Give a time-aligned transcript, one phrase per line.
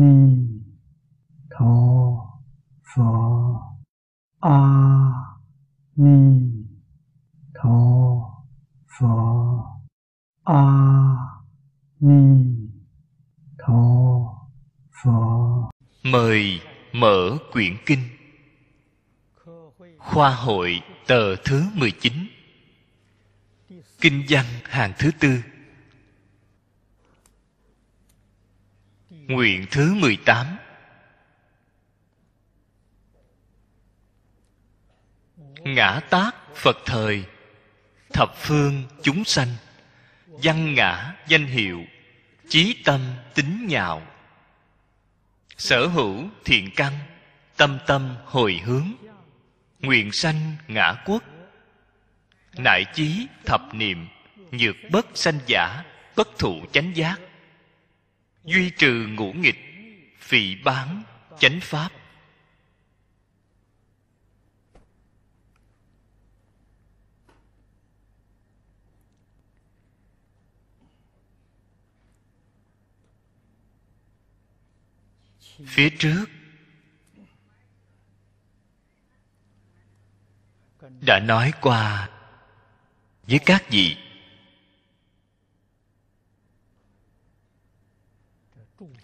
[0.00, 0.14] ni
[1.50, 1.74] tho
[2.90, 3.10] pho.
[4.40, 4.58] A
[5.96, 6.18] ni
[7.54, 7.78] tho
[8.94, 9.14] pho.
[10.44, 10.62] A
[12.00, 12.22] ni
[13.58, 13.82] tho
[15.02, 15.70] pho.
[16.02, 16.60] Mời
[16.92, 18.04] mở quyển kinh.
[19.98, 22.12] Khoa hội tờ thứ 19
[24.00, 25.42] kinh văn hàng thứ tư.
[29.28, 30.46] Nguyện thứ 18
[35.64, 37.24] ngã tác phật thời,
[38.12, 39.48] thập phương chúng sanh,
[40.26, 41.84] văn ngã danh hiệu,
[42.48, 43.00] chí tâm
[43.34, 44.02] tính nhạo
[45.56, 46.92] sở hữu thiện căn,
[47.56, 48.92] tâm tâm hồi hướng,
[49.80, 51.22] nguyện sanh ngã quốc.
[52.58, 54.08] Nại chí thập niệm,
[54.50, 55.84] nhược bất sanh giả,
[56.16, 57.20] bất thụ chánh giác
[58.48, 59.58] duy trừ ngũ nghịch
[60.18, 61.02] phỉ bán,
[61.38, 61.92] chánh pháp.
[75.66, 76.24] Phía trước,
[81.00, 82.08] đã nói qua
[83.22, 84.07] với các vị.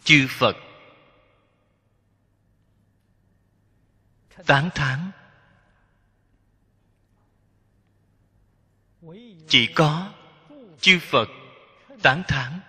[0.04, 0.56] Chư phật.
[4.46, 5.10] Tán thán.
[9.48, 10.12] Chỉ có
[10.80, 11.28] chư phật
[12.02, 12.60] tán thán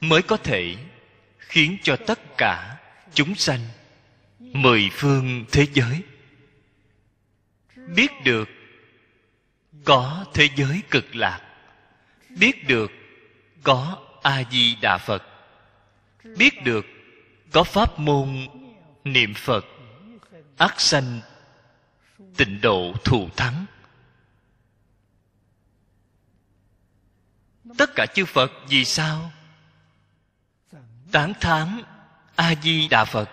[0.00, 0.76] mới có thể
[1.38, 2.78] khiến cho tất cả
[3.14, 3.60] chúng sanh
[4.38, 6.02] mười phương thế giới
[7.76, 8.48] biết được
[9.84, 11.40] có thế giới cực lạc,
[12.38, 12.90] biết được
[13.62, 15.22] có a di đà phật
[16.24, 16.86] biết được
[17.52, 18.46] có pháp môn,
[19.04, 19.64] niệm phật,
[20.56, 21.20] ác sanh,
[22.36, 23.66] tịnh độ thù thắng.
[27.78, 29.32] Tất cả chư phật vì sao?
[31.12, 31.82] Tán thán
[32.36, 33.30] a di đà phật.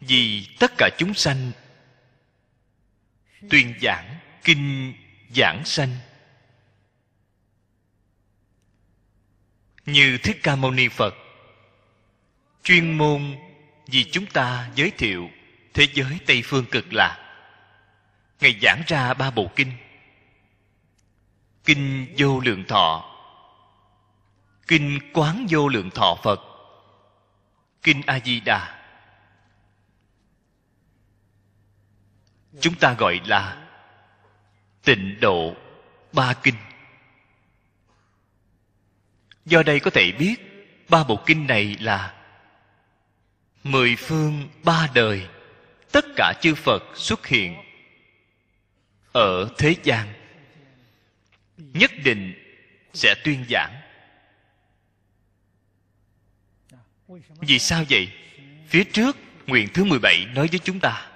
[0.00, 1.52] Vì tất cả chúng sanh,
[3.50, 4.94] tuyên giảng kinh
[5.36, 5.96] giảng sanh.
[9.86, 11.14] Như thích ca mâu ni phật.
[12.62, 13.36] Chuyên môn
[13.86, 15.30] vì chúng ta giới thiệu
[15.74, 17.26] thế giới tây phương cực lạc.
[18.40, 19.72] Ngài giảng ra ba bộ kinh.
[21.64, 23.16] Kinh vô lượng thọ.
[24.66, 26.40] Kinh quán vô lượng thọ phật.
[27.82, 28.80] Kinh a di đà.
[32.60, 33.68] Chúng ta gọi là
[34.84, 35.54] tịnh độ
[36.12, 36.54] ba kinh
[39.46, 40.36] do đây có thể biết,
[40.88, 42.14] ba bộ kinh này là
[43.64, 45.26] mười phương ba đời,
[45.92, 47.56] tất cả chư phật xuất hiện
[49.12, 50.08] ở thế gian.
[51.56, 52.34] Nhất định
[52.94, 53.80] sẽ tuyên giảng.
[57.40, 58.08] Vì sao vậy?
[58.68, 61.10] Phía trước, nguyện thứ 17 nói với chúng ta,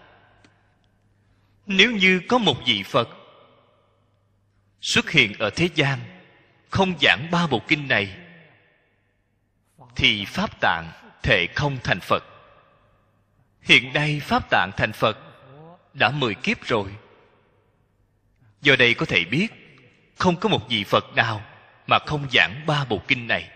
[1.67, 3.09] nếu như có một vị phật
[4.81, 6.14] xuất hiện ở thế gian
[6.75, 8.17] không giảng ba bộ kinh này,
[9.97, 10.93] thì pháp tạng
[11.23, 12.25] thể không thành phật.
[13.63, 15.19] Hiện nay pháp tạng thành phật
[15.93, 16.97] đã mười kiếp rồi.
[18.63, 19.49] Do đây có thể biết,
[20.19, 21.45] không có một vị phật nào
[21.87, 23.51] mà không giảng ba bộ kinh này.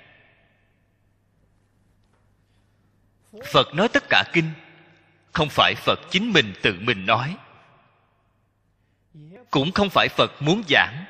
[3.53, 4.51] Phật nói tất cả kinh,
[5.33, 7.37] không phải phật chính mình tự mình nói.
[9.51, 11.05] Cũng không phải phật muốn giảng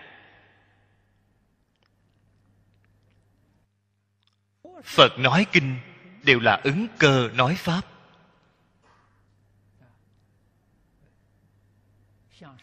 [4.84, 5.76] phật nói kinh
[6.22, 7.86] đều là ứng cơ nói pháp.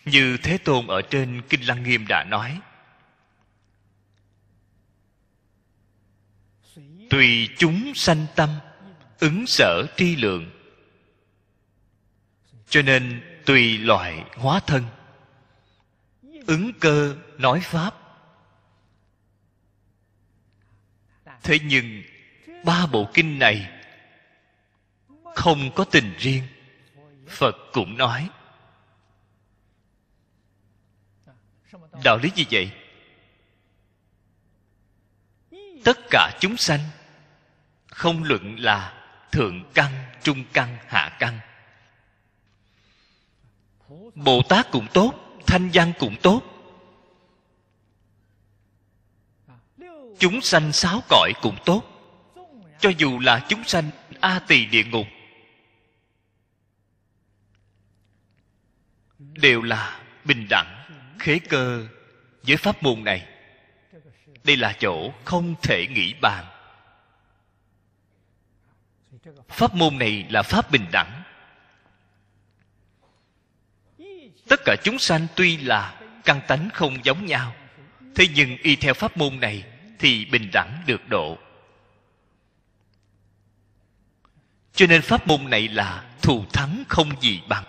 [0.06, 2.60] Như thế tôn ở trên kinh lăng nghiêm đã nói,
[7.10, 8.50] tùy chúng sanh tâm,
[9.20, 10.52] ứng sở tri lượng.
[12.70, 14.84] Cho nên tùy loại hóa thân,
[16.48, 18.05] ứng cơ nói pháp.
[21.46, 22.04] Thế nhưng,
[22.64, 23.70] ba bộ kinh này
[25.36, 26.44] không có tình riêng.
[27.28, 28.30] Phật cũng nói,
[32.04, 32.72] đạo lý gì vậy,
[35.84, 36.80] tất cả chúng sanh,
[37.88, 39.92] không luận là thượng căn,
[40.24, 41.40] trung căn, hạ căn.
[44.16, 45.14] Bồ tát cũng tốt,
[45.48, 46.55] thanh văn cũng tốt
[50.20, 51.84] chúng sanh sáu cõi cũng tốt.
[52.80, 53.90] Cho dù là chúng sanh,
[54.20, 55.08] a tỳ địa ngục,
[59.20, 60.86] đều là bình đẳng,
[61.20, 61.88] khế cơ
[62.44, 63.28] với pháp môn này.
[64.44, 66.46] Đây là chỗ không thể nghĩ bàn.
[69.48, 71.24] Pháp môn này là pháp bình đẳng.
[74.50, 77.56] Tất cả chúng sanh tuy là căn tánh không giống nhau,
[78.16, 79.64] thế nhưng y theo pháp môn này
[80.00, 81.38] thì bình đẳng được độ.
[84.74, 87.64] Cho nên pháp môn này là thù thắng không gì bằng.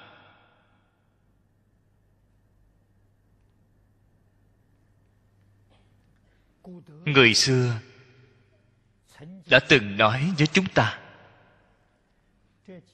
[7.04, 7.80] Người xưa
[9.46, 11.00] đã từng nói với chúng ta,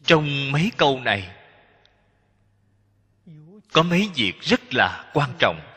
[0.04, 1.36] trong mấy câu này
[3.72, 5.71] có mấy việc rất là quan trọng.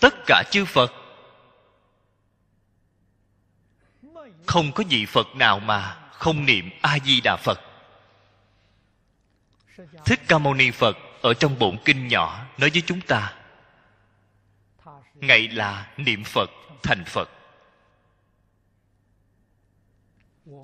[0.00, 0.92] Tất cả chư phật.
[4.46, 7.60] Không có vị phật nào mà không niệm a di đà phật.
[10.04, 13.34] Thích ca mâu ni phật ở trong bổn kinh nhỏ nói với chúng ta
[15.14, 16.50] ngày là niệm phật
[16.82, 17.30] thành phật.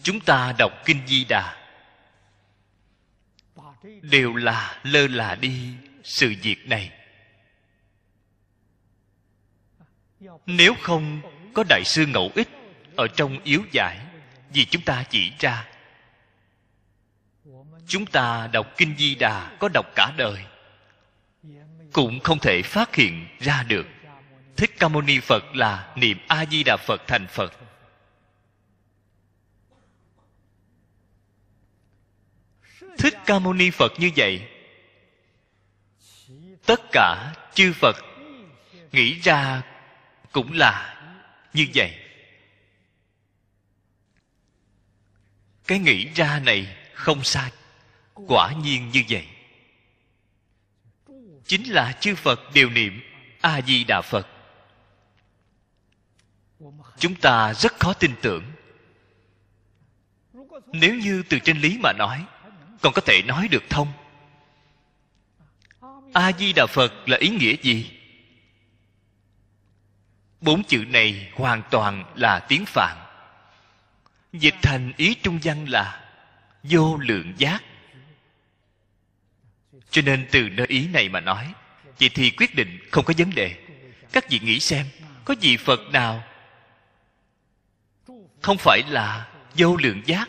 [0.02, 1.56] Chúng ta đọc kinh di đà.
[4.02, 5.75] Đều là lơ là đi
[6.05, 7.01] sự việc này.
[10.46, 11.20] Nếu không,
[11.54, 12.48] có đại sư ngẫu ích
[12.96, 13.98] ở trong yếu giải,
[14.50, 15.69] vì chúng ta chỉ ra.
[17.86, 20.44] Chúng ta đọc kinh di đà có đọc cả đời,
[21.92, 23.86] cũng không thể phát hiện ra được.
[24.56, 27.52] Thích ca mâu ni phật là niệm a di đà phật thành phật.
[32.98, 34.48] Thích ca mâu ni phật như vậy,
[36.66, 37.96] tất cả chư phật
[38.92, 39.62] nghĩ ra
[40.32, 41.05] cũng là
[41.52, 41.99] như vậy.
[45.67, 47.52] Cái nghĩ ra này không sai,
[48.14, 49.26] quả nhiên như vậy.
[51.46, 53.02] Chính là chư phật đều niệm
[53.40, 54.26] a di đà phật.
[56.99, 58.44] Chúng ta rất khó tin tưởng.
[60.67, 62.25] Nếu như từ trên lý mà nói,
[62.81, 63.93] còn có thể nói được thông
[66.12, 67.90] a di đà phật là ý nghĩa gì?
[70.43, 72.97] Bốn chữ này hoàn toàn là tiếng phạn.
[74.33, 76.05] Dịch thành ý trung văn là
[76.62, 77.62] vô lượng giác.
[79.91, 81.53] Cho nên từ nơi ý này mà nói
[82.00, 83.56] vậy thì quyết định không có vấn đề.
[84.12, 84.87] Các vị nghĩ xem,
[85.25, 86.25] có vị phật nào
[88.43, 90.29] không phải là vô lượng giác?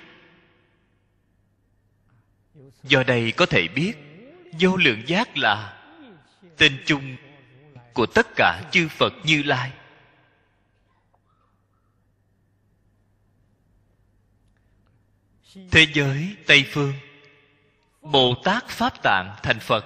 [2.83, 3.93] Do đây có thể biết,
[4.59, 5.83] vô lượng giác là
[6.57, 7.15] tên chung
[7.93, 9.71] của tất cả chư phật như lai.
[15.71, 16.93] Thế giới tây phương,
[18.01, 19.85] bồ tát pháp tạng thành phật.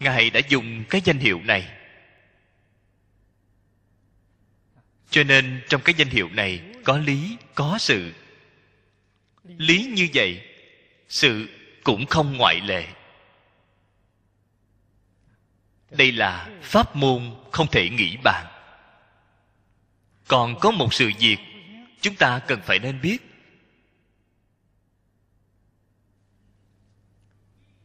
[0.00, 1.68] Ngài đã dùng cái danh hiệu này.
[5.10, 8.12] Cho nên trong cái danh hiệu này có lý, có sự.
[9.44, 10.42] Lý như vậy,
[11.08, 11.48] sự
[11.84, 12.86] cũng không ngoại lệ.
[15.90, 18.46] Đây là pháp môn không thể nghĩ bàn.
[20.28, 21.38] Còn có một sự việc
[22.00, 23.29] chúng ta cần phải nên biết.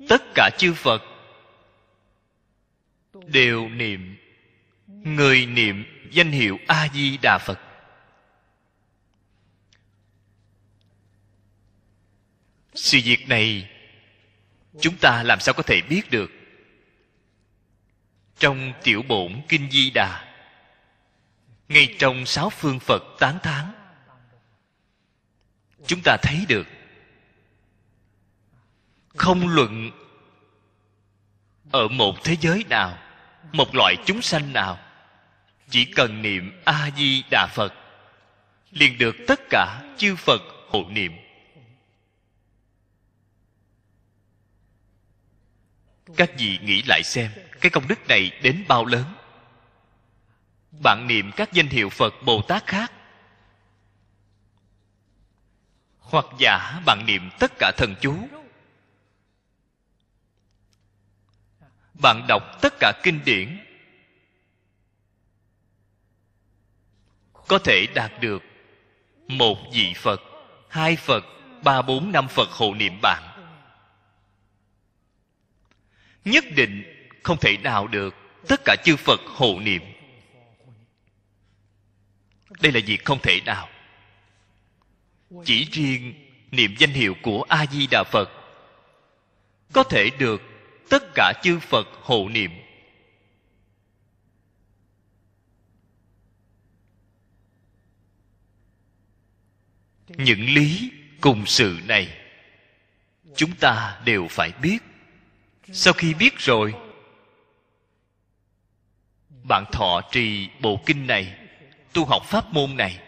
[0.09, 1.03] Tất cả chư phật
[3.13, 4.17] đều niệm.
[4.87, 7.59] Người niệm danh hiệu a di đà phật.
[12.73, 13.69] Sự việc này
[14.81, 16.31] chúng ta làm sao có thể biết được?
[18.39, 20.35] Trong tiểu bổn kinh di đà,
[21.67, 23.71] ngay trong sáu phương phật tán thán,
[25.87, 26.67] chúng ta thấy được
[29.17, 29.91] không luận
[31.71, 32.97] ở một thế giới nào,
[33.51, 34.77] một loại chúng sanh nào,
[35.69, 37.73] chỉ cần niệm a di đà phật,
[38.71, 41.11] liền được tất cả chư phật hộ niệm.
[46.17, 47.31] Các vị nghĩ lại xem,
[47.61, 49.05] cái công đức này đến bao lớn?
[50.83, 52.91] Bạn niệm các danh hiệu phật bồ tát khác.
[55.99, 58.27] Hoặc giả bạn niệm tất cả thần chú
[62.01, 63.59] bạn đọc tất cả kinh điển.
[67.47, 68.43] Có thể đạt được
[69.27, 70.21] một vị phật,
[70.69, 71.25] hai phật,
[71.63, 73.23] ba, bốn, năm phật hộ niệm bạn.
[76.25, 76.83] Nhất định
[77.23, 78.15] không thể nào được
[78.47, 79.81] tất cả chư phật hộ niệm.
[82.61, 83.69] Đây là việc không thể nào
[85.45, 86.13] chỉ riêng
[86.51, 88.29] niệm danh hiệu của a di đà phật
[89.73, 90.41] có thể được
[90.89, 92.51] tất cả chư phật hộ niệm.
[100.07, 102.17] Những lý cùng sự này,
[103.35, 104.77] chúng ta đều phải biết.
[105.71, 106.73] Sau khi biết rồi,
[109.43, 111.37] bạn thọ trì bộ kinh này,
[111.93, 112.99] tu học pháp môn này,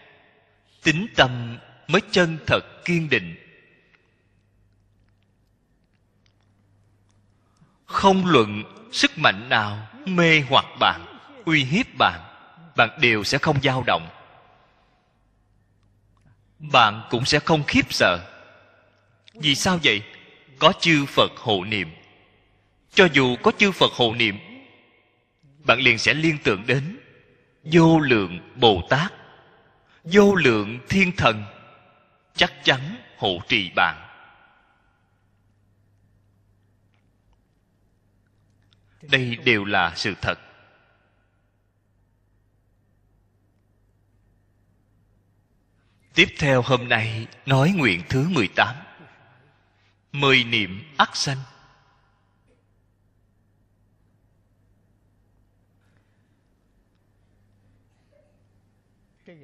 [0.82, 1.58] tính tâm
[1.88, 3.47] mới chân thật kiên định.
[7.88, 11.04] Không luận sức mạnh nào mê hoặc bạn,
[11.44, 12.20] uy hiếp bạn
[12.76, 14.08] bạn đều sẽ không dao động.
[16.58, 18.18] Bạn cũng sẽ không khiếp sợ.
[19.34, 20.02] Vì sao vậy?
[20.58, 21.90] Có chư phật hộ niệm.
[22.94, 24.38] Cho dù có chư phật hộ niệm,
[25.64, 26.98] bạn liền sẽ liên tưởng đến
[27.62, 29.12] vô lượng bồ tát,
[30.04, 31.44] vô lượng thiên thần,
[32.36, 32.80] chắc chắn
[33.16, 34.07] hộ trì bạn.
[39.08, 40.38] Đây đều là sự thật.
[46.14, 48.76] Tiếp theo hôm nay, nói nguyện thứ 18
[50.12, 51.38] Mười niệm ắt sanh.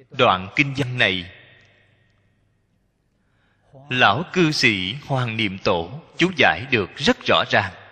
[0.09, 1.31] Đoạn kinh văn này,
[3.89, 7.84] Lão cư sĩ Hoàng Niệm Tổ Chú giải được rất rõ ràng.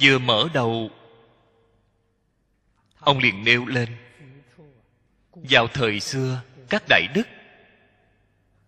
[0.00, 0.90] Vừa mở đầu.
[2.98, 3.96] Ông liền nêu lên.
[5.32, 7.26] Vào thời xưa, các đại đức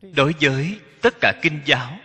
[0.02, 1.98] đối với tất cả kinh giáo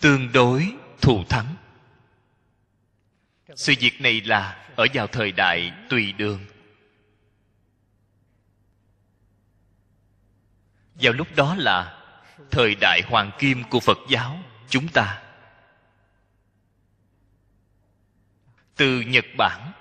[0.00, 1.56] tương đối thù thắng.
[3.56, 6.46] Sự việc này là ở vào thời đại tùy đường.
[10.94, 12.02] Vào lúc đó là
[12.50, 15.22] thời đại hoàng kim của phật giáo chúng ta.
[18.80, 19.72] Từ nhật bản.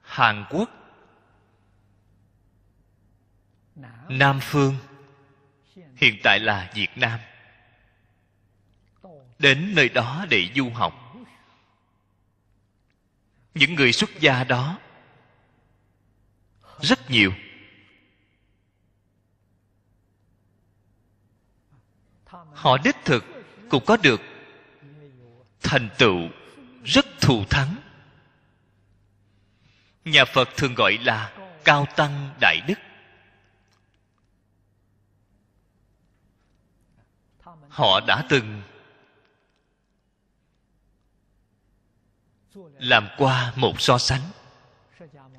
[0.00, 0.70] Hàn quốc.
[4.08, 4.76] Nam phương.
[5.96, 7.20] Hiện tại là việt nam.
[9.38, 11.16] Đến nơi đó để du học.
[13.54, 14.78] Những người xuất gia đó.
[16.80, 17.32] Rất nhiều.
[22.54, 23.24] Họ đích thực
[23.70, 24.29] cũng có được
[25.62, 26.28] thành tựu
[26.84, 27.76] rất thù thắng.
[30.04, 31.32] Nhà phật thường gọi là
[31.64, 32.78] cao tăng đại đức.
[37.68, 38.62] Họ đã từng
[42.78, 44.20] làm qua một so sánh.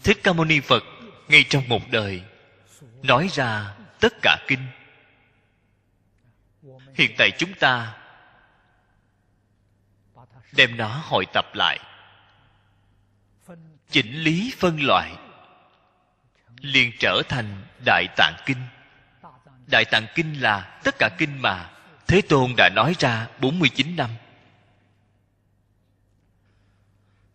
[0.04, 0.84] Thích ca mâu ni phật
[1.28, 2.24] ngay trong một đời
[3.04, 4.68] nói ra tất cả kinh.
[6.96, 8.01] Hiện tại chúng ta
[10.52, 11.80] đem nó hội tập lại.
[13.90, 15.12] Chỉnh lý phân loại.
[16.62, 18.58] Liền trở thành đại tạng kinh.
[19.68, 21.70] Đại tạng kinh là tất cả kinh mà
[22.08, 24.10] thế tôn đã nói ra 49 năm.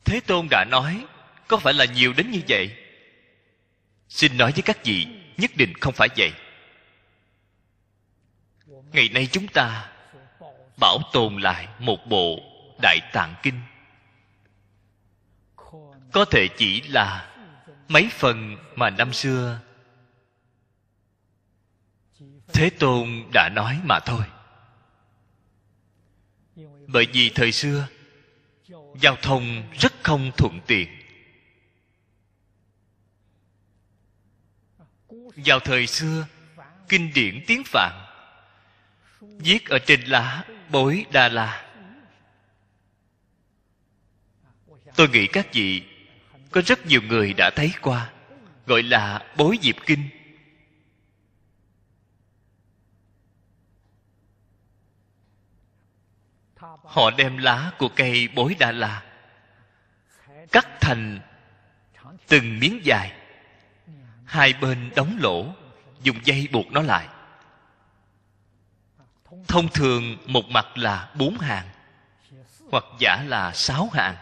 [0.04, 1.04] Thế tôn đã nói,
[1.49, 2.76] có phải là nhiều đến như vậy?
[4.08, 5.06] Xin nói với các vị,
[5.37, 6.32] nhất định không phải vậy.
[8.92, 9.90] Ngày nay chúng ta
[10.80, 13.61] bảo tồn lại một bộ đại tạng kinh.
[16.12, 17.33] Có thể chỉ là
[17.88, 19.61] mấy phần mà năm xưa
[22.52, 24.25] thế tôn đã nói mà thôi.
[26.87, 27.88] Bởi vì thời xưa,
[29.00, 30.88] giao thông rất không thuận tiện.
[35.37, 36.26] Vào thời xưa,
[36.88, 37.92] kinh điển tiếng phạn
[39.21, 41.65] viết ở trên lá bối đà la.
[44.97, 45.83] Tôi nghĩ các vị,
[46.50, 48.11] có rất nhiều người đã thấy qua,
[48.67, 50.09] gọi là bối diệp kinh.
[56.85, 59.03] Họ đem lá của cây bối đa la,
[60.53, 61.21] cắt thành
[62.26, 63.12] từng miếng dài.
[64.25, 65.55] Hai bên đóng lỗ,
[66.03, 67.09] dùng dây buộc nó lại.
[69.49, 71.69] Thông thường một mặt là bốn hàng,
[72.71, 74.17] hoặc giả là sáu hàng.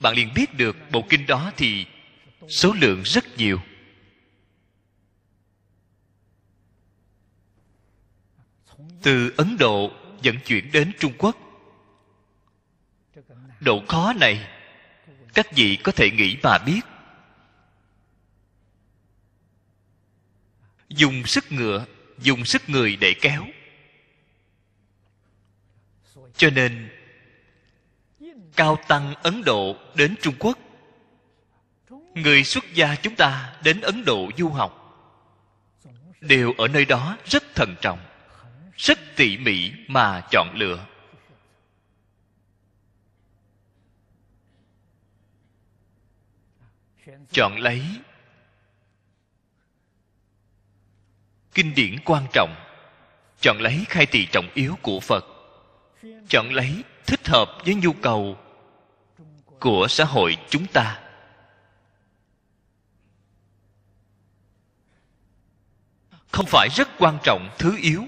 [0.00, 1.86] Bạn liền biết được bộ kinh đó thì
[2.48, 3.60] số lượng rất nhiều.
[9.02, 11.36] Từ ấn độ dẫn chuyển đến trung quốc.
[13.60, 14.48] Độ khó này,
[15.34, 16.80] các vị có thể nghĩ mà biết.
[20.88, 21.86] Dùng sức ngựa,
[22.18, 23.46] dùng sức người để kéo.
[26.36, 26.93] Cho nên
[28.56, 30.58] cao tăng ấn độ đến trung quốc.
[32.14, 34.84] Người xuất gia chúng ta đến ấn độ du học
[36.20, 37.98] đều ở nơi đó rất thận trọng,
[38.76, 40.86] rất tỉ mỉ mà chọn lựa.
[47.30, 47.82] Chọn lấy
[51.54, 52.54] kinh điển quan trọng,
[53.40, 55.24] chọn lấy khai thị trọng yếu của phật,
[56.28, 58.38] chọn lấy thích hợp với nhu cầu
[59.64, 61.00] của xã hội chúng ta.
[66.30, 68.04] Không phải rất quan trọng thứ yếu.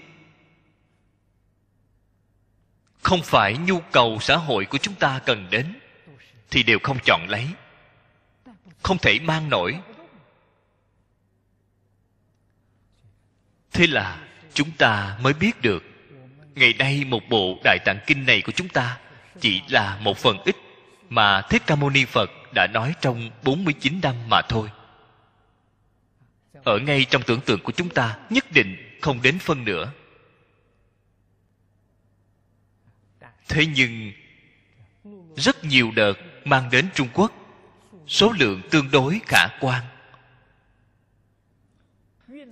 [3.03, 5.81] Không phải nhu cầu xã hội của chúng ta cần đến,
[6.51, 7.47] thì đều không chọn lấy.
[8.83, 9.79] Không thể mang nổi.
[13.73, 15.85] Thế là chúng ta mới biết được,
[16.55, 18.99] ngày nay một bộ đại tạng kinh này của chúng ta
[19.41, 20.57] chỉ là một phần ít
[21.09, 24.71] mà Thích Ca Mâu Ni Phật đã nói trong 49 năm mà thôi.
[26.65, 29.93] Ở ngay trong tưởng tượng của chúng ta, nhất định không đến phân nửa.
[33.49, 34.13] Thế nhưng,
[35.37, 37.33] rất nhiều đợt mang đến Trung Quốc,
[38.07, 39.85] số lượng tương đối khả quan.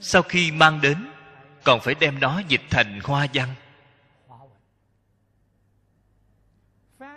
[0.00, 0.96] Sau khi mang đến,
[1.64, 3.48] còn phải đem nó dịch thành hoa văn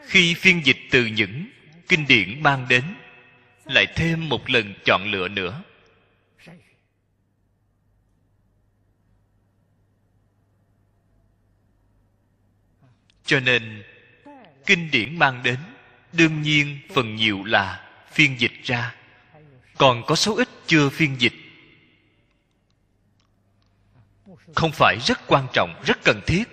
[0.07, 1.49] khi phiên dịch từ những
[1.87, 2.83] kinh điển mang đến,
[3.65, 5.63] lại thêm một lần chọn lựa nữa.
[13.25, 13.83] Cho nên,
[14.65, 15.57] kinh điển mang đến
[16.13, 18.95] đương nhiên phần nhiều là phiên dịch ra,
[19.77, 21.33] còn có số ít chưa phiên dịch.
[24.55, 26.43] Không phải rất quan trọng, rất cần thiết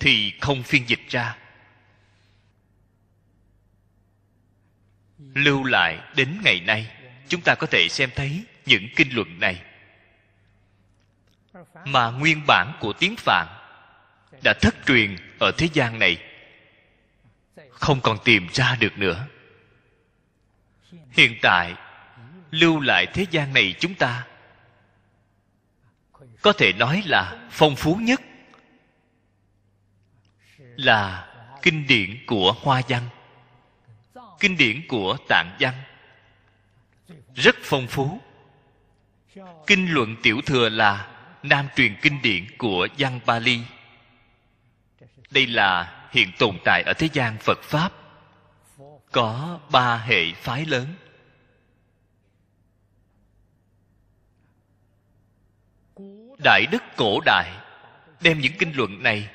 [0.00, 1.39] thì không phiên dịch ra.
[5.34, 6.90] Lưu lại đến ngày nay.
[7.28, 9.62] Chúng ta có thể xem thấy những kinh luận này.
[11.84, 13.46] Mà nguyên bản của tiếng phạn
[14.44, 16.18] đã thất truyền ở thế gian này.
[17.70, 19.26] Không còn tìm ra được nữa.
[21.10, 21.74] Hiện tại,
[22.50, 24.26] lưu lại thế gian này chúng ta
[26.42, 28.20] có thể nói là phong phú nhất,
[30.58, 31.28] là
[31.62, 33.08] kinh điển của hoa văn
[34.40, 35.74] kinh điển của tạng văn.
[37.34, 38.20] Rất phong phú.
[39.66, 41.10] Kinh luận tiểu thừa là
[41.42, 43.60] nam truyền kinh điển của văn Bali
[45.30, 47.92] đây là hiện tồn tại ở thế gian Phật Pháp.
[49.12, 50.86] Có ba hệ phái lớn.
[56.44, 57.52] Đại Đức Cổ Đại
[58.20, 59.28] đem những kinh luận này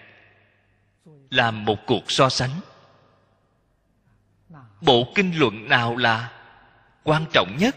[1.29, 2.51] làm một cuộc so sánh
[4.85, 6.31] bộ kinh luận nào là
[7.03, 7.75] quan trọng nhất?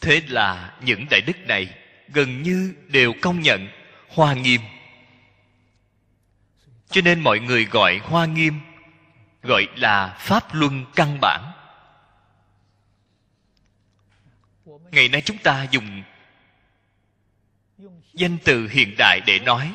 [0.00, 1.74] Thế là những đại đức này
[2.08, 3.68] gần như đều công nhận
[4.08, 4.60] hoa nghiêm.
[6.90, 8.60] Cho nên mọi người gọi hoa nghiêm,
[9.42, 11.52] gọi là pháp luân căn bản.
[14.66, 16.02] Ngày nay chúng ta dùng
[18.12, 19.74] danh từ hiện đại để nói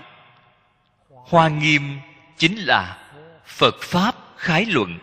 [1.07, 1.99] hoa nghiêm
[2.37, 3.11] chính là
[3.45, 4.99] phật pháp khái luận.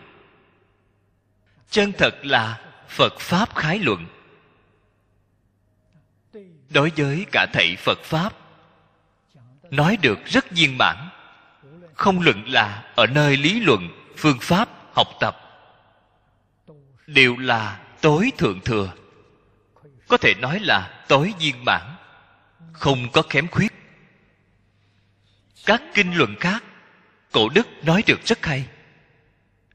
[1.69, 4.05] Chân thật là phật pháp khái luận.
[6.69, 8.33] Đối với cả thầy phật pháp,
[9.69, 11.09] nói được rất viên mãn,
[11.93, 15.37] không luận là ở nơi lý luận, phương pháp học tập.
[17.07, 18.93] Đều là tối thượng thừa,
[20.07, 21.95] có thể nói là tối viên mãn,
[22.73, 23.73] không có kém khuyết.
[25.65, 26.63] Các kinh luận khác
[27.31, 28.65] cổ đức nói được rất hay.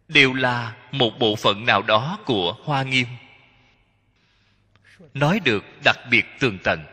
[0.09, 3.07] Đều là một bộ phận nào đó của hoa nghiêm.
[5.15, 6.85] Nói được đặc biệt tường tận.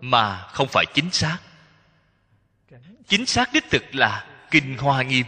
[0.00, 1.38] Mà không phải chính xác.
[3.06, 5.26] Chính xác đích thực là kinh hoa nghiêm.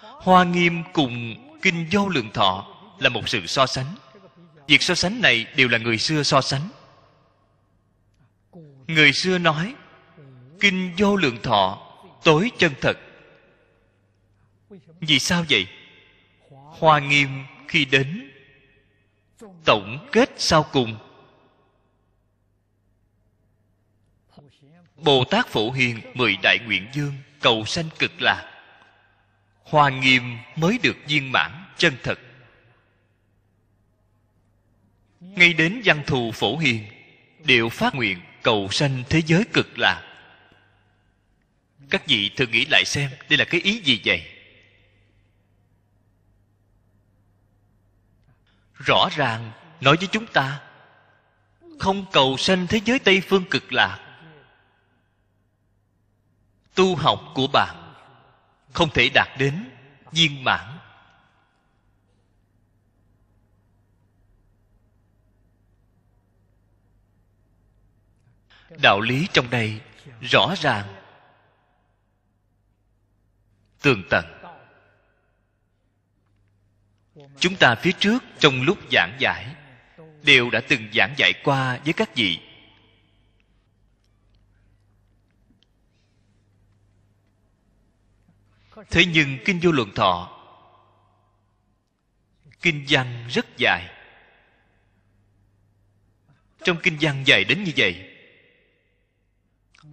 [0.00, 2.66] Hoa nghiêm cùng kinh vô lượng thọ
[2.98, 3.94] là một sự so sánh
[4.66, 6.68] việc so sánh này đều là người xưa so sánh.
[8.86, 9.74] Người xưa nói,
[10.60, 11.92] kinh vô lượng thọ,
[12.24, 12.98] tối chân thật.
[15.00, 15.66] Vì sao vậy?
[16.50, 17.28] Hoa nghiêm
[17.68, 18.30] khi đến,
[19.64, 20.98] tổng kết sau cùng.
[24.96, 28.52] Bồ tát phổ hiền, mười đại nguyện dương, cầu sanh cực lạc.
[29.62, 32.18] Hoa nghiêm mới được viên mãn chân thật
[35.34, 36.86] ngay đến văn thù phổ hiền,
[37.44, 40.02] đều phát nguyện cầu sanh thế giới cực lạc.
[41.90, 44.30] Các vị thử nghĩ lại xem, đây là cái ý gì vậy?
[48.74, 50.60] Rõ ràng, nói với chúng ta,
[51.78, 54.18] không cầu sanh thế giới tây phương cực lạc.
[56.74, 57.94] Tu học của bạn
[58.72, 59.70] không thể đạt đến
[60.12, 60.78] viên mãn.
[68.82, 69.80] Đạo lý trong đây
[70.20, 71.02] rõ ràng.
[73.82, 74.24] Tường tận.
[77.38, 79.54] Chúng ta phía trước trong lúc giảng giải
[80.22, 82.40] đều đã từng giảng giải qua với các vị.
[88.90, 90.42] Thế nhưng kinh vô lượng thọ,
[92.62, 93.90] kinh văn rất dài.
[96.64, 98.05] Trong kinh văn dài đến như vậy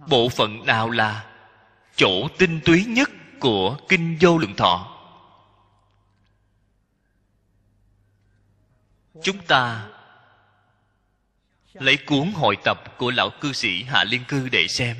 [0.08, 1.24] bộ phận nào là
[1.96, 4.90] chỗ tinh túy nhất của kinh vô lượng thọ?
[9.22, 9.88] Chúng ta
[11.72, 14.96] lấy cuốn hội tập của lão cư sĩ hạ liên cư để xem.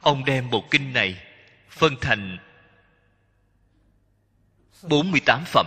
[0.00, 1.22] Ông đem bộ kinh này
[1.70, 2.38] phân thành
[4.82, 5.66] 48 phẩm.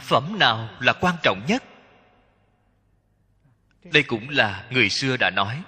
[0.00, 1.64] Phẩm nào là quan trọng nhất?
[3.84, 5.62] Đây cũng là người xưa đã nói,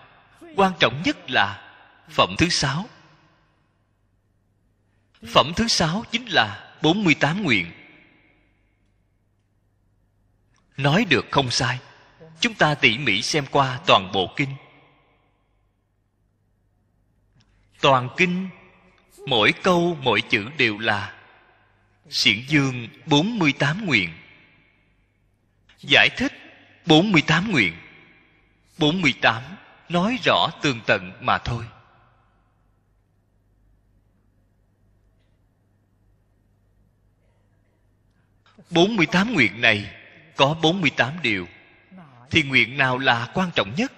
[0.56, 1.74] quan trọng nhất là
[2.08, 2.86] phẩm thứ sáu.
[5.26, 7.72] Phẩm thứ sáu chính là 48 nguyện.
[10.76, 11.78] Nói được không sai,
[12.40, 14.54] chúng ta tỉ mỉ xem qua toàn bộ kinh.
[17.80, 18.48] Toàn kinh,
[19.26, 21.14] mỗi câu, mỗi chữ đều là
[22.10, 24.10] xiển dương 48 nguyện
[25.82, 26.32] giải thích
[26.86, 27.76] 48 nguyện.
[28.78, 29.42] 48
[29.88, 31.64] nói rõ tường tận mà thôi.
[38.70, 39.94] Bốn mươi tám nguyện này
[40.36, 41.48] có bốn mươi tám điều.
[42.30, 43.92] Thì nguyện nào là quan trọng nhất?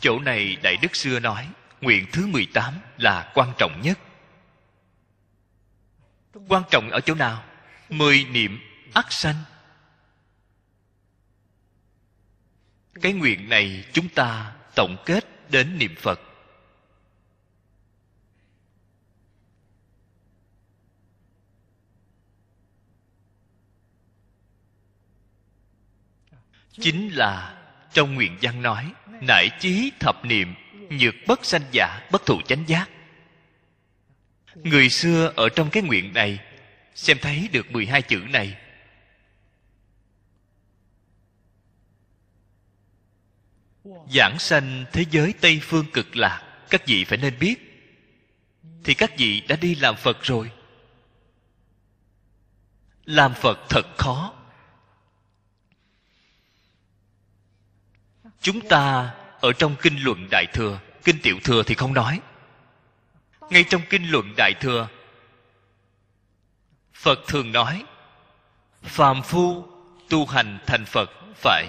[0.00, 1.48] Chỗ này đại đức xưa nói
[1.80, 3.98] nguyện thứ 18 là quan trọng nhất
[6.48, 7.44] quan trọng ở chỗ nào?
[7.88, 8.60] Mười niệm
[8.94, 9.36] ắt sanh.
[13.00, 16.20] Cái nguyện này chúng ta tổng kết đến niệm phật.
[26.72, 30.54] Chính là trong nguyện văn nói, nải chí thập niệm,
[30.90, 32.90] nhược bất sanh giả, bất thụ chánh giác
[34.54, 36.40] người xưa ở trong cái nguyện này,
[36.94, 38.56] xem thấy được 12 chữ này.
[44.14, 47.54] Giảng sanh thế giới tây phương cực lạc, các vị phải nên biết.
[48.84, 50.50] Thì các vị đã đi làm phật rồi.
[53.04, 54.34] Làm phật thật khó.
[58.40, 62.20] Chúng ta ở trong kinh luận đại thừa, kinh tiểu thừa thì không nói
[63.52, 64.88] ngay trong kinh luận đại thừa,
[66.94, 67.84] phật thường nói,
[68.82, 69.66] phàm phu
[70.08, 71.68] tu hành thành phật phải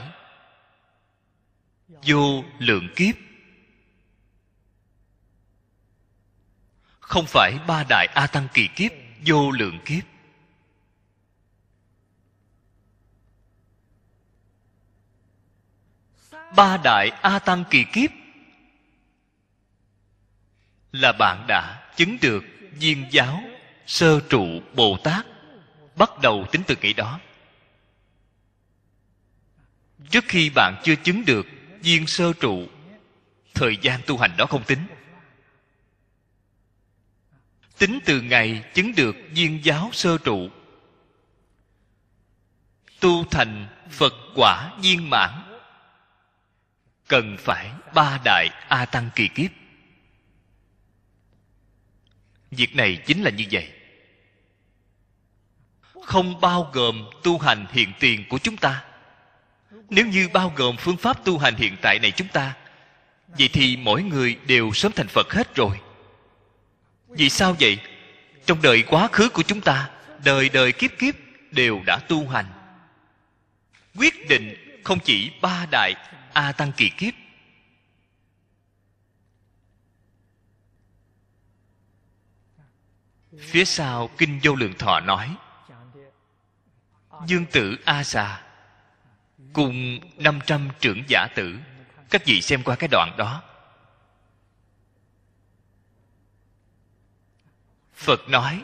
[2.04, 3.16] vô lượng kiếp.
[7.00, 8.92] Không phải ba đại a tăng kỳ kiếp
[9.26, 10.04] vô lượng kiếp.
[16.56, 18.23] Ba đại a tăng kỳ kiếp
[20.94, 23.44] là bạn đã chứng được viên giáo
[23.86, 25.26] sơ trụ bồ tát.
[25.96, 27.20] Bắt đầu tính từ ngày đó.
[30.10, 31.48] Trước khi bạn chưa chứng được
[31.82, 32.68] viên sơ trụ,
[33.54, 34.86] thời gian tu hành đó không tính.
[37.78, 40.50] Tính từ ngày chứng được viên giáo sơ trụ,
[43.00, 45.32] tu thành phật quả viên mãn,
[47.08, 49.63] cần phải ba đại a tăng kỳ kiếp
[52.56, 53.70] việc này chính là như vậy.
[56.04, 58.84] Không bao gồm tu hành hiện tiền của chúng ta.
[59.90, 62.54] Nếu như bao gồm phương pháp tu hành hiện tại này chúng ta,
[63.28, 65.80] vậy thì mỗi người đều sớm thành phật hết rồi.
[67.08, 67.78] Vì sao vậy?
[68.46, 69.90] Trong đời quá khứ của chúng ta,
[70.24, 71.16] đời đời kiếp kiếp
[71.52, 72.46] đều đã tu hành.
[73.96, 75.94] Quyết định không chỉ ba đại
[76.34, 77.14] a tăng kỳ kiếp
[83.40, 85.36] phía sau kinh vô lượng thọ nói,
[87.26, 88.42] dương tử a xà
[89.54, 91.56] cùng 500 trưởng giả tử,
[92.10, 93.44] các vị xem qua cái đoạn đó.
[97.94, 98.64] Phật nói,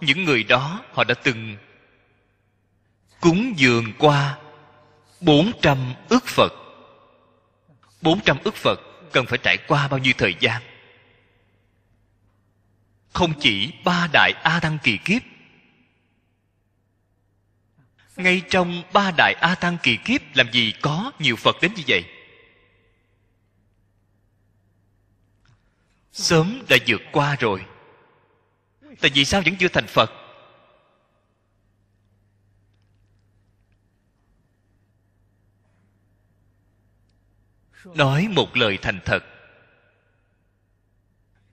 [0.00, 1.56] những người đó họ đã từng
[3.20, 4.38] cúng dường qua
[5.20, 6.52] 400 ức Phật.
[8.02, 8.80] 400 ức Phật
[9.12, 10.62] cần phải trải qua bao nhiêu thời gian?
[13.14, 15.22] Không chỉ ba đại a tăng kỳ kiếp,
[18.16, 21.82] ngay trong ba đại a tăng kỳ kiếp làm gì có nhiều phật đến như
[21.88, 22.04] vậy?
[26.12, 27.64] Sớm đã vượt qua rồi.
[29.00, 30.10] Tại vì sao vẫn chưa thành phật?
[37.84, 39.33] Nói một lời thành thật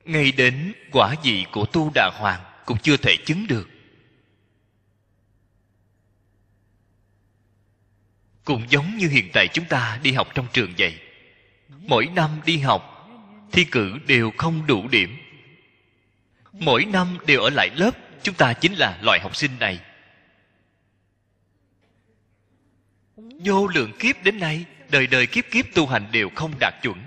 [0.06, 3.70] ngay đến quả vị của tu đà hoàng cũng chưa thể chứng được.
[8.44, 11.00] Cũng giống như hiện tại chúng ta đi học trong trường vậy,
[11.70, 13.10] mỗi năm đi học,
[13.52, 15.18] thi cử đều không đủ điểm.
[16.54, 17.92] Mỗi năm đều ở lại lớp,
[18.24, 19.80] chúng ta chính là loại học sinh này.
[23.18, 27.04] Vô lượng kiếp đến nay, đời đời kiếp kiếp tu hành đều không đạt chuẩn.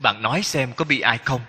[0.00, 1.40] Bạn nói xem có bị ai không?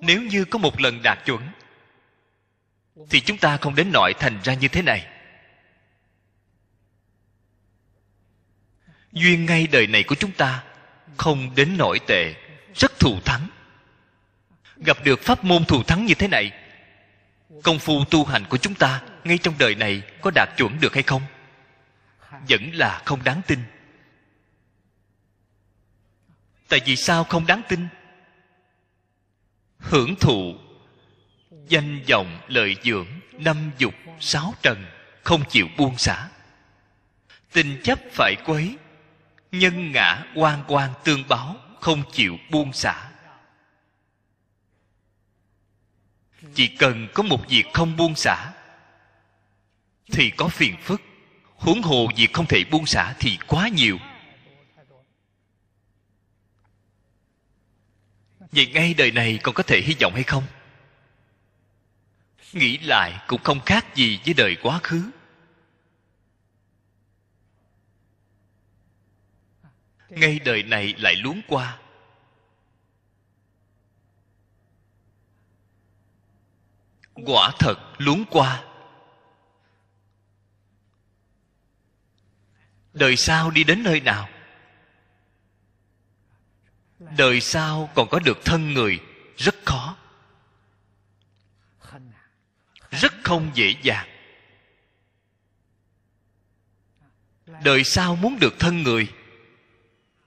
[0.00, 1.48] Nếu như có một lần đạt chuẩn,
[3.10, 5.06] thì chúng ta không đến nội thành ra như thế này.
[9.12, 10.64] Duyên ngay đời này của chúng ta
[11.16, 12.34] không đến nỗi tệ,
[12.74, 13.48] rất thù thắng.
[14.76, 16.52] Gặp được pháp môn thù thắng như thế này,
[17.62, 20.94] công phu tu hành của chúng ta ngay trong đời này có đạt chuẩn được
[20.94, 21.22] hay không?
[22.48, 23.58] Vẫn là không đáng tin
[26.68, 27.88] tại vì sao không đáng tin?
[29.78, 30.54] Hưởng thụ
[31.68, 34.86] danh vọng lợi dưỡng năm dục sáu trần
[35.22, 36.28] không chịu buông xả.
[37.52, 38.76] Tình chấp phải quấy,
[39.52, 43.10] nhân ngã quan quan tương báo không chịu buông xả.
[46.54, 48.52] Chỉ cần có một việc không buông xả,
[50.12, 51.02] thì có phiền phức.
[51.56, 53.98] Huống hồ việc không thể buông xả thì quá nhiều.
[58.54, 60.44] Vậy ngay đời này còn có thể hy vọng hay không?
[62.52, 65.10] Nghĩ lại cũng không khác gì với đời quá khứ.
[70.08, 71.78] Ngay đời này lại luống qua.
[77.14, 78.64] Quả thật luống qua.
[82.92, 84.28] Đời sau đi đến nơi nào
[87.16, 89.00] đời sau còn có được thân người,
[89.36, 89.96] rất khó.
[92.90, 94.08] Rất không dễ dàng.
[97.64, 99.12] Đời sau muốn được thân người,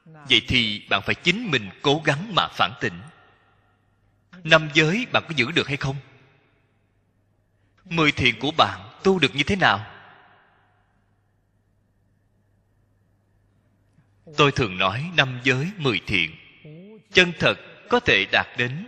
[0.05, 3.01] vậy thì bạn phải chính mình cố gắng mà phản tỉnh.
[4.43, 5.95] Năm giới bạn có giữ được hay không?
[7.85, 9.93] Mười thiện của bạn tu được như thế nào?
[14.37, 16.35] Tôi thường nói năm giới mười thiện
[17.13, 17.55] chân thật
[17.89, 18.87] có thể đạt đến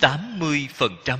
[0.00, 1.18] tám mươi phần trăm.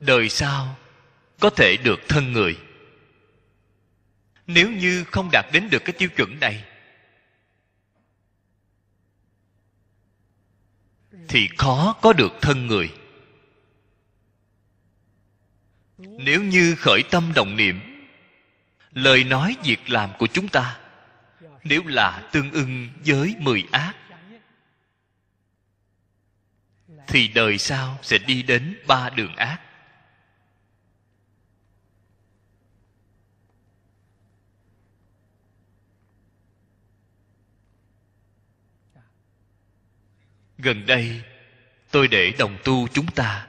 [0.00, 0.76] Đời sau
[1.40, 2.58] có thể được thân người.
[4.46, 6.64] Nếu như không đạt đến được cái tiêu chuẩn này,
[11.28, 12.94] thì khó có được thân người.
[15.98, 17.80] Nếu như khởi tâm động niệm,
[18.90, 20.81] lời nói việc làm của chúng ta
[21.64, 23.96] nếu là tương ưng với mười ác,
[27.06, 29.60] thì đời sau sẽ đi đến ba đường ác.
[40.58, 41.22] Gần đây,
[41.90, 43.48] tôi để đồng tu chúng ta.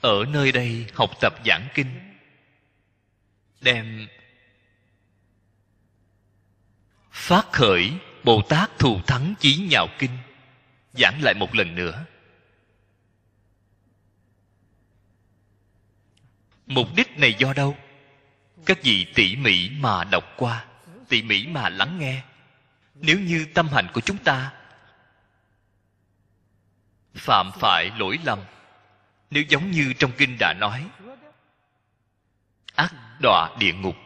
[0.00, 2.14] Ở nơi đây học tập giảng kinh,
[3.60, 4.08] đem
[7.18, 7.92] phát khởi
[8.24, 10.10] bồ tát thù thắng chí nhạo kinh.
[10.92, 12.04] Giảng lại một lần nữa.
[16.66, 17.76] Mục đích này do đâu?
[18.66, 20.66] Các vị tỉ mỉ mà đọc qua,
[21.08, 22.22] tỉ mỉ mà lắng nghe.
[22.94, 24.52] Nếu như tâm hành của chúng ta
[27.14, 28.38] phạm phải lỗi lầm,
[29.30, 30.86] nếu giống như trong kinh đã nói,
[32.74, 33.96] ác đọa địa ngục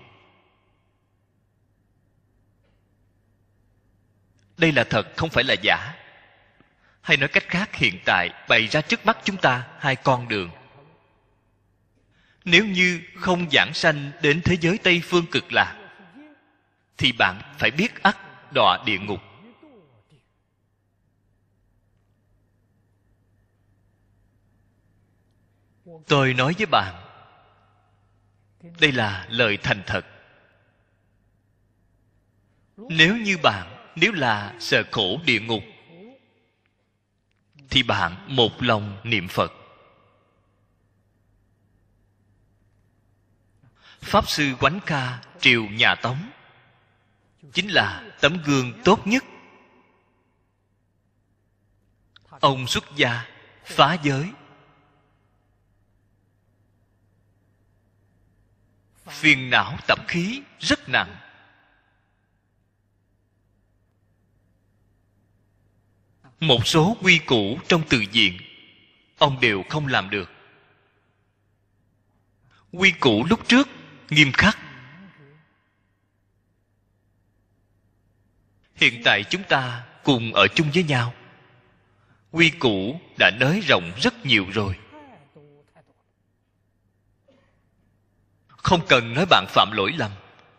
[4.63, 5.95] đây là thật, không phải là giả.
[7.01, 10.51] Hay nói cách khác, hiện tại bày ra trước mắt chúng ta hai con đường.
[12.45, 15.77] Nếu như không giảng sanh đến thế giới tây phương cực lạc,
[16.97, 18.17] thì bạn phải biết ắt
[18.53, 19.21] đọa địa ngục.
[26.09, 26.95] Tôi nói với bạn,
[28.81, 30.07] đây là lời thành thật.
[32.77, 35.63] Nếu như bạn nếu là sợ khổ địa ngục,
[37.71, 39.53] thì bạn một lòng niệm phật.
[44.01, 46.31] Pháp sư quánh ca triều nhà tống
[47.53, 49.25] chính là tấm gương tốt nhất.
[52.41, 53.29] Ông xuất gia
[53.65, 54.31] phá giới.
[59.09, 61.17] Phiền não tập khí rất nặng.
[66.43, 68.39] Một số quy củ trong từ diện,
[69.19, 70.31] ông đều không làm được.
[72.73, 73.69] Quy củ lúc trước,
[74.11, 74.59] nghiêm khắc.
[78.75, 81.15] Hiện tại chúng ta cùng ở chung với nhau.
[82.31, 84.79] Quy củ đã nới rộng rất nhiều rồi.
[88.47, 90.11] Không cần nói bạn phạm lỗi lầm,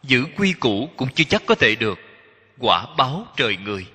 [0.04, 2.00] giữ quy củ cũng chưa chắc có thể được.
[2.60, 3.93] Quả báo trời người.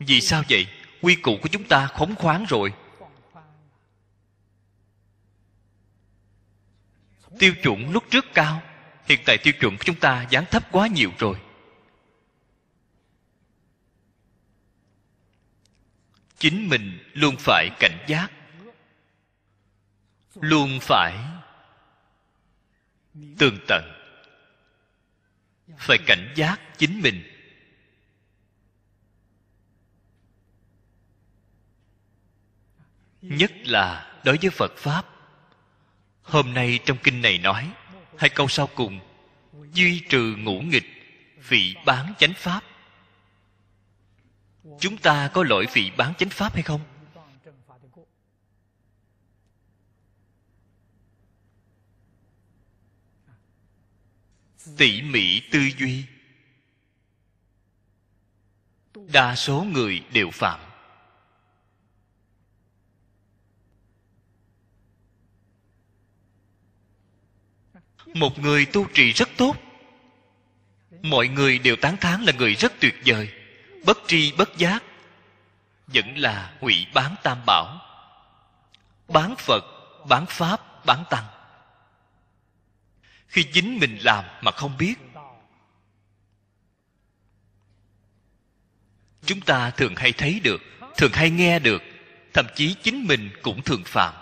[0.00, 0.66] Vì sao vậy?
[1.02, 2.72] Quy củ của chúng ta khống khoáng rồi.
[7.38, 8.62] Tiêu chuẩn lúc trước cao,
[9.04, 11.40] hiện tại tiêu chuẩn của chúng ta dán thấp quá nhiều rồi.
[16.38, 18.30] Chính mình luôn phải cảnh giác.
[20.34, 21.18] Luôn phải
[23.38, 23.84] tường tận.
[25.78, 27.29] Phải cảnh giác chính mình.
[33.22, 35.06] Nhất là đối với phật pháp.
[36.22, 37.72] Hôm nay trong kinh này nói,
[38.18, 39.00] hai câu sau cùng,
[39.72, 40.86] duy trừ ngũ nghịch,
[41.48, 42.64] vị bán chánh pháp.
[44.80, 46.80] Chúng ta có lỗi vị bán chánh pháp hay không?
[54.76, 56.04] Tỉ mỉ tư duy.
[59.12, 60.69] Đa số người đều phạm
[68.14, 69.56] một người tu trì rất tốt.
[71.02, 73.28] Mọi người đều tán thán là người rất tuyệt vời,
[73.84, 74.82] bất tri bất giác,
[75.86, 77.80] vẫn là hủy bán tam bảo.
[79.08, 79.64] Bán phật,
[80.08, 81.24] bán pháp, bán tăng.
[83.28, 84.94] Khi chính mình làm mà không biết,
[89.26, 90.60] chúng ta thường hay thấy được,
[90.96, 91.82] thường hay nghe được,
[92.32, 94.19] thậm chí chính mình cũng thường phạm.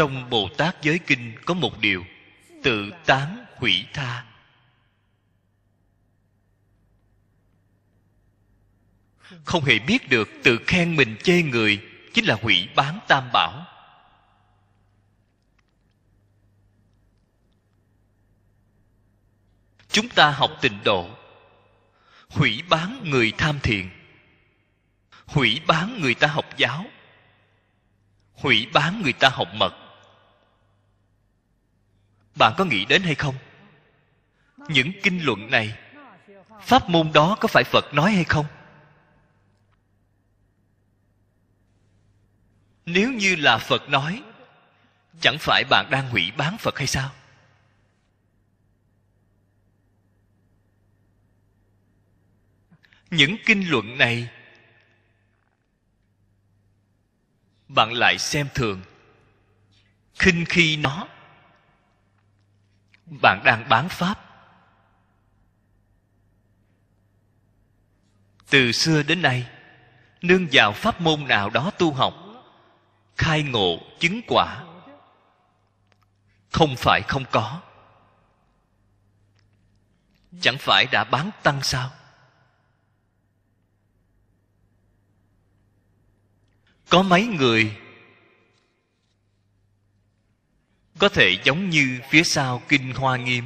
[0.00, 2.04] Trong bồ tát giới kinh có một điều,
[2.62, 4.26] tự tán hủy tha.
[9.44, 11.82] Không hề biết được tự khen mình chê người
[12.14, 13.66] chính là hủy bán tam bảo.
[19.88, 21.10] Chúng ta học tịnh độ.
[22.28, 23.90] Hủy bán người tham thiền.
[25.26, 26.84] Hủy bán người ta học giáo.
[28.32, 29.89] Hủy bán người ta học mật
[32.34, 33.34] bạn có nghĩ đến hay không?
[34.68, 35.78] Những kinh luận này,
[36.62, 38.46] pháp môn đó có phải phật nói hay không?
[42.86, 44.22] Nếu như là phật nói,
[45.20, 47.10] chẳng phải bạn đang hủy bán phật hay sao?
[53.10, 54.28] Những kinh luận này,
[57.68, 58.82] bạn lại xem thường,
[60.14, 61.08] khinh khi nó
[63.10, 64.24] bạn đang bán pháp.
[68.50, 69.48] Từ xưa đến nay,
[70.22, 72.14] nương vào pháp môn nào đó tu học,
[73.16, 74.64] khai ngộ, chứng quả,
[76.50, 77.60] không phải không có.
[80.40, 81.90] Chẳng phải đã bán tăng sao?
[86.88, 87.76] Có mấy người
[91.00, 93.44] có thể giống như phía sau kinh hoa nghiêm.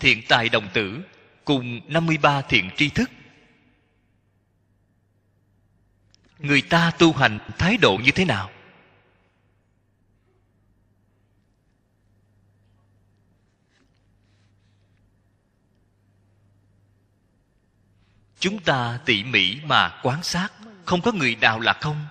[0.00, 1.02] Thiện tài đồng tử
[1.44, 3.10] cùng 53 thiện tri thức.
[6.38, 8.50] Người ta tu hành thái độ như thế nào?
[18.38, 20.52] Chúng ta tỉ mỉ mà quan sát,
[20.84, 22.06] không có người nào là không?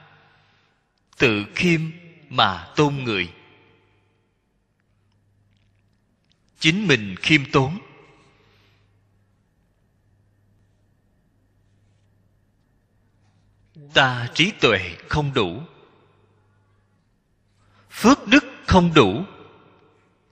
[1.17, 1.81] Tự khiêm
[2.29, 3.33] mà tôn người.
[6.63, 7.79] Chính mình khiêm tốn.
[13.93, 15.61] Ta trí tuệ không đủ.
[17.89, 19.23] Phước đức không đủ.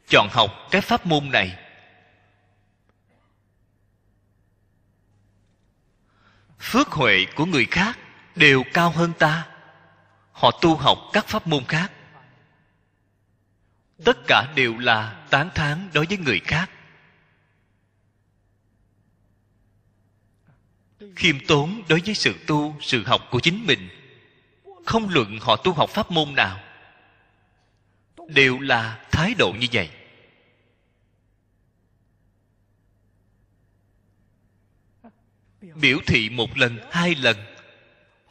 [0.07, 1.57] Chọn học cái pháp môn này.
[6.59, 7.99] Phước huệ của người khác
[8.35, 9.47] đều cao hơn ta.
[10.31, 11.91] Họ tu học các pháp môn khác
[14.05, 16.69] tất cả đều là tán thán đối với người khác.
[21.15, 23.89] Khiêm tốn đối với sự tu, sự học của chính mình.
[24.85, 26.59] Không luận họ tu học pháp môn nào.
[28.27, 29.89] Đều là thái độ như vậy.
[35.61, 37.37] Biểu thị một lần, hai lần.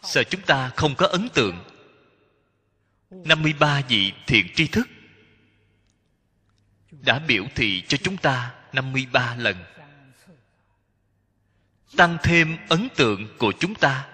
[0.02, 1.64] Sợ chúng ta không có ấn tượng.
[3.10, 4.88] 53 vị thiện tri thức
[7.03, 9.64] đã biểu thị cho chúng ta 53 lần.
[11.96, 14.07] Tăng thêm ấn tượng của chúng ta.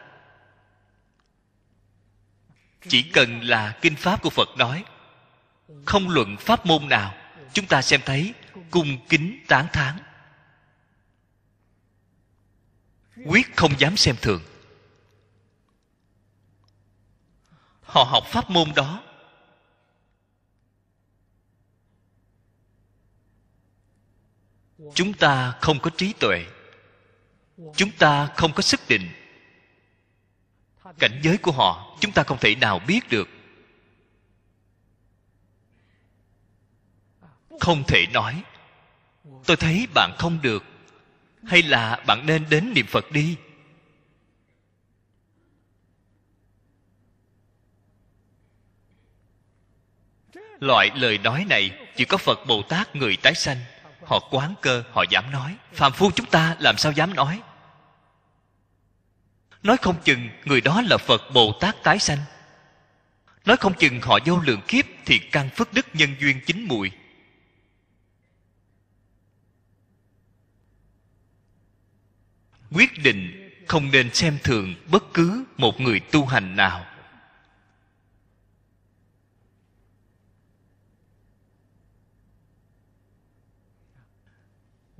[2.88, 4.84] Chỉ cần là kinh pháp của phật nói,
[5.86, 7.14] không luận pháp môn nào,
[7.52, 8.34] chúng ta xem thấy
[8.70, 9.98] cung kính tán thán.
[13.26, 14.42] Quyết không dám xem thường.
[17.82, 19.02] Họ học pháp môn đó
[24.94, 26.44] chúng ta không có trí tuệ.
[27.76, 29.08] Chúng ta không có sức định.
[30.98, 33.28] Cảnh giới của họ, chúng ta không thể nào biết được.
[37.60, 38.42] Không thể nói.
[39.46, 40.64] Tôi thấy bạn không được.
[41.44, 43.36] Hay là bạn nên đến niệm phật đi?
[50.60, 53.56] Loại lời nói này, chỉ có phật bồ tát người tái sanh
[54.06, 55.56] họ quán cơ, họ dám nói.
[55.72, 57.42] Phàm phu chúng ta làm sao dám nói?
[59.62, 62.18] Nói không chừng người đó là phật bồ tát tái sanh.
[63.44, 66.90] Nói không chừng họ vô lượng kiếp thì căn phước đức nhân duyên chính mùi.
[72.70, 76.86] Quyết định không nên xem thường bất cứ một người tu hành nào.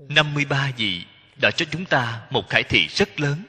[0.09, 1.05] 53 vị
[1.41, 3.43] đã cho chúng ta một khải thị rất lớn.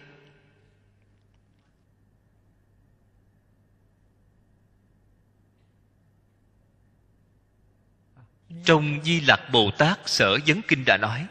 [8.65, 11.27] Trong di lặc bồ tát sở Dấn kinh đã nói,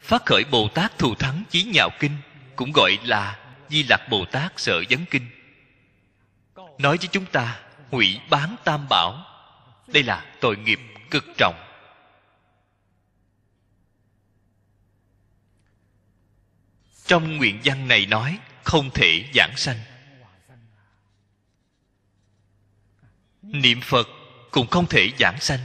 [0.00, 2.16] phát khởi bồ tát thù thắng chí nhạo kinh,
[2.56, 5.26] cũng gọi là di lặc bồ tát sở Dấn kinh.
[6.78, 7.60] Nói với chúng ta,
[7.90, 9.24] hủy bán tam bảo,
[9.86, 11.69] đây là tội nghiệp cực trọng.
[17.10, 19.76] Trong nguyện văn này nói, không thể giảng sanh.
[23.42, 24.08] Niệm phật
[24.50, 25.58] cũng không thể giảng sanh.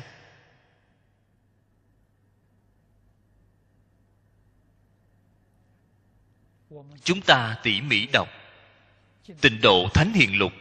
[7.03, 8.29] Chúng ta tỉ mỉ đọc
[9.41, 10.53] tịnh độ thánh hiền lục.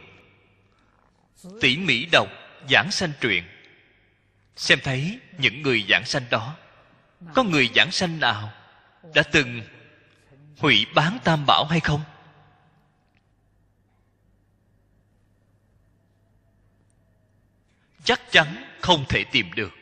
[1.61, 2.27] Tỉ mỉ đọc
[2.69, 3.43] giảng sanh truyện.
[4.55, 6.55] Xem thấy những người giảng sanh đó,
[7.33, 8.53] có người giảng sanh nào
[9.13, 9.61] đã từng
[10.57, 12.01] hủy bán tam bảo hay không?
[18.03, 19.73] Chắc chắn không thể tìm được.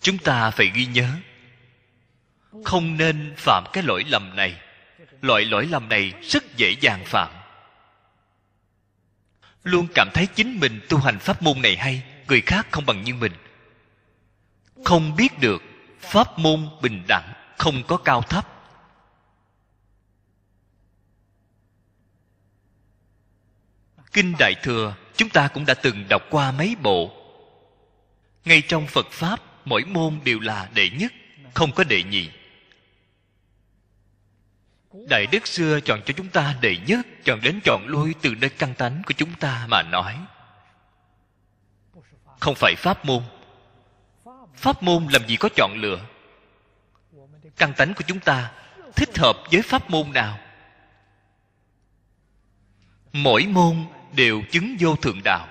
[0.00, 1.10] Chúng ta phải ghi nhớ,
[2.64, 4.60] không nên phạm cái lỗi lầm này.
[5.20, 7.30] Loại lỗi lầm này rất dễ dàng phạm.
[9.62, 13.02] Luôn cảm thấy chính mình tu hành pháp môn này hay người khác không bằng
[13.02, 13.32] như mình.
[14.84, 15.62] Không biết được
[16.00, 18.46] pháp môn bình đẳng không có cao thấp.
[24.12, 27.12] Kinh đại thừa, chúng ta cũng đã từng đọc qua mấy bộ.
[28.44, 31.12] Ngay trong phật pháp, mỗi môn đều là đệ nhất,
[31.54, 32.30] không có đệ nhị.
[35.08, 38.50] Đại đức xưa chọn cho chúng ta đệ nhất, chọn đến chọn lui từ nơi
[38.50, 40.16] căn tánh của chúng ta mà nói
[42.40, 43.22] không phải pháp môn.
[44.54, 46.00] Pháp môn làm gì có chọn lựa?
[47.56, 48.52] Căn tánh của chúng ta
[48.96, 50.38] thích hợp với pháp môn nào?
[53.12, 55.48] Mỗi môn đều chứng vô thượng đạo.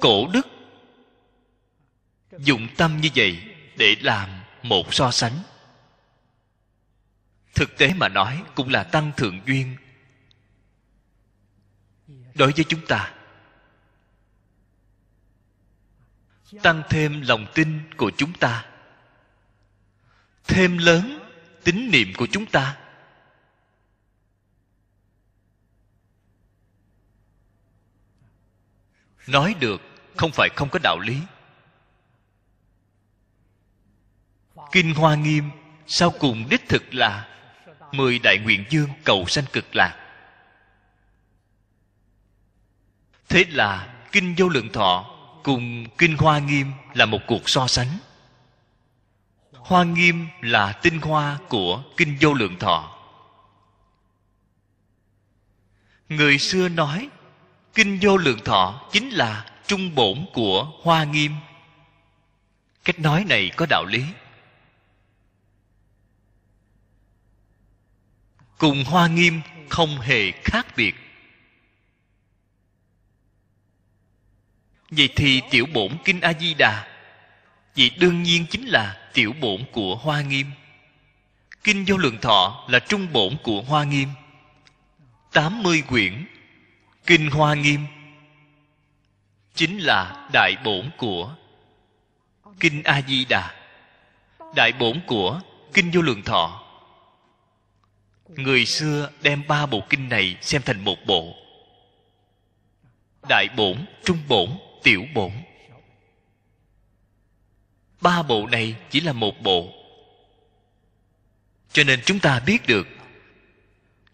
[0.00, 0.46] Cổ đức.
[2.38, 3.38] Dụng tâm như vậy
[3.76, 4.30] để làm
[4.62, 5.32] một so sánh
[7.54, 9.76] thực tế mà nói cũng là tăng thượng duyên.
[12.34, 13.14] Đối với chúng ta,
[16.62, 18.66] tăng thêm lòng tin của chúng ta,
[20.44, 21.30] thêm lớn
[21.64, 22.76] tín niệm của chúng ta,
[29.26, 29.80] nói được
[30.16, 31.18] không phải không có đạo lý.
[34.72, 35.50] Kinh hoa nghiêm
[35.86, 37.37] sau cùng đích thực là
[37.92, 39.96] mười đại nguyện dương cầu sanh cực lạc.
[43.28, 47.98] Thế là kinh vô lượng thọ cùng kinh hoa nghiêm là một cuộc so sánh.
[49.52, 52.98] Hoa nghiêm là tinh hoa của kinh vô lượng thọ.
[56.08, 57.08] Người xưa nói,
[57.74, 61.32] kinh vô lượng thọ chính là trung bổn của hoa nghiêm.
[62.84, 64.04] Cách nói này có đạo lý.
[68.58, 70.94] Cùng hoa nghiêm không hề khác biệt.
[74.90, 76.86] Vậy thì tiểu bổn kinh a di đà
[77.76, 80.50] vậy đương nhiên chính là tiểu bổn của hoa nghiêm.
[81.64, 84.08] Kinh vô lượng thọ là trung bổn của hoa nghiêm.
[85.32, 86.26] 80 quyển
[87.06, 87.86] kinh hoa nghiêm
[89.54, 91.34] chính là đại bổn của
[92.60, 93.54] kinh a di đà
[94.54, 95.40] đại bổn của
[95.74, 96.67] kinh vô lượng thọ
[98.28, 101.34] người xưa đem ba bộ kinh này xem thành một bộ.
[103.28, 104.50] Đại bổn, trung bổn,
[104.82, 105.32] tiểu bổn.
[108.00, 109.72] Ba bộ này chỉ là một bộ.
[111.72, 112.88] Cho nên chúng ta biết được,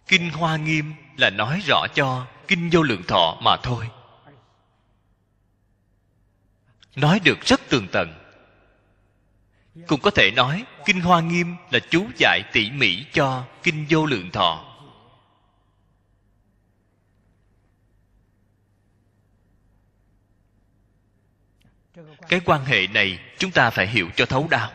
[0.09, 3.89] kinh hoa nghiêm là nói rõ cho kinh vô lượng thọ mà thôi.
[6.97, 8.24] Nói được rất tường tận
[9.87, 14.07] cũng có thể nói, kinh hoa nghiêm là chú giải tỉ mỉ cho kinh vô
[14.07, 14.71] lượng thọ.
[22.29, 24.73] Cái quan hệ này chúng ta phải hiểu cho thấu đáo.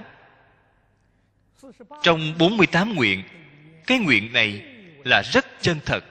[2.03, 3.23] Trong 48 nguyện,
[3.87, 4.61] cái nguyện này
[5.03, 6.03] là rất chân thật.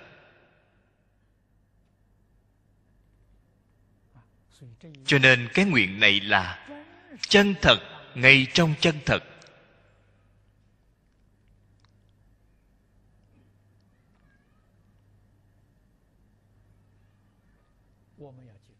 [5.04, 6.66] Cho nên cái nguyện này là
[7.20, 9.24] chân thật ngay trong chân thật.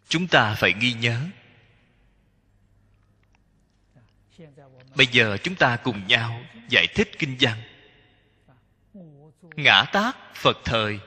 [0.09, 1.21] Chúng ta phải ghi nhớ.
[4.97, 7.63] Bây giờ chúng ta cùng nhau giải thích kinh văn.
[9.57, 11.01] Ngã tác phật thời.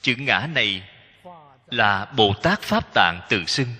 [0.00, 0.88] Chữ ngã này
[1.66, 3.74] là bồ tát pháp tạng tự xưng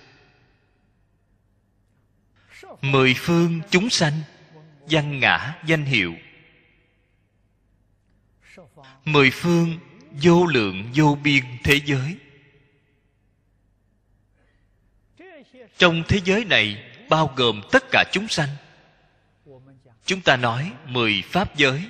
[2.82, 4.20] mười phương chúng sanh,
[4.90, 6.14] văn ngã danh hiệu.
[9.04, 9.78] Mười phương
[10.22, 12.16] vô lượng vô biên thế giới.
[15.78, 18.48] Trong thế giới này bao gồm tất cả chúng sanh.
[20.04, 21.88] Chúng ta nói mười pháp giới.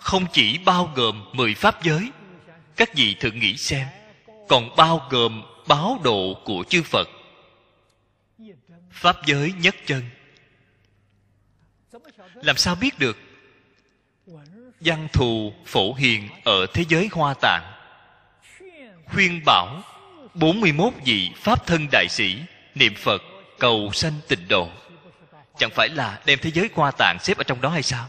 [0.00, 2.10] Không chỉ bao gồm mười pháp giới
[2.76, 3.86] các vị thử nghĩ xem,
[4.48, 7.08] còn bao gồm báo độ của chư phật.
[8.90, 10.02] Pháp giới nhất chân.
[12.34, 13.18] Làm sao biết được?
[14.80, 17.72] Văn thù phổ hiền ở thế giới hoa tạng.
[19.06, 19.82] Khuyên bảo
[20.34, 22.36] 41 vị pháp thân đại sĩ
[22.74, 23.22] niệm phật
[23.58, 24.68] cầu sanh tịnh độ.
[25.58, 28.08] Chẳng phải là đem thế giới hoa tạng xếp ở trong đó hay sao?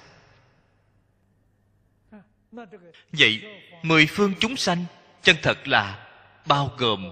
[3.11, 3.43] Vậy,
[3.83, 4.85] mười phương chúng sanh
[5.23, 6.07] chân thật là
[6.45, 7.11] bao gồm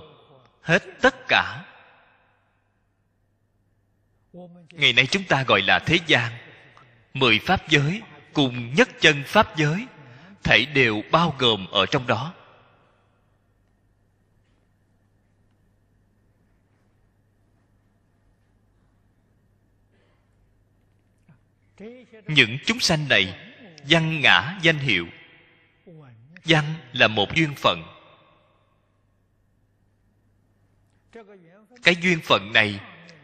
[0.61, 1.65] hết tất cả.
[4.71, 6.31] Ngày nay chúng ta gọi là thế gian.
[7.13, 8.01] Mười pháp giới
[8.33, 9.85] cùng nhất chân pháp giới
[10.43, 12.33] thảy đều bao gồm ở trong đó.
[22.27, 23.53] Những chúng sanh này
[23.89, 25.07] văn ngã danh hiệu
[26.45, 27.83] văn là một duyên phận.
[31.83, 32.79] Cái duyên phận này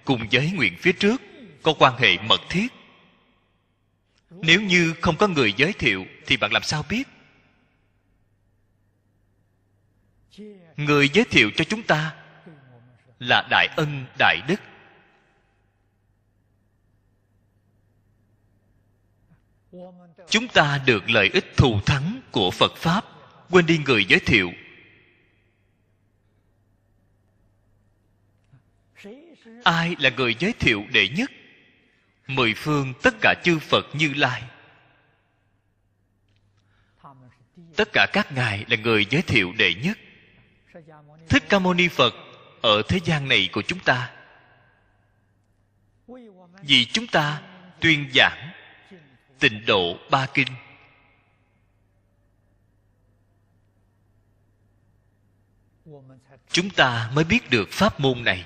[0.05, 1.21] cùng với nguyện phía trước
[1.63, 2.67] có quan hệ mật thiết.
[4.29, 7.07] Nếu như không có người giới thiệu thì bạn làm sao biết?
[10.77, 12.15] Người giới thiệu cho chúng ta
[13.19, 14.61] là đại ân, đại đức.
[20.29, 23.05] Chúng ta được lợi ích thù thắng của phật pháp.
[23.49, 24.51] Quên đi người giới thiệu.
[29.63, 31.31] Ai là người giới thiệu đệ nhất?
[32.27, 34.43] Mười phương tất cả chư phật như lai.
[37.75, 39.97] Tất cả các ngài là người giới thiệu đệ nhất.
[41.29, 42.13] Thích ca mâu ni phật
[42.61, 44.11] ở thế gian này của chúng ta.
[46.61, 47.41] Vì chúng ta
[47.79, 48.51] tuyên giảng
[49.41, 50.47] tịnh độ ba kinh.
[56.51, 58.45] Chúng ta mới biết được pháp môn này,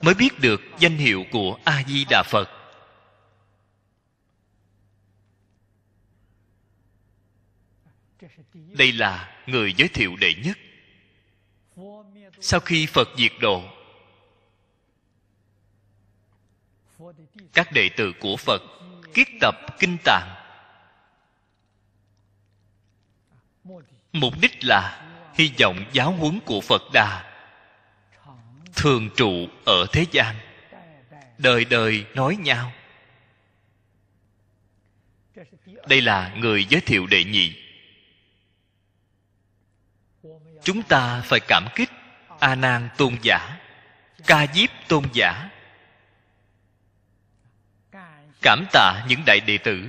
[0.00, 2.48] mới biết được danh hiệu của a di đà phật.
[8.54, 10.58] Đây là người giới thiệu đệ nhất.
[12.40, 13.62] Sau khi phật diệt độ,
[17.52, 18.79] các đệ tử của phật
[19.14, 20.34] kiết tập kinh tạng.
[24.12, 27.30] Mục đích là hy vọng giáo huấn của phật đà
[28.74, 30.36] thường trụ ở thế gian,
[31.38, 32.72] đời đời nói nhau.
[35.88, 37.56] Đây là người giới thiệu đệ nhị.
[40.64, 41.90] Chúng ta phải cảm kích
[42.40, 43.58] a nan tôn giả,
[44.26, 45.50] ca diếp tôn giả
[48.42, 49.88] cảm tạ những đại đệ tử.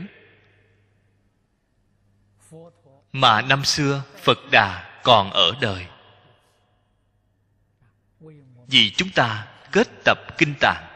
[3.12, 5.86] Mà năm xưa, phật đà còn ở đời.
[8.68, 10.88] Vì chúng ta kết tập kinh tạng.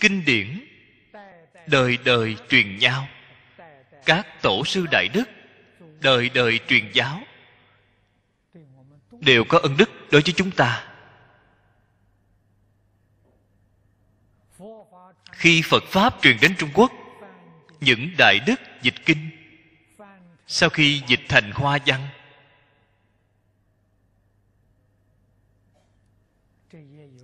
[0.00, 0.66] Kinh điển,
[1.66, 3.08] đời đời truyền nhau
[4.04, 5.24] các tổ sư đại đức,
[6.00, 7.22] đời đời truyền giáo.
[9.10, 10.91] Đều có ân đức đối với chúng ta.
[15.42, 16.92] Khi phật pháp truyền đến trung quốc,
[17.80, 19.30] những đại đức dịch kinh,
[20.46, 22.08] sau khi dịch thành hoa văn,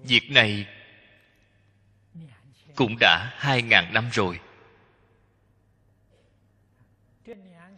[0.03, 0.67] việc này
[2.75, 4.41] cũng đã hai ngàn năm rồi.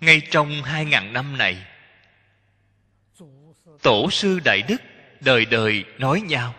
[0.01, 1.67] Ngay trong hai ngàn năm này,
[3.83, 4.83] tổ sư đại đức
[5.21, 6.55] đời đời nói nhau,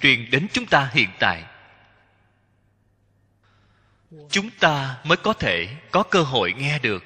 [0.00, 1.49] truyền đến chúng ta hiện tại
[4.10, 7.04] chúng ta mới có thể có cơ hội nghe được.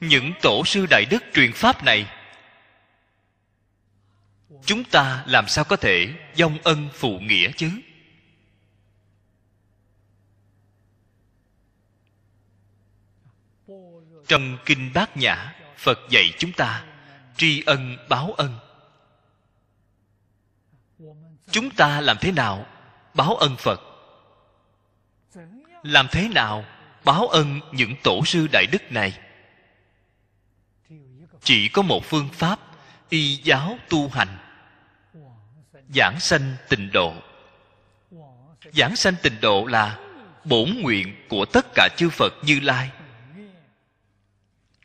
[0.00, 2.06] Những tổ sư đại đức truyền pháp này,
[4.64, 7.70] chúng ta làm sao có thể dông ân phụ nghĩa chứ?
[14.28, 16.86] Trong kinh bát nhã, phật dạy chúng ta
[17.36, 18.58] tri ân báo ân.
[21.50, 22.66] Chúng ta làm thế nào
[23.16, 23.80] báo ân phật.
[25.82, 26.64] Làm thế nào
[27.04, 29.18] báo ân những tổ sư đại đức này?
[31.42, 32.60] Chỉ có một phương pháp
[33.08, 34.38] y giáo tu hành.
[35.94, 37.14] Giảng sanh tịnh độ.
[38.72, 39.98] Giảng sanh tịnh độ là
[40.44, 42.90] bổn nguyện của tất cả chư phật như lai.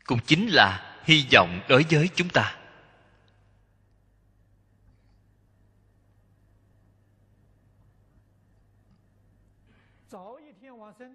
[0.04, 2.56] Cũng chính là hy vọng đối với chúng ta.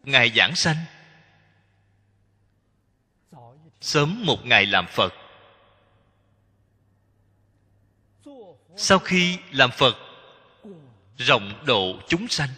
[0.08, 0.76] Ngài giảng sanh.
[3.82, 5.14] Sớm một ngày làm phật.
[8.78, 9.96] Sau khi làm phật,
[11.18, 12.50] rộng độ chúng sanh.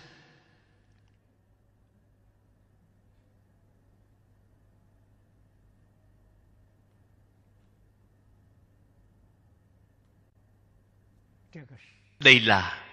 [12.19, 12.87] Đây là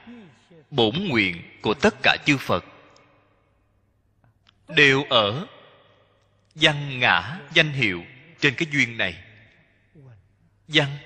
[0.71, 2.65] bổn nguyện của tất cả chư phật
[4.69, 5.47] đều ở
[6.55, 8.05] văn ngã danh hiệu
[8.41, 9.25] trên cái duyên này.
[10.69, 10.99] Văn.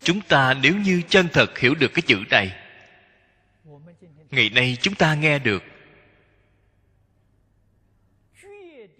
[0.00, 2.56] Chúng ta nếu như chân thật hiểu được cái chữ này,
[4.30, 5.62] ngày nay chúng ta nghe được.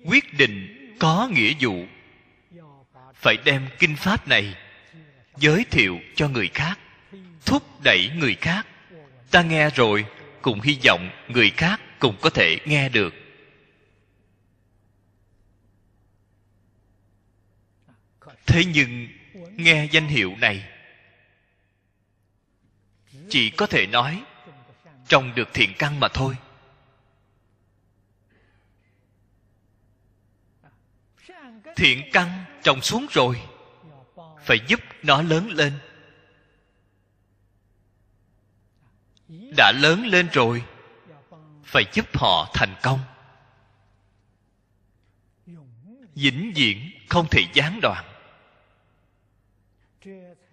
[0.05, 1.87] Quyết định có nghĩa vụ,
[3.15, 4.57] phải đem kinh pháp này
[5.37, 6.79] giới thiệu cho người khác
[7.47, 8.67] thúc đẩy người khác.
[9.31, 10.07] Ta nghe rồi,
[10.43, 13.15] cũng hy vọng người khác cũng có thể nghe được.
[18.47, 19.09] Thế nhưng,
[19.57, 20.69] nghe danh hiệu này,
[23.29, 24.23] chỉ có thể nói
[25.09, 26.37] trồng được thiện căn mà thôi.
[31.77, 33.43] Thiện căn trồng xuống rồi,
[34.45, 35.73] phải giúp nó lớn lên.
[39.29, 40.65] Đã lớn lên rồi,
[41.65, 43.01] phải giúp họ thành công.
[46.15, 48.05] Vĩnh viễn không thể gián đoạn.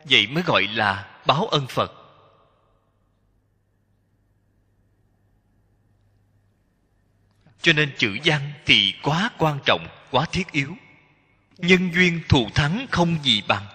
[0.04, 1.92] Vậy mới gọi là báo ân phật.
[7.62, 10.76] Cho nên chữ văn thì quá quan trọng, quá thiết yếu.
[11.58, 13.75] Nhân duyên thù thắng không gì bằng.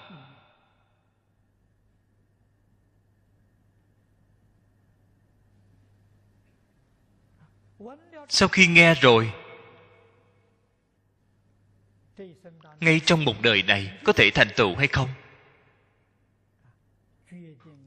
[8.32, 9.32] Sau khi nghe rồi,
[12.80, 15.08] ngay trong một đời này có thể thành tựu hay không?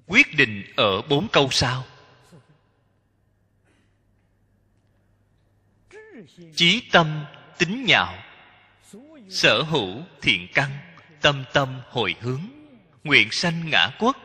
[0.08, 1.86] Quyết định ở bốn câu sau.
[6.56, 7.26] Chí tâm
[7.58, 8.24] tính nhạo,
[9.30, 10.70] sở hữu thiện căn,
[11.22, 12.42] tâm tâm hồi hướng,
[13.04, 14.18] nguyện sanh ngã quốc.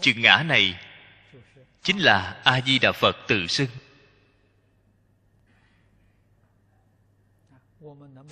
[0.00, 0.89] Chữ ngã này
[1.82, 3.68] chính là a di đà phật tự xưng.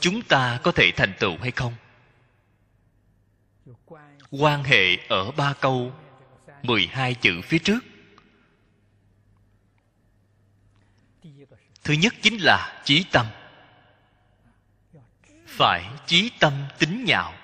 [0.00, 1.74] Chúng ta có thể thành tựu hay không?
[4.30, 5.92] Quan hệ ở ba câu
[6.62, 7.78] mười hai chữ phía trước.
[11.84, 13.26] Thứ nhất chính là chí tâm.
[15.46, 17.37] Phải chí tâm tính nhạo.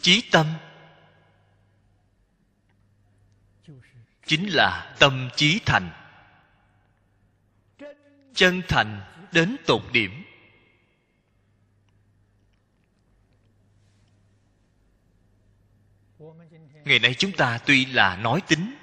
[0.00, 0.46] Chí tâm
[4.28, 5.90] chính là tâm chí thành.
[8.34, 9.00] Chân thành
[9.32, 10.24] đến tột điểm.
[16.84, 18.74] Ngày nay chúng ta tuy là nói tính,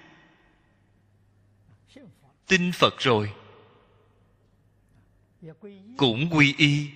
[2.48, 3.34] tin phật rồi,
[5.98, 6.90] cũng quy y,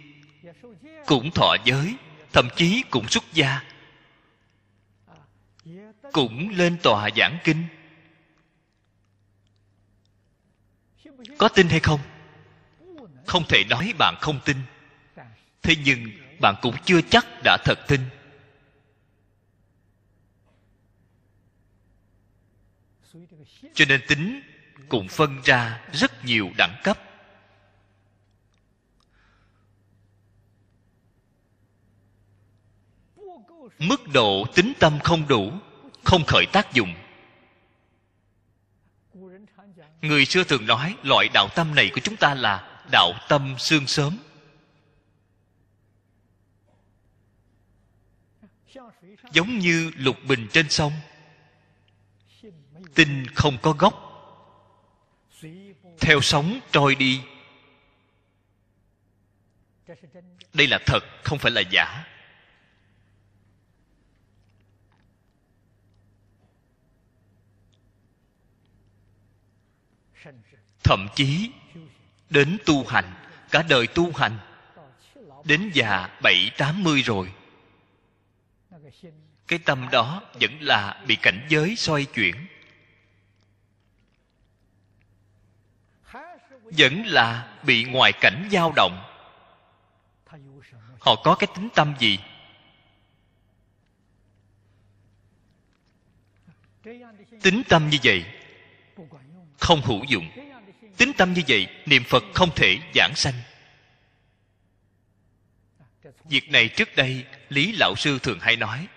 [1.06, 1.96] cũng thọ giới,
[2.34, 3.69] thậm chí cũng xuất gia
[6.14, 7.64] cũng lên tòa giảng kinh.
[11.38, 12.00] Có tin hay không?
[13.26, 14.58] Không thể nói bạn không tin.
[15.62, 18.02] Thế nhưng bạn cũng chưa chắc đã thật tin.
[23.74, 24.42] Cho nên tính
[24.90, 27.00] cũng phân ra rất nhiều đẳng cấp.
[33.80, 35.52] Mức độ tính tâm không đủ
[36.04, 36.94] không khởi tác dụng.
[40.02, 43.88] Người xưa thường nói loại đạo tâm này của chúng ta là đạo tâm xương
[43.88, 44.18] sớm.
[49.32, 50.94] Giống như lục bình trên sông
[52.96, 53.94] tin không có gốc,
[56.00, 57.22] theo sóng trôi đi.
[60.54, 62.06] Đây là thật, không phải là giả.
[70.84, 71.52] Thậm chí
[72.30, 73.14] đến tu hành,
[73.52, 74.38] cả đời tu hành,
[75.44, 77.32] đến già bảy, tám mươi rồi.
[79.48, 82.36] Cái tâm đó vẫn là bị cảnh giới xoay chuyển.
[86.64, 89.06] Vẫn là bị ngoài cảnh dao động.
[91.00, 92.20] Họ có cái tính tâm gì?
[97.42, 98.26] Tính tâm như vậy,
[99.60, 100.30] không hữu dụng
[101.00, 103.34] tính tâm như vậy, niệm phật không thể giảng sanh.
[106.30, 108.88] Việc này trước đây, lý lão sư thường hay nói,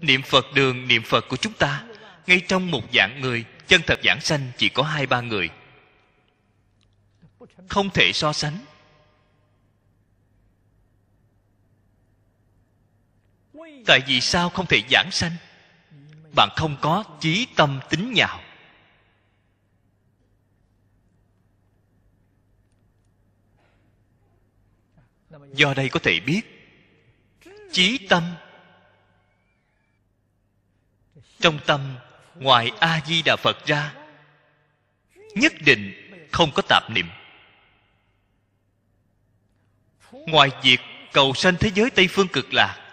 [0.00, 1.84] niệm phật đường, niệm phật của chúng ta,
[2.26, 5.50] ngay trong một dạng người, chân thật giảng sanh chỉ có hai ba người.
[7.68, 8.58] Không thể so sánh.
[13.86, 15.32] Tại vì sao không thể giảng sanh?
[16.36, 18.40] Bạn không có chí tâm tính nhạo.
[25.52, 26.40] Do đây có thể biết,
[27.72, 28.34] chí tâm
[31.40, 31.96] trong tâm
[32.34, 33.94] ngoài a di đà phật ra,
[35.34, 37.06] nhất định không có tạp niệm.
[40.12, 40.80] Ngoài việc
[41.12, 42.92] cầu sanh thế giới tây phương cực lạc,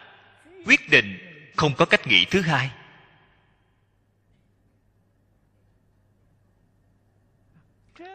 [0.66, 1.18] quyết định
[1.56, 2.72] không có cách nghĩ thứ hai.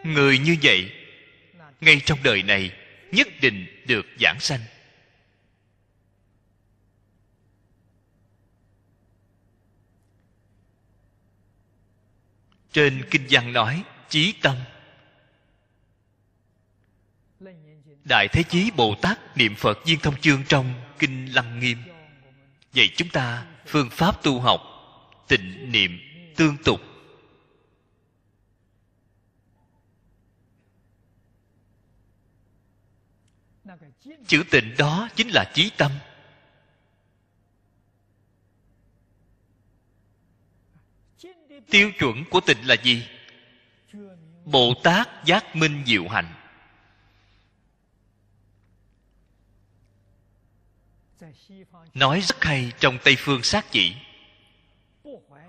[0.05, 0.93] Người như vậy,
[1.81, 2.80] ngay trong đời này
[3.13, 4.61] nhất định được giảng sanh.
[12.73, 14.57] Trên kinh văn nói, chí tâm
[18.05, 21.79] đại thế chí bồ tát niệm phật viên thông chương trong kinh lăng nghiêm.
[22.75, 24.61] Vậy chúng ta phương pháp tu học,
[25.29, 26.01] tịnh niệm
[26.37, 26.81] tương tục.
[34.27, 35.93] Chữ tịnh đó chính là chí tâm.
[41.71, 43.09] Tiêu chuẩn của tịnh là gì?
[44.45, 46.35] Bồ tát giác minh diệu hạnh
[51.95, 53.95] nói rất hay trong tây phương sát chỉ.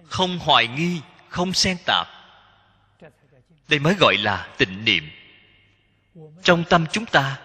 [0.04, 2.08] Không hoài nghi, không xen tạp.
[3.68, 5.10] Đây mới gọi là tịnh niệm.
[6.44, 7.40] Trong tâm chúng ta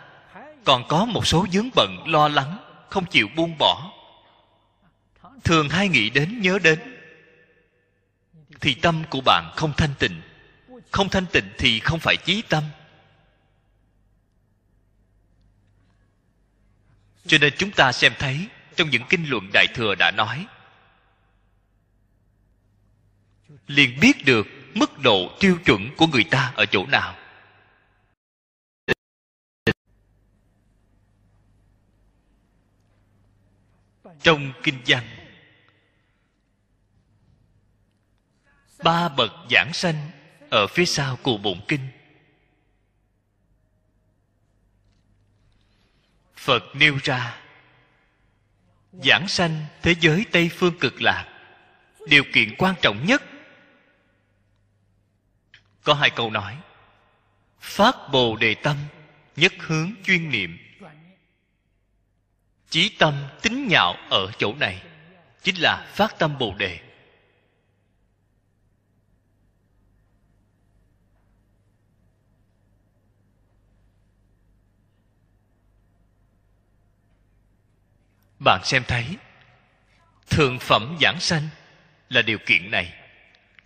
[0.67, 2.59] còn có một số vướng bận lo lắng,
[2.91, 3.93] không chịu buông bỏ.
[5.45, 6.79] Thường hay nghĩ đến nhớ đến.
[8.61, 10.23] Thì tâm của bạn không thanh tịnh.
[10.91, 12.65] Không thanh tịnh thì không phải chí tâm.
[17.27, 18.47] Cho nên chúng ta xem thấy
[18.77, 20.47] trong những kinh luận đại thừa đã nói,
[23.67, 27.17] liền biết được mức độ tiêu chuẩn của người ta ở chỗ nào.
[34.27, 35.05] Trong kinh văn.
[38.83, 40.11] Ba bậc giảng sanh
[40.51, 41.89] ở phía sau của bụng kinh.
[46.37, 47.43] Phật nêu ra,
[48.93, 51.27] giảng sanh thế giới tây phương cực lạc,
[52.09, 53.23] điều kiện quan trọng nhất.
[55.83, 56.59] Có hai câu nói
[57.61, 58.77] phát bồ đề tâm
[59.37, 60.66] nhất hướng chuyên niệm
[62.71, 64.83] chí tâm tính nhạo ở chỗ này,
[65.43, 66.81] chính là phát tâm bồ đề.
[78.39, 79.07] Bạn xem thấy,
[80.31, 81.49] thượng phẩm giảng sanh
[82.09, 82.93] là điều kiện này.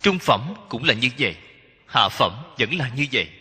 [0.01, 1.37] Trung phẩm cũng là như vậy,
[1.87, 3.40] hạ phẩm vẫn là như vậy.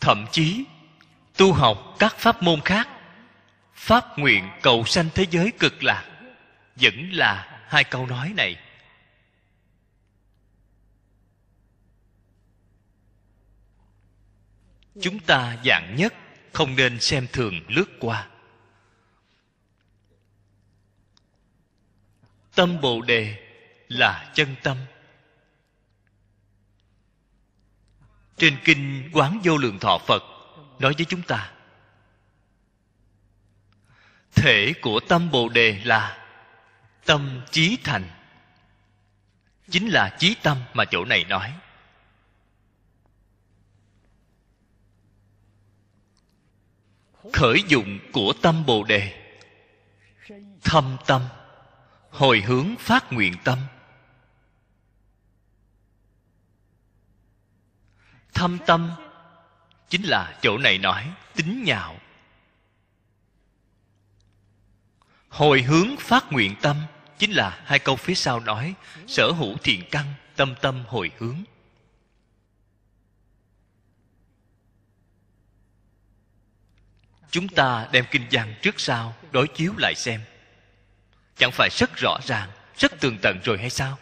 [0.00, 0.64] Thậm chí,
[1.36, 2.88] tu học các pháp môn khác,
[3.74, 6.20] pháp nguyện cầu sanh thế giới cực lạc,
[6.76, 8.56] vẫn là hai câu nói này.
[15.00, 16.14] Chúng ta dạng nhất,
[16.52, 18.28] không nên xem thường lướt qua.
[22.54, 23.46] Tâm bồ đề
[23.88, 24.76] là chân tâm.
[28.40, 30.22] Trên kinh quán vô lượng thọ phật,
[30.78, 31.52] nói với chúng ta,
[34.34, 36.26] thể của tâm bồ đề là
[37.04, 38.10] tâm chí thành.
[39.70, 41.54] Chính là chí tâm mà chỗ này nói.
[47.32, 49.34] Khởi dụng của tâm bồ đề,
[50.62, 51.22] thâm tâm,
[52.10, 53.58] hồi hướng phát nguyện tâm.
[58.34, 58.90] Thâm tâm.
[59.88, 62.00] Chính là chỗ này nói, tính nhạo.
[65.28, 66.76] Hồi hướng phát nguyện tâm,
[67.18, 68.74] chính là hai câu phía sau nói,
[69.06, 71.44] sở hữu thiện căn, tâm tâm hồi hướng.
[77.30, 80.20] Chúng ta đem kinh văn trước sau đối chiếu lại xem.
[81.36, 83.98] Chẳng phải rất rõ ràng, rất tường tận rồi hay sao?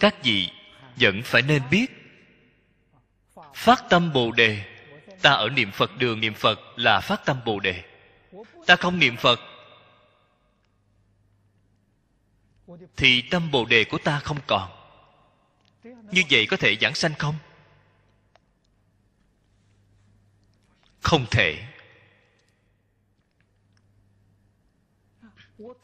[0.00, 0.50] Các vị
[0.96, 1.86] vẫn phải nên biết.
[3.54, 4.64] Phát tâm bồ đề,
[5.22, 7.84] ta ở niệm phật đường niệm phật là phát tâm bồ đề.
[8.66, 9.40] Ta không niệm phật,
[12.96, 14.70] thì tâm bồ đề của ta không còn.
[15.84, 17.34] Như vậy có thể giảng sanh không?
[21.00, 21.66] Không thể.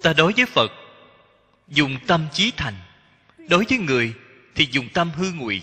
[0.02, 0.70] Ta đối với phật,
[1.68, 2.74] dùng tâm chí thành.
[3.38, 4.14] Đối với người
[4.54, 5.62] thì dùng tâm hư ngụy.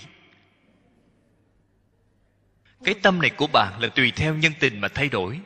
[2.84, 5.40] Cái tâm này của bạn là tùy theo nhân tình mà thay đổi.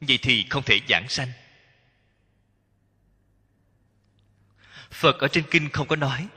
[0.00, 1.28] Vậy thì không thể giảng sanh.
[4.90, 6.28] Phật ở trên kinh không có nói.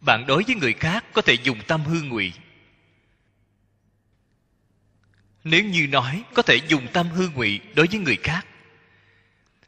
[0.00, 2.32] Bạn đối với người khác có thể dùng tâm hư ngụy.
[5.44, 8.46] Nếu như nói, có thể dùng tâm hư ngụy đối với người khác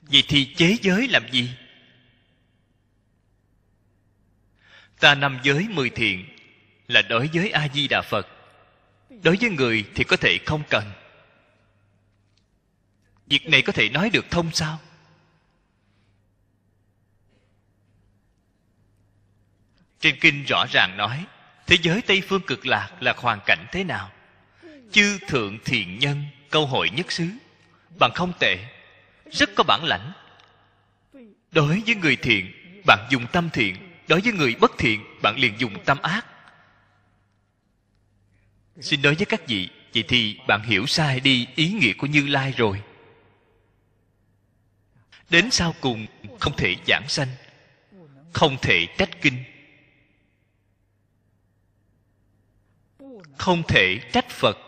[0.07, 1.51] vậy thì chế giới làm gì?
[5.01, 6.27] Ta năm giới mười thiện
[6.89, 8.29] là đối với a di đà phật.
[9.23, 10.93] Đối với người thì có thể không cần.
[13.27, 14.81] Việc này có thể nói được thông sao?
[20.01, 21.27] Trên kinh rõ ràng nói,
[21.67, 24.11] thế giới tây phương cực lạc là hoàn cảnh thế nào?
[24.91, 27.29] Chư thượng thiện nhân, câu hội nhất xứ,
[27.99, 28.74] bằng không tệ
[29.35, 30.13] rất có bản lãnh.
[31.53, 32.53] Đối với người thiện,
[32.87, 33.77] bạn dùng tâm thiện.
[34.09, 36.27] Đối với người bất thiện, bạn liền dùng tâm ác.
[38.81, 42.27] Xin nói với các vị, vậy thì bạn hiểu sai đi ý nghĩa của như
[42.27, 42.83] lai rồi.
[45.31, 46.07] Đến sau cùng,
[46.41, 47.29] không thể giảng sanh,
[48.33, 49.45] không thể trách kinh,
[53.39, 54.59] không thể trách phật.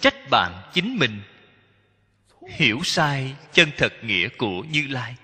[0.00, 1.22] Trách bạn chính mình
[2.48, 5.16] hiểu sai chân thật nghĩa của như lai.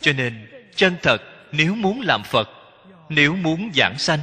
[0.00, 1.18] Cho nên, chân thật,
[1.52, 2.48] nếu muốn làm phật,
[3.08, 4.20] nếu muốn giảng sanh,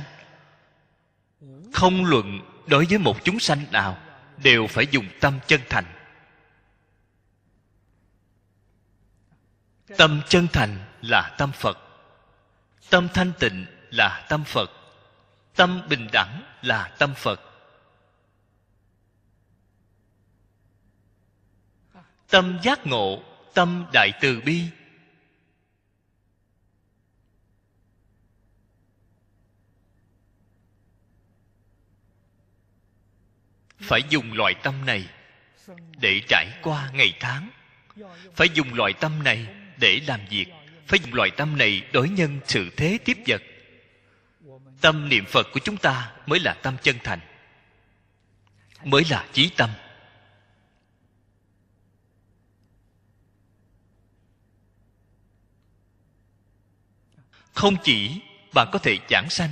[1.74, 3.97] không luận đối với một chúng sanh nào,
[4.38, 5.86] đều phải dùng tâm chân thành.
[9.97, 11.78] Tâm chân thành là tâm phật.
[12.89, 14.72] Tâm thanh tịnh là tâm phật.
[15.56, 17.51] Tâm bình đẳng là tâm phật.
[22.32, 23.23] Tâm giác ngộ,
[23.53, 24.63] tâm đại từ bi.
[33.79, 35.07] Phải dùng loại tâm này
[35.97, 37.49] để trải qua ngày tháng.
[38.36, 40.45] Phải dùng loại tâm này để làm việc.
[40.88, 43.41] Phải dùng loại tâm này đối nhân sự thế tiếp vật.
[44.82, 47.19] Tâm niệm phật của chúng ta mới là tâm chân thành,
[48.84, 49.69] mới là chí tâm.
[57.54, 58.22] Không chỉ
[58.54, 59.49] bạn có thể giảng sanh,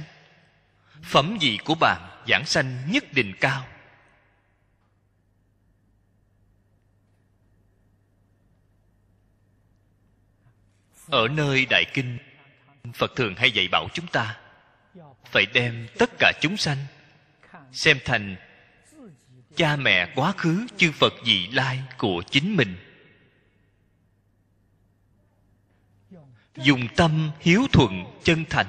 [1.04, 3.68] phẩm vị của bạn giảng sanh nhất định cao.
[11.08, 12.18] Ở nơi đại kinh,
[12.94, 14.38] phật thường hay dạy bảo chúng ta,
[15.26, 16.78] phải đem tất cả chúng sanh
[17.72, 18.36] xem thành
[19.56, 22.78] cha mẹ quá khứ chư phật vị lai của chính mình.
[26.64, 28.68] Dùng tâm hiếu thuận chân thành.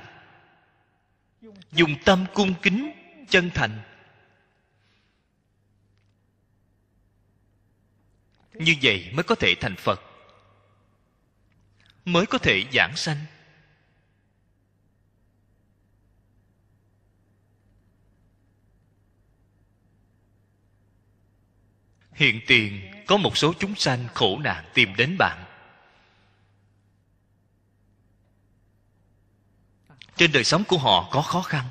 [1.72, 2.92] Dùng tâm cung kính
[3.28, 3.82] chân thành.
[8.54, 10.00] Như vậy mới có thể thành phật.
[12.04, 13.16] Mới có thể giảng sanh.
[22.12, 25.49] Hiện tiền có một số chúng sanh khổ nạn tìm đến bạn.
[30.20, 31.64] Trên đời sống của họ có khó khăn.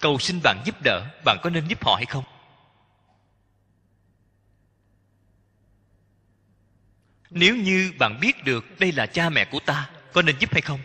[0.00, 2.24] Cầu xin bạn giúp đỡ, bạn có nên giúp họ hay không?
[7.30, 10.60] Nếu như bạn biết được đây là cha mẹ của ta, có nên giúp hay
[10.60, 10.80] không?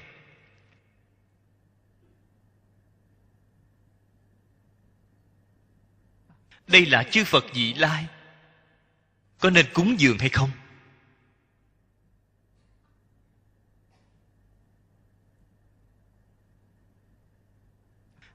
[6.68, 8.06] Đây là chư phật vị lai.
[9.40, 10.52] Có nên cúng dường hay không?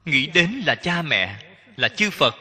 [0.05, 1.43] Nghĩ đến là cha mẹ,
[1.77, 2.35] là chư phật.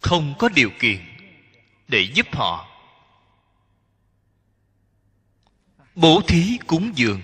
[0.00, 1.00] Không có điều kiện
[1.88, 2.66] để giúp họ.
[5.94, 7.22] Bố thí cúng dường.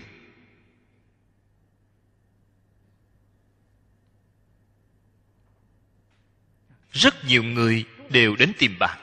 [6.93, 8.99] Rất nhiều người đều đến tìm bạn.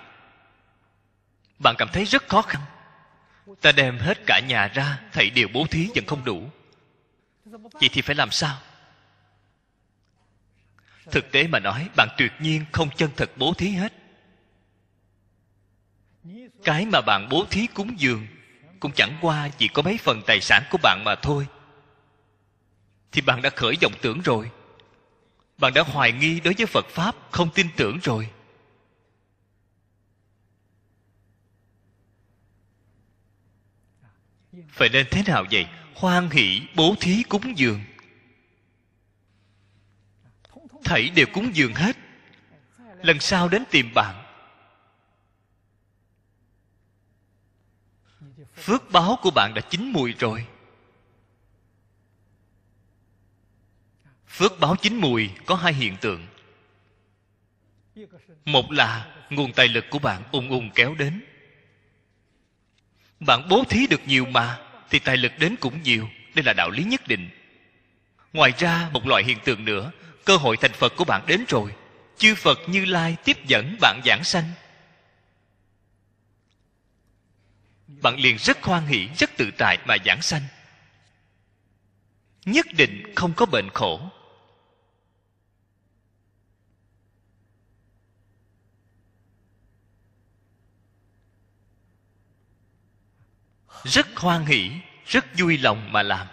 [1.60, 2.62] Bạn cảm thấy rất khó khăn.
[3.62, 6.50] Ta đem hết cả nhà ra, thầy đều bố thí vẫn không đủ
[7.60, 8.58] vậy thì phải làm sao?
[11.12, 13.94] Thực tế mà nói, bạn tuyệt nhiên không chân thật bố thí hết.
[16.64, 18.28] Cái mà bạn bố thí cúng dường
[18.80, 21.48] cũng chẳng qua chỉ có mấy phần tài sản của bạn mà thôi.
[23.12, 24.52] Thì bạn đã khởi vọng tưởng rồi.
[25.58, 28.30] Bạn đã hoài nghi đối với phật pháp, không tin tưởng rồi.
[34.70, 35.68] Phải nên thế nào vậy?
[35.96, 37.82] Hoan hỷ bố thí cúng dường.
[40.84, 41.98] Thảy đều cúng dường hết.
[43.02, 44.24] Lần sau đến tìm bạn.
[48.56, 50.46] Phước báo của bạn đã chín mùi rồi.
[54.28, 56.28] Phước báo chín mùi có hai hiện tượng.
[58.46, 61.24] Một là nguồn tài lực của bạn ung ung kéo đến.
[63.20, 66.70] Bạn bố thí được nhiều mà thì tài lực đến cũng nhiều, đây là đạo
[66.70, 67.30] lý nhất định.
[68.34, 69.92] Ngoài ra, một loại hiện tượng nữa,
[70.26, 71.74] cơ hội thành phật của bạn đến rồi.
[72.18, 74.52] Chư phật như lai tiếp dẫn bạn giảng sanh.
[77.88, 80.42] Bạn liền rất hoan hỷ, rất tự tại mà giảng sanh.
[82.46, 84.10] Nhất định không có bệnh khổ.
[93.84, 94.72] Rất hoan hỷ,
[95.06, 96.28] rất vui lòng mà làm.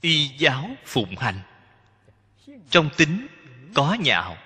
[0.00, 1.40] Y giáo phụng hành.
[2.70, 3.26] Trong tính
[3.74, 4.36] có nhạo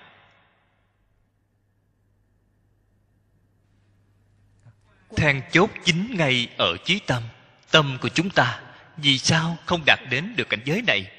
[5.16, 7.22] then chốt chính ngay ở chí tâm
[7.70, 8.62] tâm của chúng ta.
[8.96, 11.12] Vì sao không đạt đến được cảnh giới này?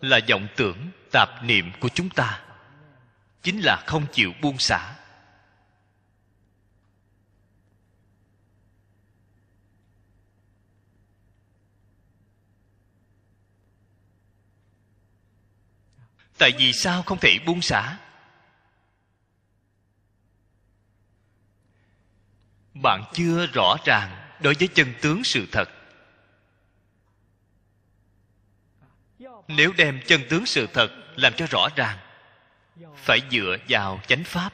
[0.00, 2.44] Là vọng tưởng tạp niệm của chúng ta,
[3.42, 4.96] chính là không chịu buông xả.
[16.38, 17.98] Tại vì sao không thể buông xả?
[22.74, 25.68] Bạn chưa rõ ràng đối với chân tướng sự thật.
[29.48, 31.98] Nếu đem chân tướng sự thật làm cho rõ ràng.
[32.96, 34.52] Phải dựa vào chánh pháp.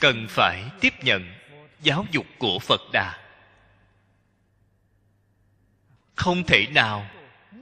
[0.00, 1.34] Cần phải tiếp nhận
[1.80, 3.24] giáo dục của phật đà.
[6.16, 7.10] Không thể nào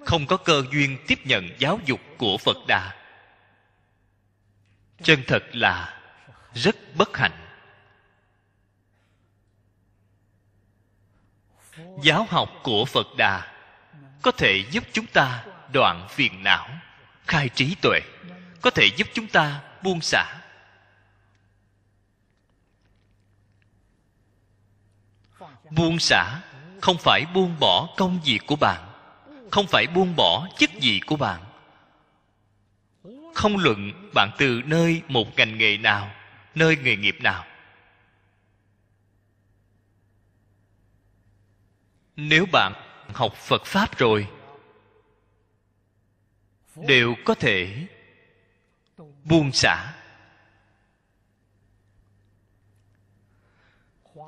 [0.07, 2.95] không có cơ duyên tiếp nhận giáo dục của phật đà.
[5.03, 6.03] Chân thật là
[6.55, 7.47] rất bất hạnh.
[12.03, 13.56] Giáo học của phật đà
[14.27, 16.69] có thể giúp chúng ta đoạn phiền não,
[17.27, 18.01] khai trí tuệ,
[18.63, 20.43] có thể giúp chúng ta buông xả.
[25.71, 26.41] Buông xả
[26.81, 28.89] không phải buông bỏ công việc của bạn,
[29.51, 31.41] không phải buông bỏ chức gì của bạn.
[33.35, 36.11] Không luận bạn từ nơi một ngành nghề nào,
[36.55, 37.45] nơi nghề nghiệp nào.
[42.17, 44.29] Nếu bạn học phật pháp rồi.
[46.77, 47.87] Đều có thể
[49.25, 49.93] buông xả.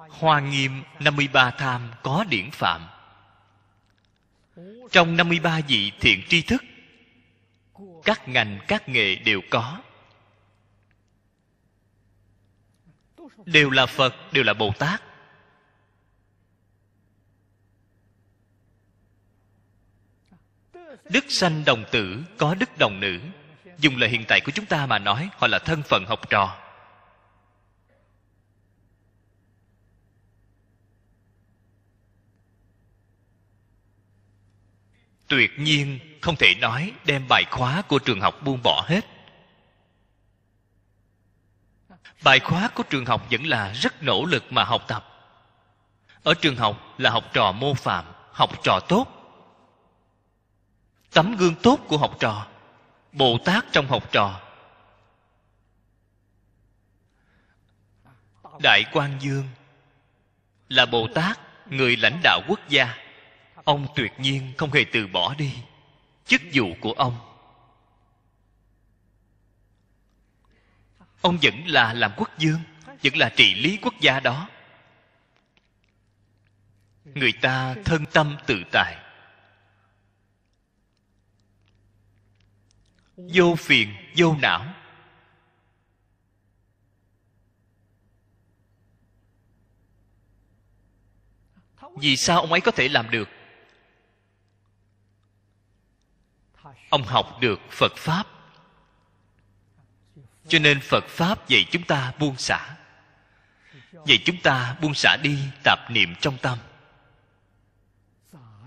[0.08, 2.88] Hoa Nghiêm 53 tham có điển phạm.
[4.90, 6.62] Trong 53 vị thiện tri thức
[8.04, 9.82] Các ngành các nghề đều có.
[13.44, 15.02] Đều là Phật, đều là Bồ Tát.
[21.10, 23.20] Đức sanh đồng tử có đức đồng nữ.
[23.78, 26.56] Dùng lời hiện tại của chúng ta mà nói, Họ là thân phận học trò.
[35.28, 39.04] Tuyệt nhiên, không thể nói đem bài khóa của trường học buông bỏ hết.
[42.22, 45.04] Bài khóa của trường học vẫn là rất nỗ lực mà học tập.
[46.22, 49.17] Ở trường học là học trò mô phạm, học trò tốt
[51.18, 52.46] tấm gương tốt của học trò,
[53.12, 54.40] bồ tát trong học trò.
[58.62, 59.48] Đại quang dương
[60.68, 62.94] là bồ tát, người lãnh đạo quốc gia.
[63.64, 65.54] Ông tuyệt nhiên không hề từ bỏ đi
[66.26, 67.18] chức vụ của ông.
[71.20, 72.60] Ông vẫn là làm quốc dương
[73.02, 74.48] vẫn là trị lý quốc gia đó.
[77.04, 79.07] Người ta thân tâm tự tại.
[83.18, 84.74] Vô phiền, vô não.
[92.00, 93.28] Vì sao ông ấy có thể làm được?
[96.90, 98.26] Ông học được phật pháp.
[100.48, 102.76] Cho nên phật pháp dạy chúng ta buông xả.
[103.92, 106.58] Dạy chúng ta buông xả đi tạp niệm trong tâm.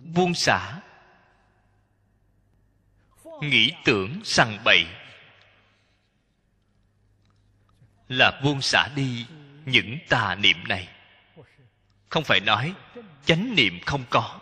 [0.03, 0.80] Buông xả
[3.41, 4.85] nghĩ tưởng sằng bậy.
[8.09, 9.25] Là buông xả đi
[9.65, 10.87] những tà niệm này.
[12.09, 12.73] Không phải nói
[13.25, 14.39] chánh niệm không có.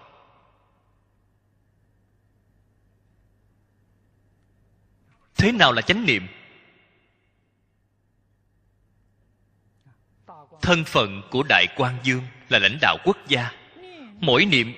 [5.35, 6.27] Thế nào là chánh niệm?
[10.61, 13.51] Thân phận của đại quan dương là lãnh đạo quốc gia.
[14.19, 14.73] Mỗi niệm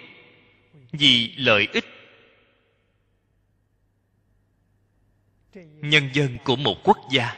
[0.91, 1.85] vì lợi ích
[5.53, 7.35] nhân dân của một quốc gia.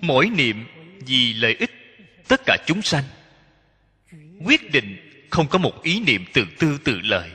[0.00, 0.66] Mỗi niệm
[1.06, 1.70] vì lợi ích
[2.28, 3.04] tất cả chúng sanh.
[4.44, 7.30] Quyết định không có một ý niệm tự tư tự lợi.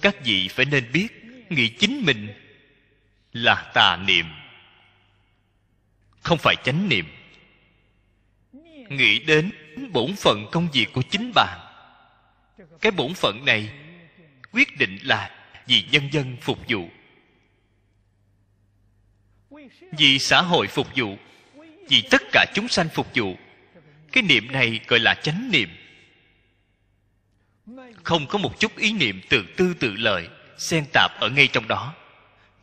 [0.00, 1.08] Các vị phải nên biết,
[1.50, 2.34] nghĩ chính mình
[3.32, 4.26] là tà niệm.
[6.20, 7.06] Không phải chánh niệm.
[8.88, 9.50] Nghĩ đến
[9.92, 11.58] bổn phận công việc của chính bạn.
[12.80, 13.70] Cái bổn phận này
[14.52, 15.30] quyết định là
[15.66, 16.88] vì nhân dân phục vụ.
[19.98, 21.18] Vì xã hội phục vụ,
[21.88, 23.36] vì tất cả chúng sanh phục vụ,
[24.12, 25.68] cái niệm này gọi là chánh niệm.
[28.02, 30.28] Không có một chút ý niệm tự tư tự lợi
[30.58, 31.94] xen tạp ở ngay trong đó.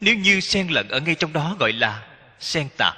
[0.01, 2.07] Nếu như xen lẫn ở ngay trong đó gọi là
[2.39, 2.97] xen tạp.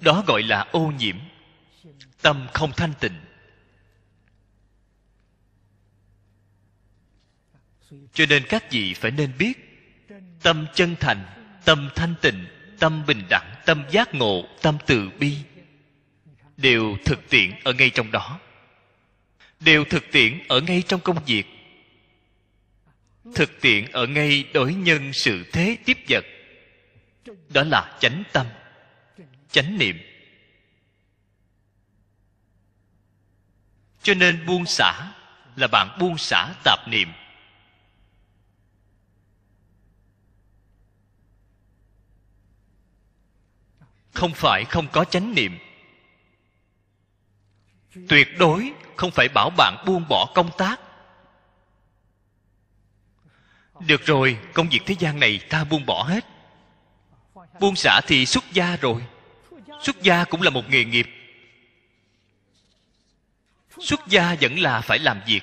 [0.00, 1.16] Đó gọi là ô nhiễm.
[2.22, 3.20] Tâm không thanh tịnh.
[8.12, 9.52] Cho nên các vị phải nên biết,
[10.42, 11.24] tâm chân thành,
[11.64, 12.46] tâm thanh tịnh,
[12.78, 15.36] tâm bình đẳng, tâm giác ngộ, tâm từ bi
[16.56, 18.40] đều thực tiễn ở ngay trong đó.
[19.60, 21.44] Đều thực tiễn ở ngay trong công việc.
[23.34, 26.24] Thực tiễn ở ngay đối nhân sự thế tiếp vật.
[27.48, 28.46] Đó là chánh tâm
[29.50, 29.98] chánh niệm.
[34.02, 35.12] Cho nên buông xả
[35.56, 37.12] là bạn buông xả tạp niệm.
[44.12, 45.58] Không phải không có chánh niệm.
[48.08, 50.80] Tuyệt đối không phải bảo bạn buông bỏ công tác.
[53.80, 56.26] Được rồi, công việc thế gian này ta buông bỏ hết.
[57.60, 59.06] Buông xả thì xuất gia rồi
[59.82, 61.06] xuất gia cũng là một nghề nghiệp.
[63.78, 65.42] Xuất gia vẫn là phải làm việc.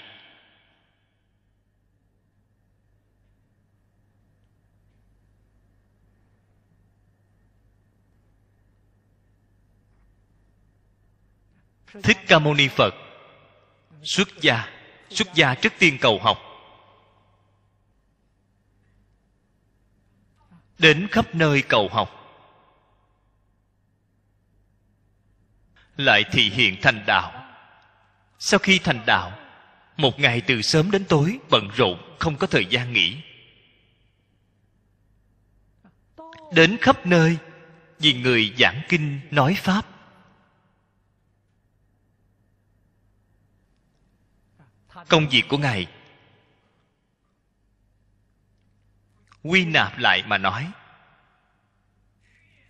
[12.04, 12.94] Thích ca mâu ni phật.
[14.04, 14.70] Xuất gia.
[15.10, 16.38] Xuất gia trước tiên cầu học.
[20.80, 22.17] Đến khắp nơi cầu học.
[25.98, 27.44] Lại thị hiện thành đạo.
[28.40, 29.40] Sau khi thành đạo,
[29.98, 33.18] một ngày từ sớm đến tối, bận rộn, không có thời gian nghỉ.
[36.54, 37.38] Đến khắp nơi,
[38.00, 39.86] vì người giảng kinh nói pháp.
[45.08, 45.88] Công việc của ngài.
[49.44, 50.72] Quy nạp lại mà nói,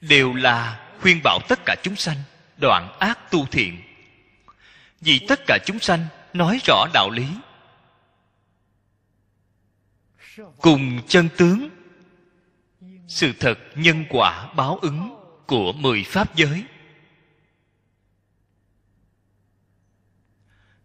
[0.02, 2.18] đều là khuyên bảo tất cả chúng sanh
[2.58, 3.82] đoạn ác tu thiện.
[5.02, 7.28] Vì tất cả chúng sanh nói rõ đạo lý.
[10.58, 11.70] Cùng chân tướng,
[13.08, 15.16] sự thật nhân quả báo ứng
[15.48, 16.64] của mười pháp giới.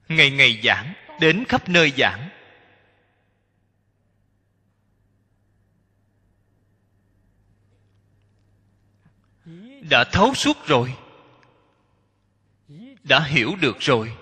[0.08, 2.28] Ngày ngày giảng đến khắp nơi giảng.
[9.90, 10.94] Đã thấu suốt rồi
[13.04, 14.16] đã hiểu được rồi,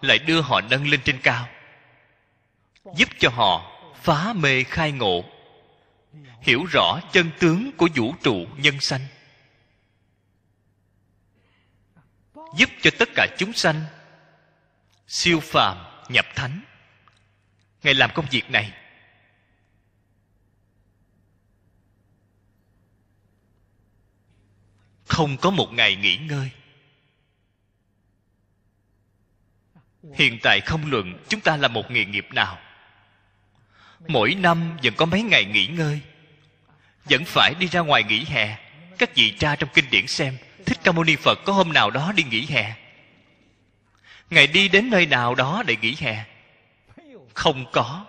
[0.00, 1.48] lại đưa họ nâng lên trên cao,
[2.96, 3.72] giúp cho họ
[4.02, 5.24] phá mê khai ngộ,
[6.40, 9.06] hiểu rõ chân tướng của vũ trụ nhân sanh,
[12.56, 13.84] giúp cho tất cả chúng sanh
[15.06, 15.76] siêu phàm
[16.08, 16.60] nhập thánh.
[17.82, 18.72] Ngài làm công việc này.
[25.04, 26.50] Không có một ngày nghỉ ngơi.
[30.14, 32.58] Hiện tại không luận chúng ta là một nghề nghiệp nào.
[34.08, 36.00] Mỗi năm vẫn có mấy ngày nghỉ ngơi.
[37.04, 38.58] Vẫn phải đi ra ngoài nghỉ hè.
[38.98, 41.90] Các vị tra trong kinh điển xem, thích ca mâu ni phật có hôm nào
[41.90, 42.74] đó đi nghỉ hè?
[44.30, 46.24] Ngài đi đến nơi nào đó để nghỉ hè?
[47.34, 48.06] Không có.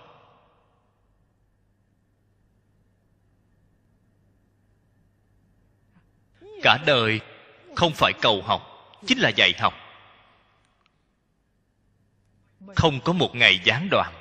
[6.63, 7.19] Cả đời
[7.75, 8.61] không phải cầu học,
[9.07, 9.73] chính là dạy học
[12.75, 14.13] không có một ngày gián đoạn.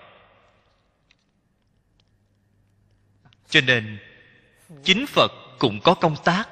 [3.48, 3.98] Cho nên,
[4.84, 6.48] chính phật cũng có công tác.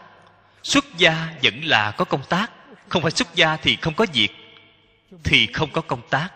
[0.63, 2.53] Xuất gia vẫn là có công tác.
[2.89, 4.29] Không phải xuất gia thì không có việc,
[5.25, 6.31] thì không có công tác.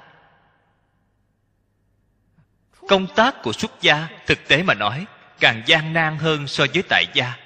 [2.88, 5.06] Công tác của xuất gia thực tế mà nói,
[5.40, 7.36] càng gian nan hơn so với tại gia.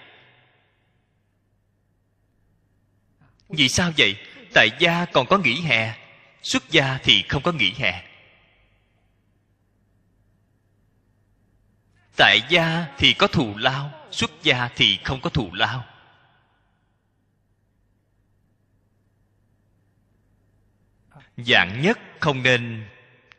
[3.48, 4.16] Vì sao vậy?
[4.54, 6.01] Tại gia còn có nghỉ hè
[6.42, 8.02] xuất gia thì không có nghỉ hè.
[12.16, 15.84] Tại gia thì có thù lao, xuất gia thì không có thù lao.
[21.36, 22.86] Dạng nhất không nên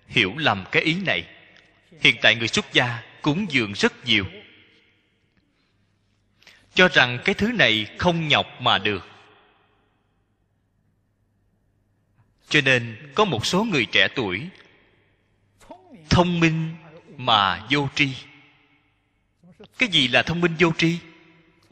[0.08, 1.28] hiểu lầm cái ý này.
[2.02, 4.26] Hiện tại người xuất gia cúng dường rất nhiều.
[6.74, 9.13] Cho rằng cái thứ này không nhọc mà được.
[12.54, 14.50] Cho nên có một số người trẻ tuổi
[16.10, 16.76] thông minh
[17.18, 18.10] mà vô tri.
[19.78, 20.98] Cái gì là thông minh vô tri?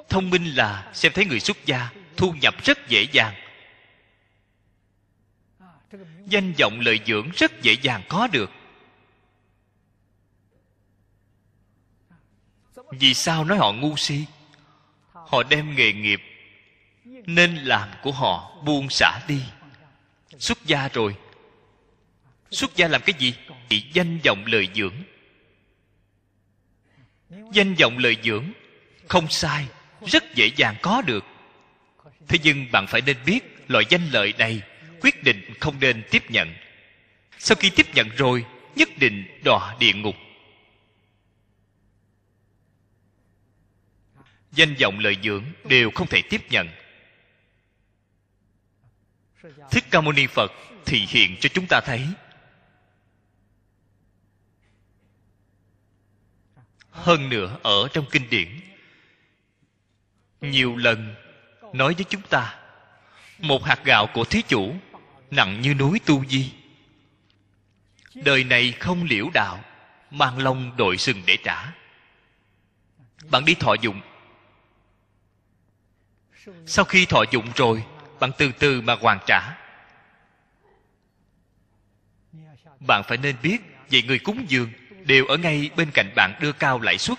[0.09, 3.33] Thông minh là xem thấy người xuất gia thu nhập rất dễ dàng.
[6.25, 8.51] Danh vọng lợi dưỡng rất dễ dàng có được.
[12.91, 14.25] Vì sao nói họ ngu si?
[15.11, 16.21] Họ đem nghề nghiệp
[17.05, 19.41] nên làm của họ buông xả đi
[20.39, 21.15] xuất gia rồi.
[22.51, 23.33] Xuất gia làm cái gì?
[23.69, 24.95] Bị danh vọng lời dưỡng.
[27.53, 28.51] Danh vọng lời dưỡng
[29.07, 29.67] không sai,
[30.05, 31.25] rất dễ dàng có được.
[32.27, 34.61] Thế nhưng bạn phải nên biết loại danh lợi này
[35.01, 36.53] quyết định không nên tiếp nhận.
[37.37, 38.45] Sau khi tiếp nhận rồi,
[38.75, 40.15] nhất định đọa địa ngục.
[44.51, 46.67] Danh vọng lợi dưỡng đều không thể tiếp nhận
[49.71, 50.51] thích ca mâu ni phật
[50.85, 52.07] thì hiện cho chúng ta thấy.
[56.89, 58.59] Hơn nữa, ở trong kinh điển,
[60.41, 61.15] nhiều lần
[61.73, 62.59] nói với chúng ta,
[63.39, 64.75] một hạt gạo của thí chủ
[65.31, 66.53] nặng như núi tu di.
[68.13, 69.63] Đời này không liễu đạo,
[70.11, 71.73] mang lông đội sừng để trả.
[73.29, 74.01] Bạn đi thọ dụng.
[76.65, 77.83] Sau khi thọ dụng rồi
[78.21, 79.57] bạn từ từ mà hoàn trả.
[82.79, 84.71] Bạn phải nên biết về người cúng dường
[85.05, 87.17] đều ở ngay bên cạnh bạn đưa cao lãi suất.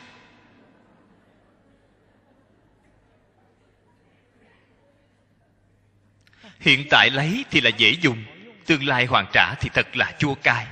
[6.60, 8.24] Hiện tại lấy thì là dễ dùng,
[8.66, 10.66] tương lai hoàn trả thì thật là chua cay.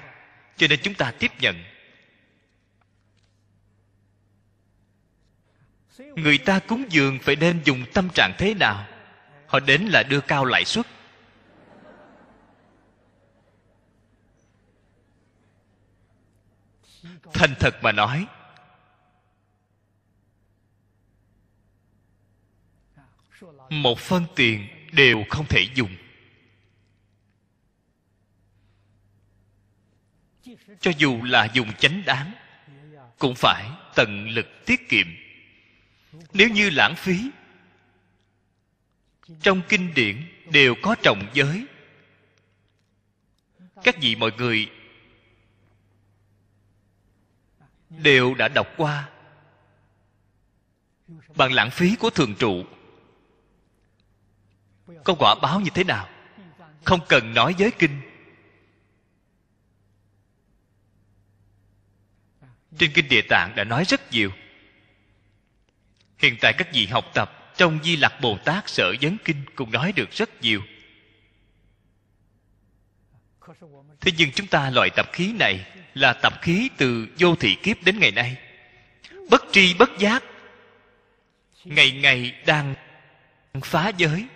[0.57, 1.65] Cho nên chúng ta tiếp nhận.
[5.99, 8.87] Người ta cúng dường phải nên dùng tâm trạng thế nào?
[9.51, 10.87] Họ đến là đưa cao lãi suất.
[17.33, 18.27] Thành thật mà nói,
[23.71, 25.97] một phân tiền đều không thể dùng.
[30.81, 32.33] Cho dù là dùng chánh đáng
[33.19, 35.07] cũng phải tận lực tiết kiệm.
[36.33, 37.31] Nếu như lãng phí
[39.43, 41.67] trong kinh điển đều có trọng giới.
[43.83, 44.71] Các vị mọi người
[47.89, 49.09] đều đã đọc qua
[51.37, 52.65] bằng lãng phí của thường trụ.
[55.05, 56.09] Có quả báo như thế nào?
[56.85, 58.01] Không cần nói giới kinh.
[62.79, 64.31] Trên kinh địa tạng đã nói rất nhiều.
[66.19, 69.73] Hiện tại các vị học tập trong di lặc bồ tát sở vấn kinh cũng
[69.73, 70.63] nói được rất nhiều.
[74.01, 77.83] Thế nhưng chúng ta loại tập khí này là tập khí từ vô thị kiếp
[77.83, 78.37] đến ngày nay.
[79.31, 80.25] Bất tri, bất giác,
[81.65, 82.75] ngày ngày đang
[83.65, 84.27] phá giới.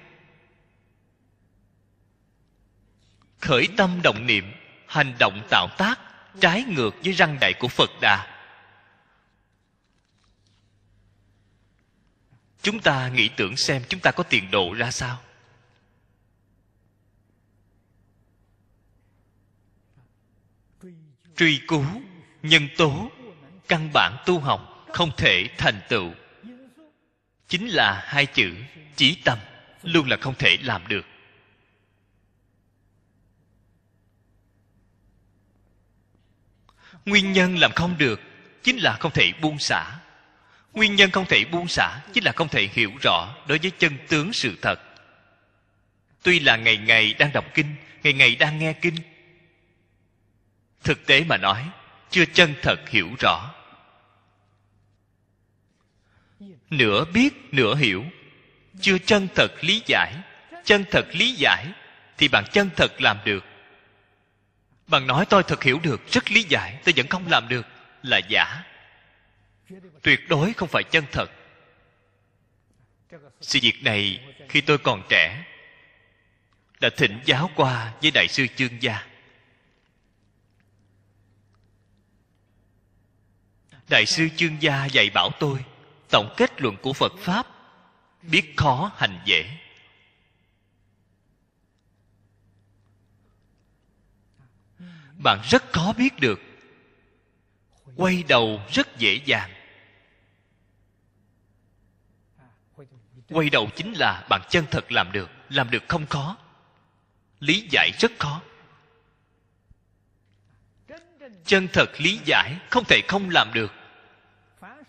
[3.40, 4.52] Khởi tâm động niệm,
[4.86, 6.00] hành động tạo tác
[6.40, 8.33] trái ngược với răng dạy của phật đà.
[12.64, 15.20] Chúng ta nghĩ tưởng xem chúng ta có tiền độ ra sao.
[21.36, 21.84] Truy cứu,
[22.42, 23.10] nhân tố,
[23.68, 26.12] căn bản tu học, không thể thành tựu.
[27.48, 28.54] Chính là hai chữ
[28.96, 29.38] chí tâm,
[29.82, 31.06] luôn là không thể làm được.
[37.04, 38.20] Nguyên nhân làm không được
[38.62, 40.00] chính là không thể buông xả
[40.74, 43.98] nguyên nhân không thể buông xả chính là không thể hiểu rõ đối với chân
[44.08, 44.80] tướng sự thật.
[46.22, 48.94] Tuy là ngày ngày đang đọc kinh, ngày ngày đang nghe kinh,
[50.82, 51.68] thực tế mà nói,
[52.10, 53.54] chưa chân thật hiểu rõ.
[56.70, 58.04] Nửa biết, nửa hiểu,
[58.80, 60.14] chưa chân thật lý giải.
[60.64, 61.66] Chân thật lý giải
[62.18, 63.44] thì bạn chân thật làm được.
[64.86, 67.66] Bạn nói tôi thật hiểu được, rất lý giải, tôi vẫn không làm được
[68.02, 68.62] là giả
[70.02, 71.30] tuyệt đối không phải chân thật.
[73.40, 75.44] Sự việc này khi tôi còn trẻ
[76.80, 79.06] đã thỉnh giáo qua với đại sư chương gia.
[83.88, 85.64] Đại sư chương gia dạy bảo tôi
[86.10, 87.46] tổng kết luận của phật pháp,
[88.22, 89.50] biết khó hành dễ.
[95.18, 96.40] Bạn rất khó biết được,
[97.96, 99.53] quay đầu rất dễ dàng.
[103.34, 106.36] Quay đầu chính là bạn chân thật làm được làm được không khó.
[107.40, 108.40] Lý giải rất khó.
[111.44, 113.72] Chân thật lý giải không thể không làm được.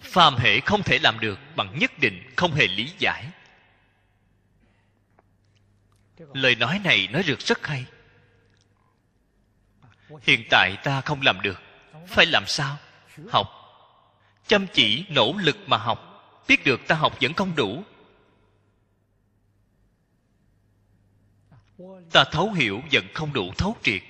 [0.02, 3.28] Phàm hệ không thể làm được bằng nhất định không hề lý giải.
[6.18, 7.86] Lời nói này nói được rất hay.
[10.22, 11.62] Hiện tại ta không làm được.
[12.08, 12.78] Phải làm sao?
[13.32, 13.48] Học.
[14.48, 16.00] Chăm chỉ, nỗ lực mà học.
[16.48, 17.84] Biết được ta học vẫn không đủ.
[22.12, 24.02] Ta thấu hiểu vẫn không đủ thấu triệt.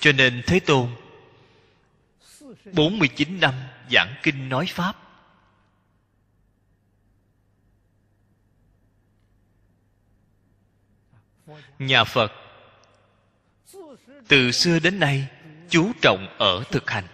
[0.00, 0.88] Cho nên thế tôn
[2.72, 3.54] 49 năm
[3.90, 4.96] giảng kinh nói Pháp,
[11.78, 12.32] Nhà Phật,
[14.28, 15.28] Từ xưa đến nay
[15.70, 17.04] Chú trọng ở thực hành.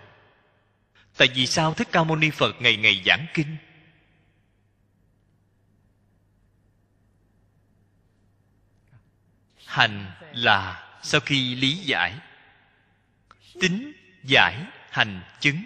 [1.17, 3.57] Tại vì sao Thích Ca Mâu Ni Phật ngày ngày giảng kinh?
[9.77, 12.15] Hành là sau khi lý giải.
[13.61, 13.93] Tính
[14.25, 15.63] giải hành chứng.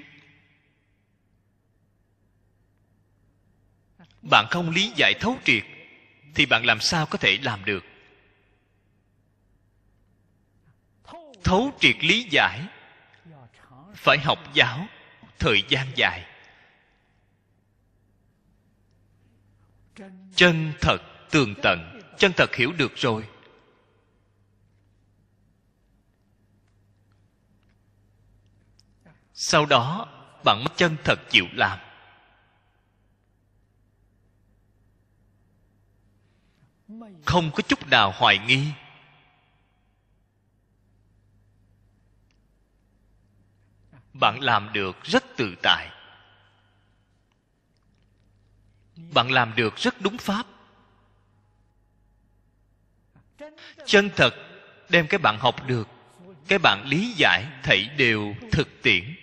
[4.22, 5.62] Bạn không lý giải thấu triệt,
[6.34, 7.84] thì bạn làm sao có thể làm được?
[11.44, 12.60] Thấu triệt lý giải,
[13.94, 14.86] phải học giáo
[15.38, 16.26] thời gian dài.
[20.36, 20.98] Chân thật
[21.30, 23.24] tường tận, chân thật hiểu được rồi.
[29.42, 30.08] Sau đó,
[30.44, 31.78] bạn chân thật chịu làm.
[37.26, 38.66] Không có chút nào hoài nghi.
[44.12, 45.90] Bạn làm được rất tự tại.
[49.14, 50.46] Bạn làm được rất đúng pháp.
[53.86, 54.34] Chân thật
[54.88, 55.88] đem cái bạn học được,
[56.48, 59.14] cái bạn lý giải thảy đều thực tiễn.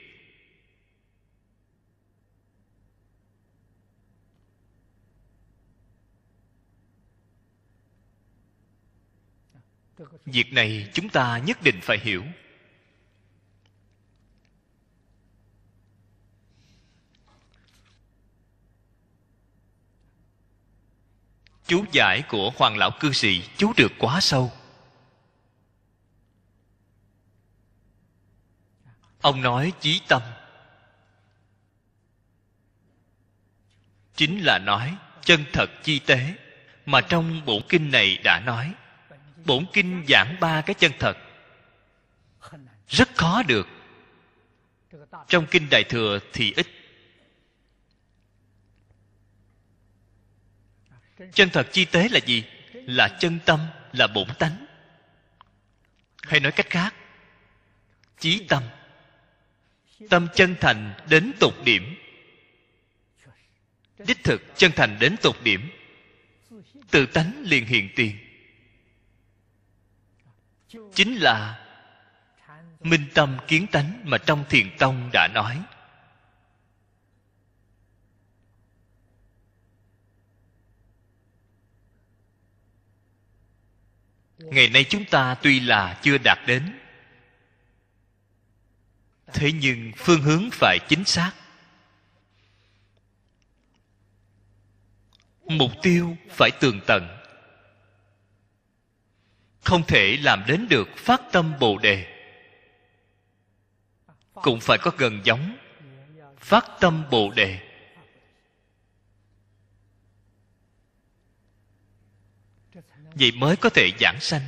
[10.27, 12.23] Việc này chúng ta nhất định phải hiểu.
[21.67, 24.51] Chú giải của hoàng lão cư sĩ chú được quá sâu.
[29.21, 30.21] Ông nói chí tâm.
[34.15, 36.35] Chính là nói chân thật chi tế
[36.85, 38.73] mà trong bộ kinh này đã nói
[39.47, 41.17] bổn kinh giảng ba cái chân thật.
[42.87, 43.67] Rất khó được.
[45.27, 46.67] Trong kinh đại thừa thì ít.
[51.33, 52.43] Chân thật chi tế là gì?
[52.73, 53.59] Là chân tâm,
[53.93, 54.65] là bổn tánh.
[56.23, 56.95] Hay nói cách khác,
[58.19, 58.63] chí tâm.
[60.09, 61.95] Tâm chân thành đến tột điểm.
[63.97, 65.69] Đích thực chân thành đến tột điểm.
[66.91, 68.26] Tự tánh liền hiện tiền
[70.69, 71.63] chính là
[72.79, 75.63] minh tâm kiến tánh mà trong thiền tông đã nói.
[84.37, 86.79] Ngày nay chúng ta tuy là chưa đạt đến,
[89.33, 91.31] thế nhưng phương hướng phải chính xác.
[95.43, 97.16] Mục tiêu phải tường tận
[99.67, 102.07] không thể làm đến được phát tâm bồ đề.
[104.33, 105.57] Cũng phải có gần giống,
[106.37, 107.59] phát tâm bồ đề.
[112.93, 114.41] Vậy mới có thể giảng sanh.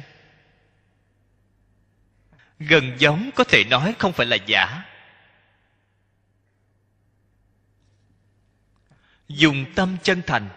[2.60, 4.84] Gần giống có thể nói không phải là giả.
[9.28, 10.50] Dùng tâm chân thành.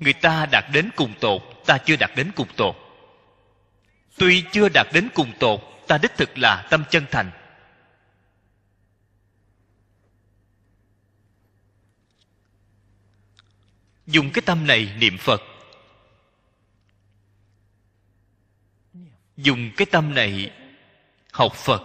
[0.00, 2.83] Người ta đạt đến cùng tột, ta chưa đạt đến cùng tột
[4.16, 7.30] tuy chưa đạt đến cùng tột, ta đích thực là tâm chân thành.
[14.06, 15.40] Dùng cái tâm này niệm phật.
[19.36, 20.52] Dùng cái tâm này
[21.32, 21.82] học phật.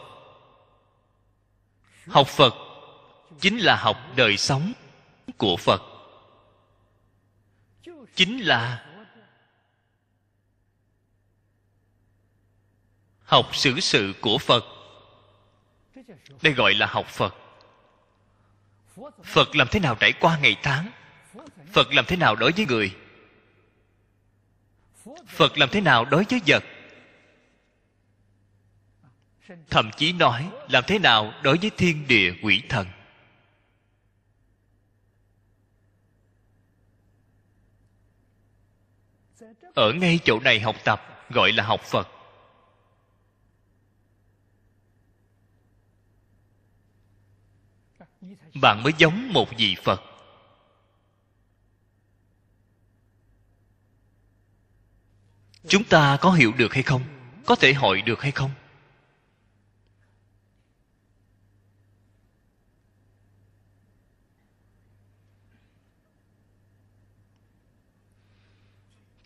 [2.07, 2.53] Học phật
[3.39, 4.73] chính là học đời sống
[5.37, 5.81] của phật.
[8.15, 8.88] Chính là
[13.29, 14.65] học xử sự của phật.
[16.41, 17.35] Đây gọi là học phật.
[19.23, 20.91] Phật làm thế nào trải qua ngày tháng?
[21.71, 22.95] Phật làm thế nào đối với người?
[25.27, 26.63] Phật làm thế nào đối với vật?
[29.69, 32.87] Thậm chí nói, làm thế nào đối với thiên địa quỷ thần?
[39.73, 42.18] Ở ngay chỗ này học tập, gọi là học phật.
[48.53, 50.01] Bạn mới giống một vị phật.
[55.67, 57.03] Chúng ta có hiểu được hay không?
[57.45, 58.51] Có thể hội được hay không?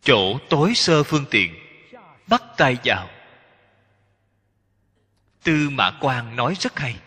[0.03, 1.55] Chỗ tối sơ phương tiện,
[2.27, 3.09] bắt tay vào.
[5.43, 6.99] Tư mã quan nói rất hay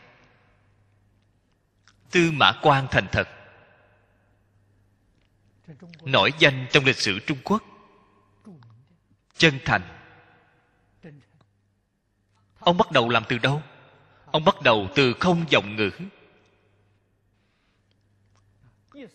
[2.16, 3.28] tư mã quan thành thật.
[6.04, 7.62] Nổi danh trong lịch sử trung quốc.
[9.36, 9.82] Chân thành.
[12.58, 13.62] Ông bắt đầu làm từ đâu?
[14.24, 15.90] Ông bắt đầu từ không giọng ngữ.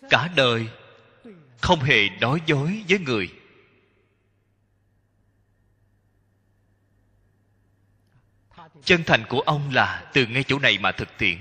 [0.10, 0.68] Cả đời
[1.62, 3.34] không hề nói dối với người.
[8.84, 11.38] Chân thành của ông là từ ngay chỗ này mà thực tiễn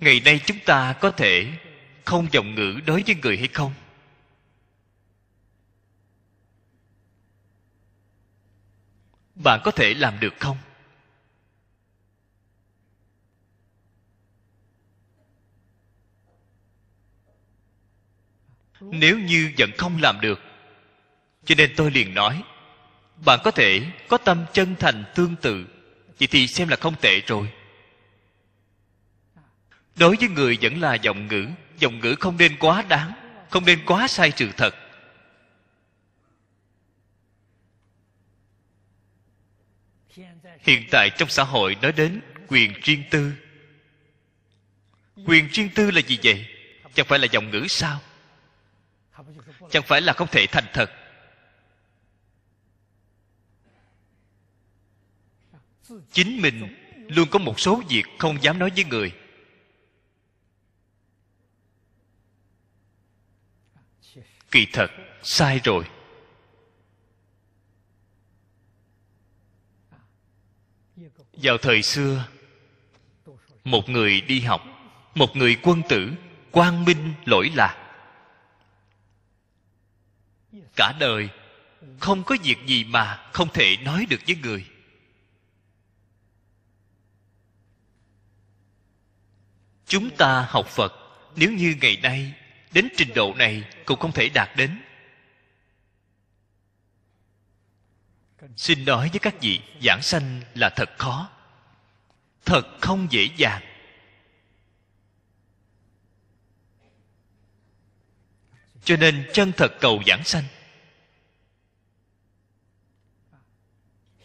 [0.00, 1.52] ngày nay chúng ta có thể
[2.04, 3.72] không dòng ngữ đối với người hay không?
[9.34, 10.56] Bạn có thể làm được không?
[18.80, 20.40] Nếu như vẫn không làm được,
[21.44, 22.42] cho nên tôi liền nói,
[23.24, 25.66] bạn có thể có tâm chân thành tương tự,
[26.18, 27.48] vậy thì xem là không tệ rồi
[29.96, 31.46] đối với người vẫn là giọng ngữ
[31.78, 33.12] giọng ngữ không nên quá đáng,
[33.50, 34.74] không nên quá sai sự thật.
[40.60, 43.32] Hiện tại trong xã hội nói đến quyền riêng tư.
[45.26, 46.46] Quyền riêng tư là gì vậy?
[46.94, 48.00] Chẳng phải là giọng ngữ sao?
[49.70, 50.90] Chẳng phải là không thể thành thật.
[56.12, 56.76] Chính mình
[57.08, 59.12] luôn có một số việc không dám nói với người.
[64.54, 64.90] Kỳ thật,
[65.22, 65.84] sai rồi.
[71.32, 72.28] Vào thời xưa,
[73.64, 74.62] một người đi học,
[75.14, 76.12] một người quân tử,
[76.50, 77.96] quang minh lỗi lạc.
[80.76, 81.28] Cả đời,
[82.00, 84.66] không có việc gì mà không thể nói được với người.
[89.86, 90.92] Chúng ta học phật,
[91.36, 92.34] nếu như ngày nay
[92.74, 94.80] đến trình độ này cũng không thể đạt đến.
[98.56, 101.30] Xin nói với các vị, giảng sanh là thật khó.
[102.44, 103.62] Thật không dễ dàng.
[108.84, 110.44] Cho nên chân thật cầu giảng sanh.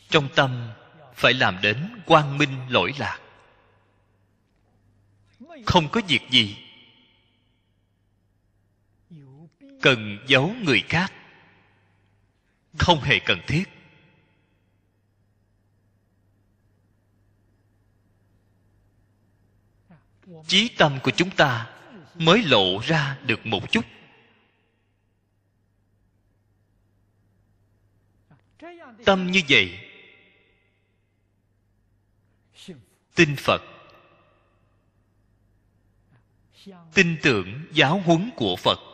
[0.10, 0.72] Trong tâm
[1.16, 3.20] phải làm đến quang minh lỗi lạc.
[5.66, 6.69] Không có việc gì
[9.82, 11.14] cần giấu người khác.
[12.80, 13.64] Không hề cần thiết.
[20.48, 21.70] Chí tâm của chúng ta
[22.16, 23.86] mới lộ ra được một chút.
[29.06, 29.80] Tâm như vậy,
[33.16, 33.62] tin phật,
[36.94, 38.89] tin tưởng giáo huấn của phật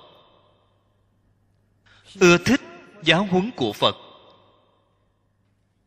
[2.19, 2.61] ưa thích
[3.03, 3.95] giáo huấn của phật.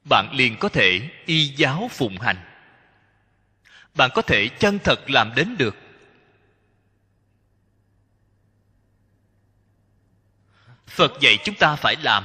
[0.04, 2.36] Bạn liền có thể y giáo phụng hành.
[3.94, 5.76] Bạn có thể chân thật làm đến được.
[10.86, 12.24] Phật dạy chúng ta phải làm.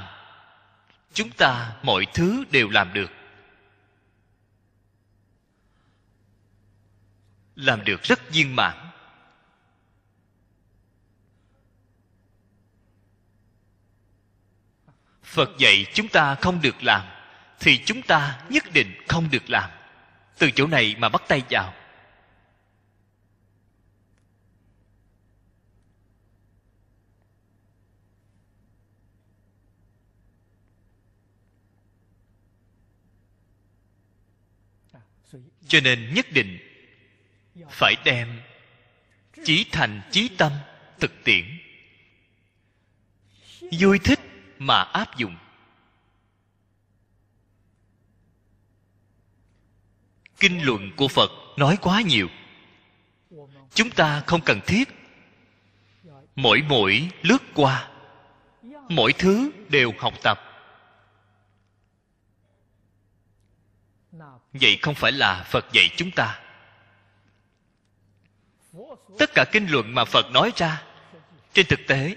[1.12, 3.10] Chúng ta mọi thứ đều làm được.
[7.56, 8.90] Làm được rất viên mãn.
[15.34, 17.02] Phật dạy chúng ta không được làm,
[17.60, 19.70] thì chúng ta nhất định không được làm.
[20.38, 21.74] Từ chỗ này mà bắt tay vào.
[35.68, 36.58] Cho nên nhất định
[37.70, 38.40] phải đem
[39.44, 40.52] chí thành chí tâm
[41.00, 41.44] thực tiễn.
[43.80, 44.20] Vui thích
[44.58, 45.36] mà áp dụng.
[50.38, 52.28] Kinh luận của phật nói quá nhiều.
[53.74, 54.88] Chúng ta không cần thiết.
[56.36, 57.90] Mỗi mỗi lướt qua,
[58.88, 60.40] mỗi thứ đều học tập.
[64.52, 66.40] Vậy không phải là phật dạy chúng ta.
[69.18, 70.82] Tất cả kinh luận mà phật nói ra,
[71.52, 72.16] trên thực tế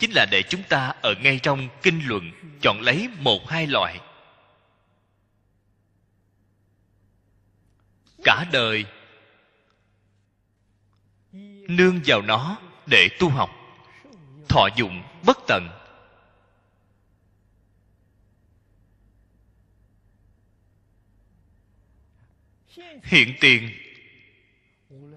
[0.00, 2.32] chính là để chúng ta ở ngay trong kinh luận
[2.62, 4.00] chọn lấy một hai loại.
[8.24, 8.84] Cả đời,
[11.68, 13.50] nương vào nó để tu học,
[14.48, 15.68] thọ dụng bất tận.
[23.02, 23.70] Hiện tiền,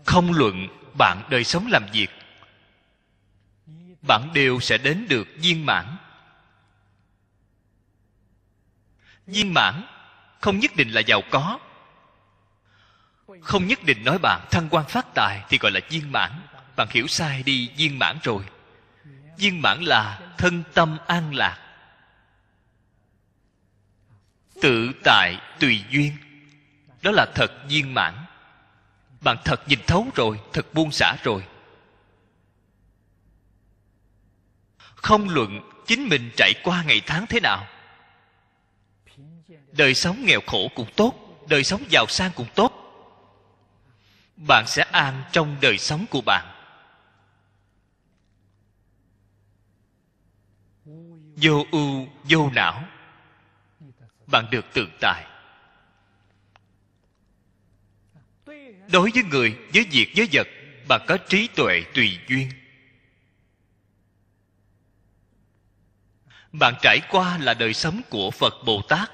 [0.05, 2.10] không luận bạn đời sống làm việc
[4.07, 5.97] bạn đều sẽ đến được viên mãn.
[9.27, 9.85] Viên mãn
[10.41, 11.59] không nhất định là giàu có,
[13.41, 16.31] không nhất định nói bạn thăng quan phát tài thì gọi là viên mãn.
[16.75, 18.43] Bạn hiểu sai đi, viên mãn rồi.
[19.38, 21.59] Viên mãn là thân tâm an lạc,
[24.61, 26.17] tự tại tùy duyên.
[27.01, 28.13] Đó là thật viên mãn.
[29.21, 31.43] Bạn thật nhìn thấu rồi, thật buông xả rồi.
[35.03, 37.67] Không luận chính mình trải qua ngày tháng thế nào.
[39.71, 41.13] Đời sống nghèo khổ cũng tốt,
[41.49, 42.73] đời sống giàu sang cũng tốt.
[44.47, 46.45] Bạn sẽ an trong đời sống của bạn.
[51.35, 52.84] Vô ưu, vô não.
[54.27, 55.25] Bạn được tự tại.
[58.91, 60.47] Đối với người, với việc, với vật,
[60.88, 62.49] bạn có trí tuệ tùy duyên.
[66.53, 69.11] Bạn trải qua là đời sống của phật bồ tát.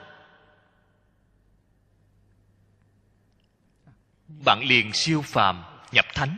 [4.27, 6.37] Bạn liền siêu phàm, nhập thánh.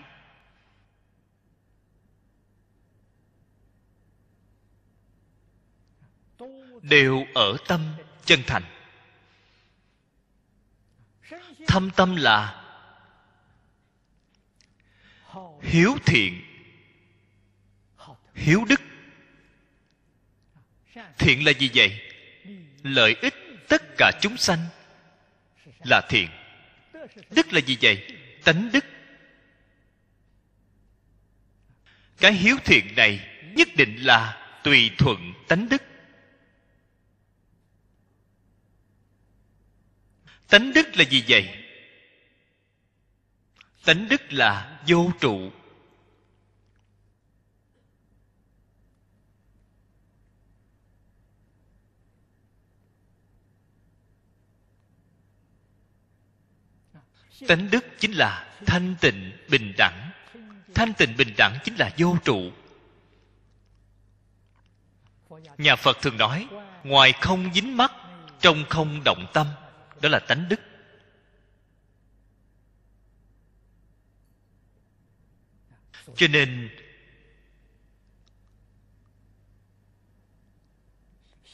[6.82, 7.94] Đều ở tâm
[8.26, 8.64] chân thành.
[11.68, 12.57] Thâm tâm là
[15.61, 16.41] hiếu thiện,
[18.34, 18.82] hiếu đức
[21.18, 22.01] thiện là gì vậy?
[22.84, 23.35] Lợi ích
[23.68, 24.59] tất cả chúng sanh
[25.84, 26.30] là thiện.
[27.30, 28.07] Đức là gì vậy?
[28.43, 28.85] Tánh đức.
[32.18, 35.81] Cái hiếu thiện này nhất định là tùy thuận tánh đức.
[40.47, 41.49] Tánh đức là gì vậy?
[43.85, 45.51] Tánh đức là vô trụ.
[57.47, 60.11] Tánh đức chính là thanh tịnh bình đẳng.
[60.76, 62.51] Thanh tịnh bình đẳng chính là vô trụ.
[65.57, 66.47] Nhà phật thường nói,
[66.84, 67.91] ngoài không dính mắt,
[68.39, 69.47] trong không động tâm.
[70.01, 70.59] Đó là tánh đức.
[76.15, 76.69] Cho nên,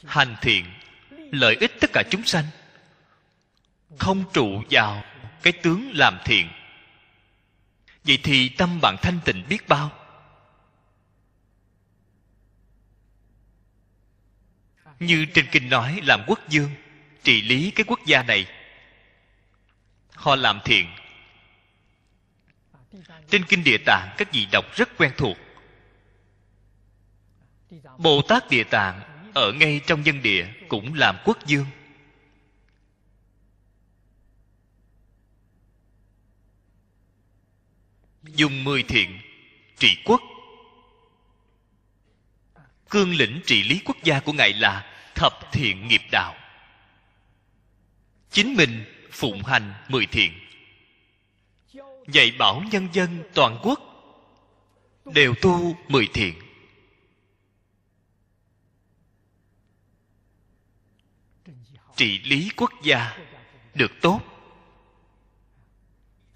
[0.04, 0.64] hành thiện,
[1.10, 2.44] lợi ích tất cả chúng sanh,
[3.98, 5.04] không trụ vào
[5.42, 6.48] cái tướng làm thiện.
[8.04, 9.92] Vậy thì tâm bạn thanh tịnh biết bao?
[15.00, 16.70] Như trên kinh nói, làm quốc dương
[17.22, 18.46] trị lý cái quốc gia này.
[20.14, 20.86] Họ làm thiện.
[23.30, 25.36] Trên kinh địa tạng, các vị đọc rất quen thuộc.
[27.98, 29.00] Bồ tát địa tạng
[29.34, 31.66] ở ngay trong dân địa cũng làm quốc dương
[38.22, 39.20] dùng mười thiện,
[39.78, 40.22] trị quốc.
[42.90, 46.34] Cương lĩnh trị lý quốc gia của ngài là thập thiện nghiệp đạo.
[48.30, 50.32] Chính mình phụng hành mười thiện,
[52.06, 53.80] dạy bảo nhân dân toàn quốc,
[55.04, 56.34] đều tu mười thiện.
[61.96, 63.18] Trị lý quốc gia
[63.74, 64.20] được tốt.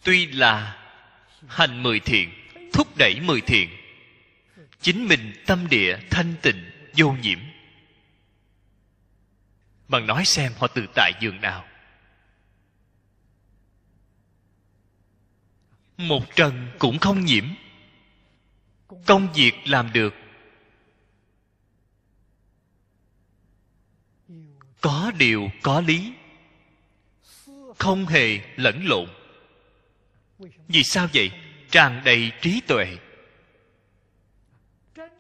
[0.05, 0.82] Tuy là
[1.49, 2.31] hành mười thiện,
[2.73, 3.71] thúc đẩy mười thiện.
[4.81, 7.39] Chính mình tâm địa thanh tịnh, vô nhiễm.
[9.89, 11.65] Bằng nói xem họ tự tại giường nào.
[15.97, 17.45] Một trần cũng không nhiễm.
[19.07, 20.15] Công việc làm được.
[24.81, 26.13] Có điều có lý.
[27.79, 29.09] Không hề lẫn lộn
[30.69, 31.31] vì sao vậy?
[31.71, 32.97] Tràn đầy trí tuệ.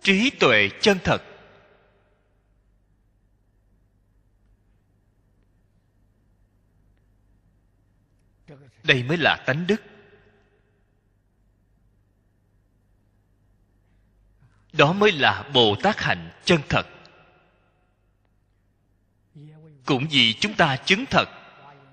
[0.03, 1.23] Trí tuệ chân thật.
[8.83, 9.83] Đây mới là tánh đức.
[14.73, 16.87] Đó mới là bồ tát hạnh chân thật.
[19.87, 21.29] Cũng vì chúng ta chứng thật,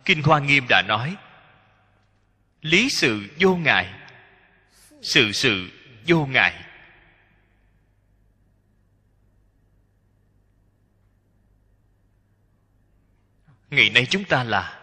[0.05, 1.15] kinh hoa nghiêm đã nói
[2.61, 3.93] lý sự vô ngại.
[5.01, 5.69] Sự sự
[6.07, 6.65] vô ngại.
[13.69, 14.79] Ngày nay chúng ta là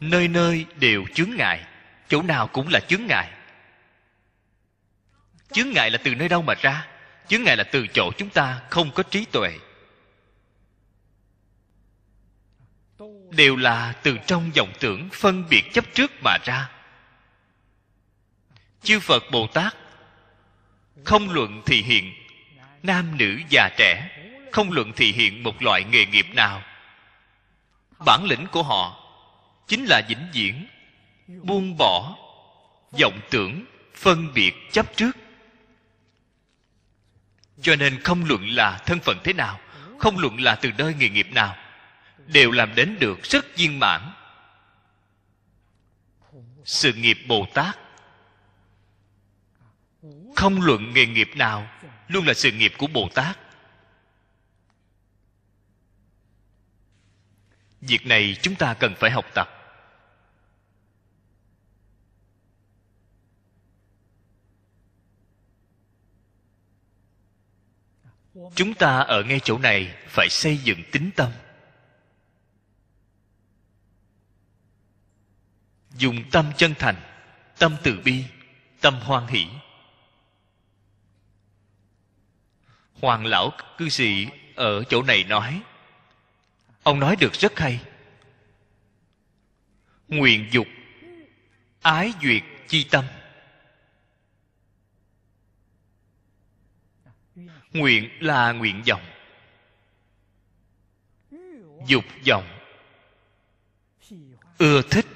[0.00, 1.64] nơi nơi đều chướng ngại,
[2.08, 3.30] chỗ nào cũng là chướng ngại.
[5.52, 6.86] Chướng ngại là từ nơi đâu mà ra?
[7.28, 9.58] Chướng ngại là từ chỗ chúng ta không có trí tuệ.
[13.30, 16.70] Đều là từ trong vọng tưởng phân biệt chấp trước mà ra.
[18.82, 19.74] Chư phật bồ tát,
[21.04, 22.14] không luận thì hiện,
[22.82, 24.10] nam nữ già trẻ,
[24.52, 26.62] không luận thì hiện một loại nghề nghiệp nào.
[28.06, 29.02] Bản lĩnh của họ
[29.66, 30.66] chính là vĩnh viễn,
[31.42, 32.16] buông bỏ
[33.00, 33.64] vọng tưởng
[33.94, 35.16] phân biệt chấp trước.
[37.62, 39.60] Cho nên không luận là thân phận thế nào,
[39.98, 41.56] không luận là từ nơi nghề nghiệp nào
[42.26, 44.12] đều làm đến được rất viên mãn.
[46.64, 47.78] Sự nghiệp bồ tát
[50.36, 51.68] không luận nghề nghiệp nào,
[52.08, 53.38] luôn là sự nghiệp của bồ tát.
[57.80, 59.48] Việc này chúng ta cần phải học tập.
[68.54, 71.32] Chúng ta ở ngay chỗ này phải xây dựng tính tâm.
[75.98, 76.96] Dùng tâm chân thành,
[77.58, 78.24] tâm từ bi,
[78.80, 79.46] tâm hoan hỷ.
[83.00, 85.62] Hoàng lão cư sĩ ở chỗ này nói,
[86.82, 87.80] ông nói được rất hay.
[90.08, 90.66] Nguyện dục,
[91.82, 93.04] ái duyệt chi tâm.
[97.72, 99.04] Nguyện là nguyện vọng.
[101.86, 102.58] Dục vọng.
[104.58, 105.15] Ưa thích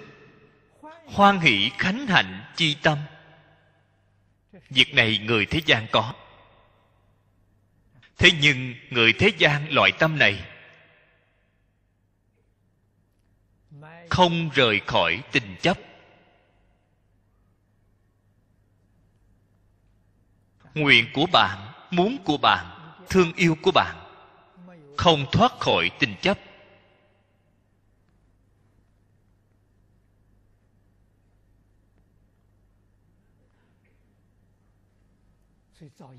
[1.12, 2.98] hoan hỷ khánh hạnh chi tâm.
[4.70, 6.14] Việc này người thế gian có.
[8.18, 10.44] Thế nhưng người thế gian loại tâm này
[14.10, 15.78] không rời khỏi tình chấp.
[20.74, 22.66] Nguyện của bạn, muốn của bạn,
[23.08, 23.96] thương yêu của bạn
[24.96, 26.38] không thoát khỏi tình chấp.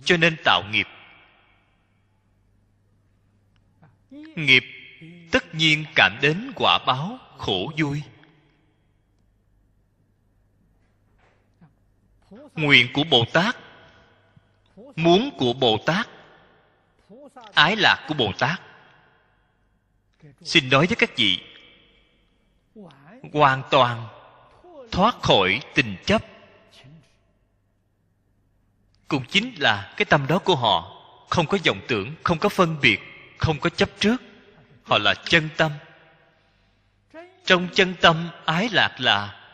[0.05, 0.87] Cho nên tạo nghiệp.
[4.35, 4.63] Nghiệp
[5.31, 8.03] tất nhiên cảm đến quả báo khổ vui.
[12.55, 13.57] Nguyện của bồ tát,
[14.95, 16.09] muốn của bồ tát,
[17.53, 18.61] ái lạc của bồ tát.
[20.41, 21.39] Xin nói với các vị,
[23.33, 24.07] hoàn toàn
[24.91, 26.30] thoát khỏi tình chấp
[29.11, 31.03] cũng chính là cái tâm đó của họ.
[31.29, 32.99] Không có vọng tưởng, không có phân biệt,
[33.37, 34.21] không có chấp trước.
[34.83, 35.71] Họ là chân tâm.
[37.45, 39.47] Trong chân tâm, ái lạc là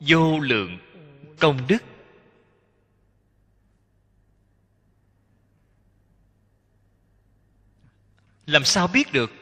[0.00, 0.78] vô lượng
[1.40, 1.82] công đức.
[8.46, 9.32] Làm sao biết được?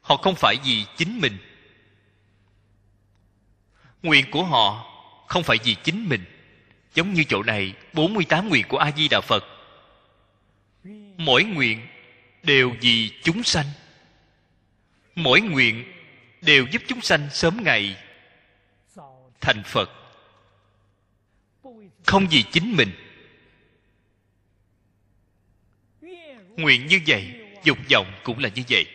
[0.00, 1.38] Họ không phải vì chính mình.
[4.02, 4.86] Nguyện của họ
[5.28, 6.39] không phải vì chính mình
[6.94, 9.44] giống như chỗ này 48 nguyện của a di đà phật.
[11.16, 11.86] Mỗi nguyện
[12.42, 13.66] đều vì chúng sanh.
[15.14, 15.84] Mỗi nguyện
[16.40, 17.96] đều giúp chúng sanh sớm ngày
[19.40, 19.90] thành phật.
[22.06, 22.90] Không vì chính mình.
[26.56, 27.32] Nguyện như vậy,
[27.64, 28.86] dục vọng cũng là như vậy.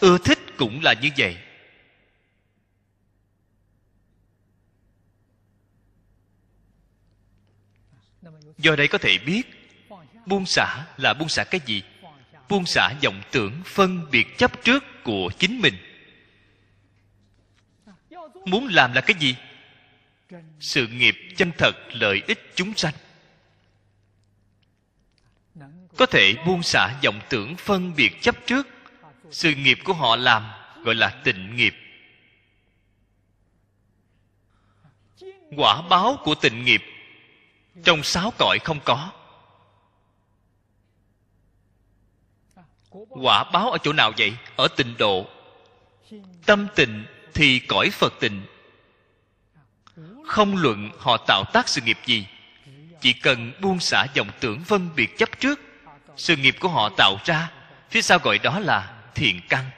[0.00, 1.36] Ưa thích cũng là như vậy.
[8.58, 9.42] Do đây có thể biết,
[10.26, 11.82] buông xả là buông xả cái gì?
[12.48, 15.74] Buông xả vọng tưởng phân biệt chấp trước của chính mình.
[18.46, 19.36] Muốn làm là cái gì?
[20.60, 22.94] Sự nghiệp chân thật lợi ích chúng sanh.
[25.96, 28.66] Có thể buông xả vọng tưởng phân biệt chấp trước.
[29.30, 30.50] Sự nghiệp của họ làm
[30.82, 31.74] gọi là tịnh nghiệp.
[35.56, 36.82] Quả báo của tịnh nghiệp
[37.84, 39.10] trong sáu cõi không có.
[43.08, 44.36] Quả báo ở chỗ nào vậy?
[44.56, 45.26] Ở tịnh độ.
[46.46, 48.42] Tâm tịnh thì cõi phật tịnh.
[50.26, 52.26] Không luận họ tạo tác sự nghiệp gì.
[53.00, 55.60] Chỉ cần buông xả dòng tưởng phân biệt chấp trước,
[56.16, 57.50] sự nghiệp của họ tạo ra,
[57.90, 59.70] phía sau gọi đó là thiện căn.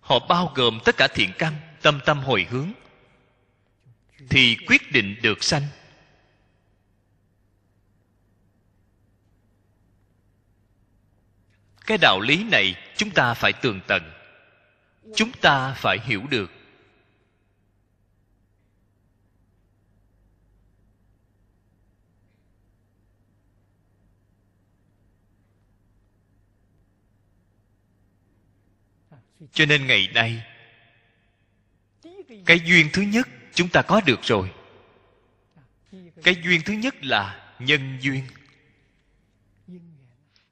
[0.00, 2.72] Họ bao gồm tất cả thiện căn, tâm tâm hồi hướng,
[4.30, 5.62] thì quyết định được sanh.
[11.88, 14.12] Cái đạo lý này chúng ta phải tường tận.
[15.14, 16.50] Chúng ta phải hiểu được.
[29.52, 30.42] Cho nên ngày nay,
[32.46, 34.50] cái duyên thứ nhất chúng ta có được rồi.
[36.24, 38.24] Cái duyên thứ nhất là nhân duyên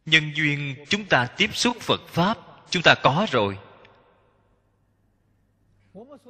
[0.07, 2.39] nhân duyên chúng ta tiếp xúc phật pháp,
[2.70, 3.59] chúng ta có rồi.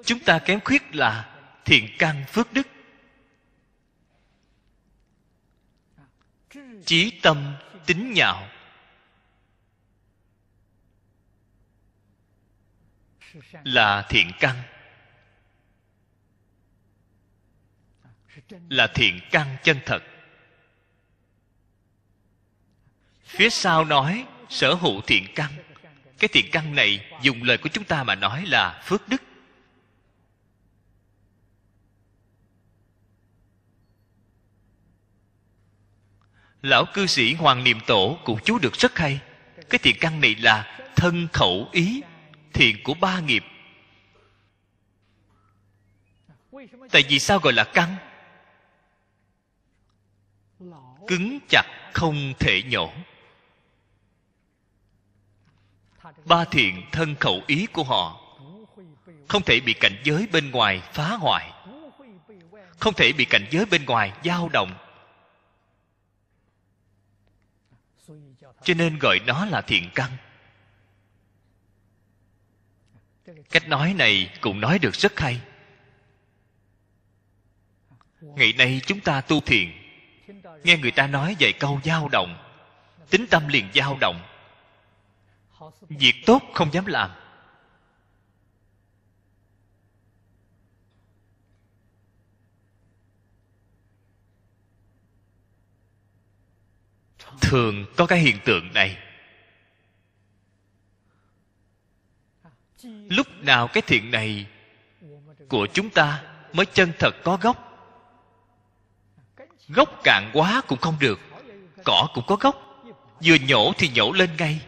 [0.04, 2.66] Chúng ta kém khuyết là thiện căn phước đức.
[6.84, 8.48] Chí tâm tính nhạo.
[13.64, 14.62] Là thiện căn.
[18.68, 20.15] Là thiện căn chân thật.
[23.26, 25.52] Phía sau nói, sở hữu thiện căn.
[26.18, 29.22] Cái thiện căn này, dùng lời của chúng ta mà nói là phước đức.
[36.62, 39.20] Lão cư sĩ hoàng niệm tổ cũng chú được rất hay.
[39.70, 42.02] Cái thiện căn này là thân khẩu ý,
[42.52, 43.44] thiện của ba nghiệp.
[46.90, 47.96] Tại vì sao gọi là căn?
[51.06, 52.92] Cứng chặt, không thể nhổ.
[56.26, 58.22] Ba thiện thân khẩu ý của họ.
[59.28, 61.52] Không thể bị cảnh giới bên ngoài phá hoại.
[62.78, 64.74] Không thể bị cảnh giới bên ngoài dao động.
[68.62, 70.10] Cho nên gọi nó là thiện căn.
[73.50, 75.40] Cách nói này cũng nói được rất hay.
[78.20, 79.72] Ngày nay chúng ta tu thiền
[80.64, 82.38] nghe người ta nói vài câu dao động.
[83.10, 84.35] Tính tâm liền dao động
[85.88, 87.10] việc tốt không dám làm.
[97.40, 98.98] Thường có cái hiện tượng này.
[103.10, 104.46] Lúc nào cái thiện này
[105.48, 107.62] của chúng ta mới chân thật có gốc?
[109.68, 111.20] Gốc cạn quá cũng không được,
[111.84, 112.82] cỏ cũng có gốc.
[113.24, 114.60] Vừa nhổ thì nhổ lên ngay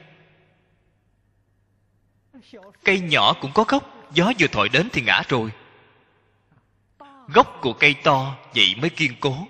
[2.85, 5.51] cây nhỏ cũng có gốc, gió vừa thổi đến thì ngã rồi.
[7.29, 9.47] Gốc của cây to, vậy mới kiên cố.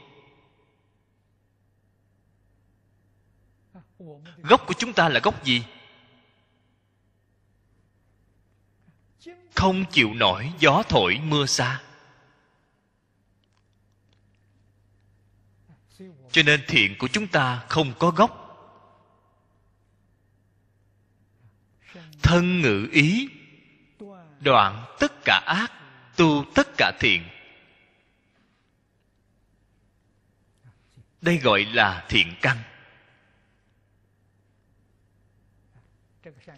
[4.43, 5.65] Gốc của chúng ta là gốc gì?
[9.55, 11.83] Không chịu nổi, gió thổi mưa xa.
[16.31, 18.48] Cho nên thiện của chúng ta không có gốc.
[22.23, 23.29] Thân ngữ ý,
[24.41, 25.73] đoạn tất cả ác,
[26.17, 27.23] tu tất cả thiện.
[31.21, 32.57] Đây gọi là thiện căn.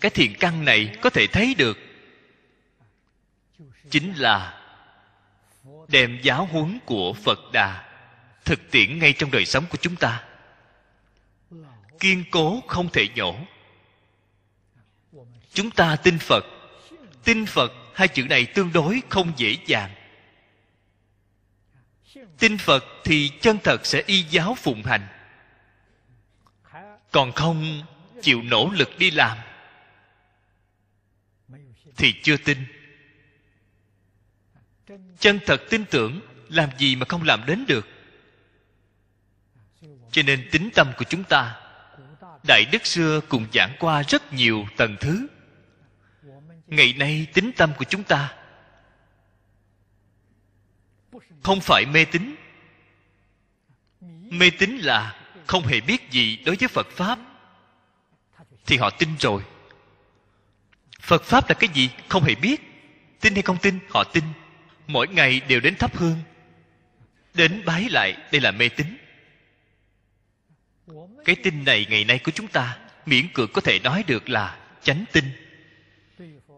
[0.00, 1.78] Cái thiện căn này có thể thấy được
[3.90, 4.60] chính là
[5.88, 7.90] đem giáo huấn của phật đà
[8.44, 10.24] thực tiễn ngay trong đời sống của chúng ta.
[12.00, 13.34] Kiên cố không thể nhổ
[15.52, 16.44] chúng ta tin phật.
[17.24, 19.94] Tin phật, hai chữ này tương đối không dễ dàng.
[22.38, 25.08] Tin phật thì chân thật sẽ y giáo phụng hành.
[27.10, 27.82] Còn không,
[28.22, 29.38] chịu nỗ lực đi làm,
[31.96, 32.64] thì chưa tin.
[35.18, 37.88] Chân thật tin tưởng, làm gì mà không làm đến được.
[40.10, 41.60] Cho nên tính tâm của chúng ta,
[42.48, 45.26] đại đức xưa cùng giảng qua rất nhiều tầng thứ
[46.70, 48.34] ngày nay tính tâm của chúng ta
[51.42, 52.34] không phải mê tín.
[54.30, 57.18] Mê tín là không hề biết gì đối với phật pháp.
[58.66, 59.42] Thì họ tin rồi.
[61.00, 62.60] Phật pháp là cái gì không hề biết.
[63.20, 64.24] Tin hay không tin, họ tin.
[64.86, 66.18] Mỗi ngày đều đến thắp hương,
[67.34, 68.86] đến bái lại đây là mê tín.
[71.24, 74.58] Cái tin này ngày nay của chúng ta, miễn cưỡng có thể nói được là
[74.82, 75.24] chánh tin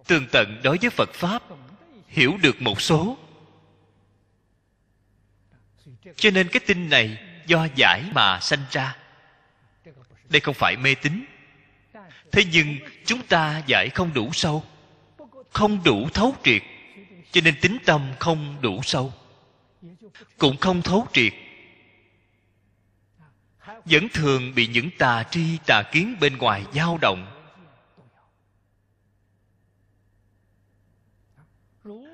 [0.07, 1.43] tường tận đối với phật pháp,
[2.09, 3.19] hiểu được một số.
[6.17, 8.97] Cho nên cái tin này do giải mà sanh ra.
[10.29, 11.25] Đây không phải mê tín.
[12.33, 12.77] Thế nhưng
[13.07, 14.65] chúng ta giải không đủ sâu,
[15.51, 16.63] không đủ thấu triệt.
[17.33, 19.13] Cho nên tính tâm không đủ sâu,
[20.39, 21.33] cũng không thấu triệt.
[23.85, 27.32] Vẫn thường bị những tà tri tà kiến bên ngoài dao động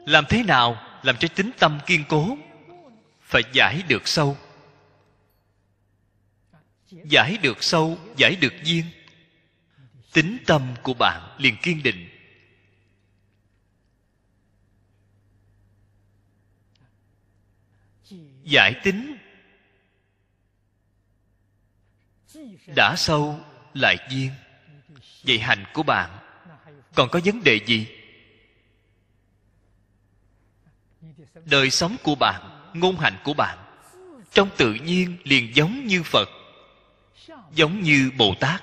[0.08, 2.38] làm thế nào làm cho tính tâm kiên cố?
[3.20, 4.36] Phải giải được sâu.
[6.90, 8.84] Giải được sâu, giải được duyên.
[10.12, 12.08] Tính tâm của bạn liền kiên định.
[18.44, 19.16] Giải tính.
[22.76, 23.40] Đã sâu,
[23.74, 24.30] lại duyên.
[25.22, 26.18] Vậy hành của bạn.
[26.94, 27.97] Còn có vấn đề gì?
[31.44, 33.58] Đời sống của bạn, ngôn hạnh của bạn,
[34.32, 36.28] trong tự nhiên liền giống như phật,
[37.54, 38.62] giống như bồ tát.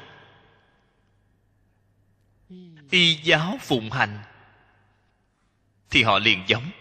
[2.89, 4.19] Y giáo phụng hành
[5.89, 6.71] thì họ liền giống.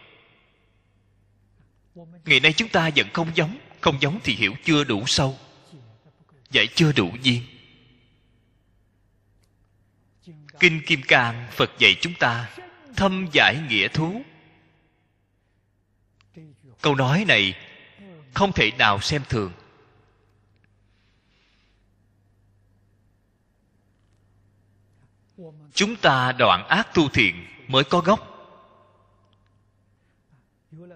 [2.24, 5.38] Ngày nay chúng ta vẫn không giống không giống thì hiểu chưa đủ sâu,
[6.50, 7.42] giải chưa đủ duyên.
[10.60, 12.50] Kinh kim cang phật dạy chúng ta
[12.96, 14.22] thâm giải nghĩa thú
[16.84, 17.54] câu nói này
[18.34, 19.52] không thể nào xem thường.
[25.74, 28.20] Chúng ta đoạn ác tu thiện mới có gốc.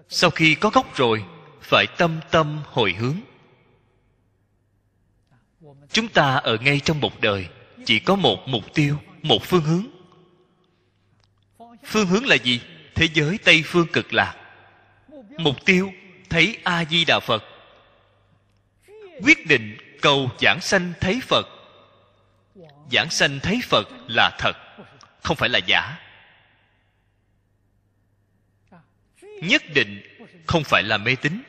[0.09, 1.25] Sau khi có gốc rồi,
[1.61, 3.19] phải tâm tâm hồi hướng.
[5.91, 7.47] Chúng ta ở ngay trong một đời,
[7.85, 9.85] chỉ có một mục tiêu, một phương hướng.
[11.85, 12.61] Phương hướng là gì?
[12.95, 14.48] Thế giới tây phương cực lạc
[15.37, 15.91] mục tiêu,
[16.29, 17.43] thấy a di đà phật.
[19.23, 21.45] Quyết định cầu giảng sanh thấy phật.
[22.91, 24.53] Giảng sanh thấy phật là thật,
[25.23, 25.99] không phải là giả.
[29.41, 30.01] Nhất định
[30.47, 31.41] không phải là mê tín.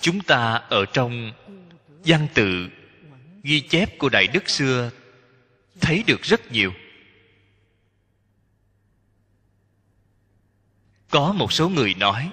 [0.00, 1.32] Chúng ta ở trong
[2.04, 2.68] văn tự
[3.42, 4.90] ghi chép của đại đức xưa,
[5.80, 6.72] thấy được rất nhiều.
[11.10, 12.30] Có một số người nói,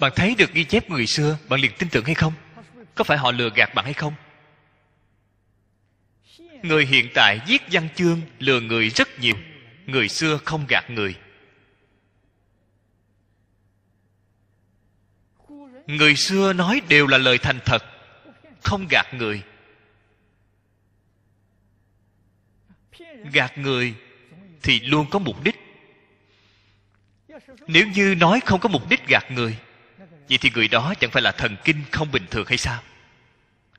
[0.00, 2.32] bạn thấy được ghi chép người xưa, bạn liền tin tưởng hay không?
[2.94, 4.14] Có phải họ lừa gạt bạn hay không?
[6.62, 9.34] Người hiện tại viết văn chương lừa người rất nhiều,
[9.86, 11.14] người xưa không gạt người.
[15.86, 17.97] Người xưa nói đều là lời thành thật
[18.62, 19.42] không gạt người.
[23.32, 23.94] Gạt người
[24.62, 25.56] thì luôn có mục đích.
[27.66, 29.58] Nếu như nói không có mục đích gạt người,
[30.28, 32.82] vậy thì người đó chẳng phải là thần kinh không bình thường hay sao?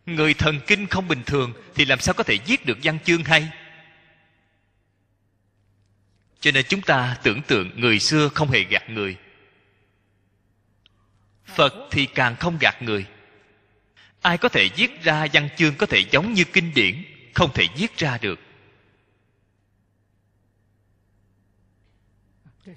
[0.05, 3.23] Người thần kinh không bình thường thì làm sao có thể viết được văn chương
[3.23, 3.49] hay?
[6.39, 9.17] Cho nên chúng ta tưởng tượng người xưa không hề gạt người.
[11.45, 13.05] Phật thì càng không gạt người
[14.21, 17.65] ai có thể viết ra văn chương có thể giống như kinh điển, không thể
[17.75, 18.39] viết ra được.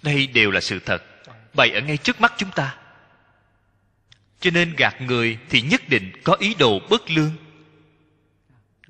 [0.03, 1.03] Đây đều là sự thật.
[1.55, 2.79] Bày ở ngay trước mắt chúng ta.
[4.41, 7.37] Cho nên gạt người thì nhất định có ý đồ bất lương.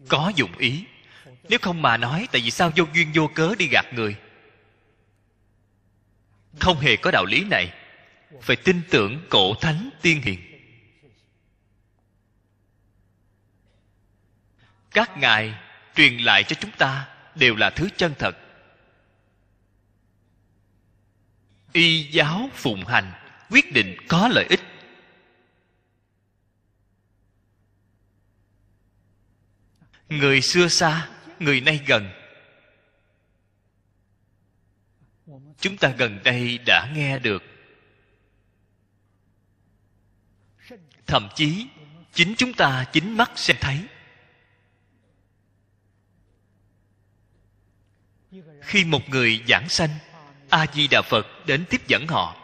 [0.09, 0.85] Có dụng ý.
[1.49, 4.17] Nếu không mà nói, tại vì sao vô duyên vô cớ đi gạt người?
[6.61, 7.73] Không hề có đạo lý này.
[8.43, 10.52] Phải tin tưởng cổ thánh tiên hiền.
[14.93, 15.55] Các ngài
[15.95, 18.37] truyền lại cho chúng ta đều là thứ chân thật.
[21.73, 23.13] Y giáo phụng hành
[23.51, 24.61] quyết định có lợi ích.
[30.09, 31.09] Người xưa xa,
[31.39, 32.11] người nay gần.
[35.59, 37.43] Chúng ta gần đây đã nghe được.
[41.07, 41.67] Thậm chí,
[42.13, 43.81] chính chúng ta chính mắt xem thấy.
[48.63, 49.91] Khi một người giảng sanh,
[50.51, 52.37] a di đà phật đến tiếp dẫn họ.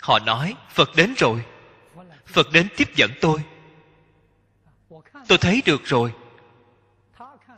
[0.00, 1.44] Họ nói, phật đến rồi.
[2.26, 3.40] Phật đến tiếp dẫn tôi.
[5.28, 6.12] Tôi thấy được rồi.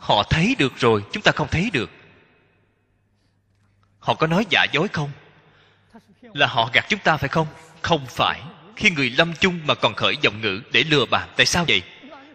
[0.00, 1.90] Họ thấy được rồi, chúng ta không thấy được.
[3.98, 5.10] Họ có nói giả dối không?
[6.22, 7.46] Là họ gạt chúng ta phải không?
[7.82, 8.42] Không phải.
[8.76, 11.82] Khi người lâm chung mà còn khởi giọng ngữ để lừa bạn tại sao vậy?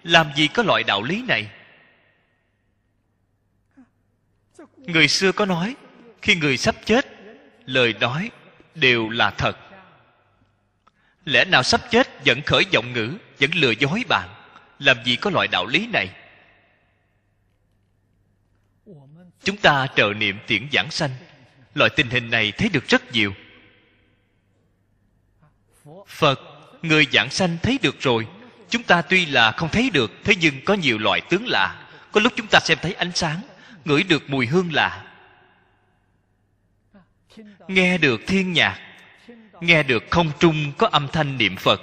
[0.03, 1.51] Làm gì có loại đạo lý này?
[4.77, 5.75] Người xưa có nói,
[6.21, 7.05] khi người sắp chết,
[7.65, 8.31] lời nói
[8.75, 9.57] đều là thật.
[11.25, 14.29] Lẽ nào sắp chết vẫn khởi giọng ngữ, vẫn lừa dối bạn?
[14.79, 16.09] Làm gì có loại đạo lý này?
[19.43, 21.11] Chúng ta trợ niệm tiễn giảng sanh.
[21.73, 23.33] Loại tình hình này thấy được rất nhiều.
[26.07, 26.39] Phật,
[26.81, 28.27] người giảng sanh thấy được rồi
[28.71, 31.87] chúng ta tuy là không thấy được, thế nhưng có nhiều loại tướng lạ.
[32.11, 33.41] Có lúc chúng ta xem thấy ánh sáng,
[33.85, 35.05] ngửi được mùi hương lạ.
[37.67, 38.79] Nghe được thiên nhạc,
[39.61, 41.81] nghe được không trung có âm thanh niệm phật.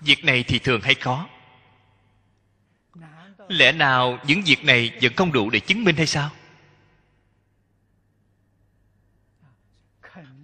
[0.00, 1.28] Việc này thì thường hay khó
[3.48, 6.30] lẽ nào những việc này vẫn không đủ để chứng minh hay sao?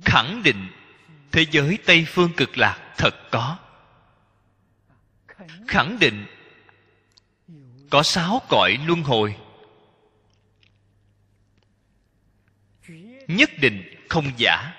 [0.04, 0.68] Khẳng định,
[1.32, 3.56] thế giới tây phương cực lạc thật có
[5.68, 6.26] khẳng định
[7.90, 9.36] có sáu cõi luân hồi.
[13.28, 14.74] Nhất định không giả.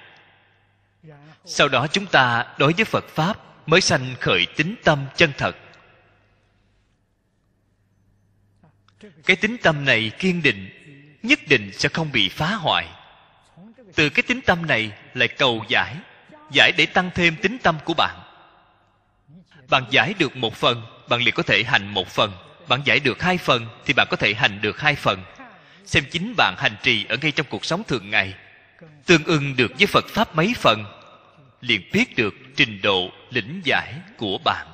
[1.46, 5.56] Sau đó chúng ta đối với phật pháp mới sanh khởi tính tâm chân thật.
[9.26, 10.70] Cái tính tâm này kiên định,
[11.24, 12.88] nhất định sẽ không bị phá hoại.
[13.96, 15.96] Từ cái tính tâm này lại cầu giải
[16.52, 18.29] giải để tăng thêm tính tâm của bạn
[19.70, 22.34] bạn giải được một phần, bạn liền có thể hành một phần.
[22.68, 25.24] Bạn giải được hai phần thì bạn có thể hành được hai phần.
[25.86, 28.34] Xem chính bạn hành trì ở ngay trong cuộc sống thường ngày.
[29.06, 30.86] Tương ưng được với phật pháp mấy phần,
[31.62, 34.68] liền biết được trình độ lĩnh giải của bạn.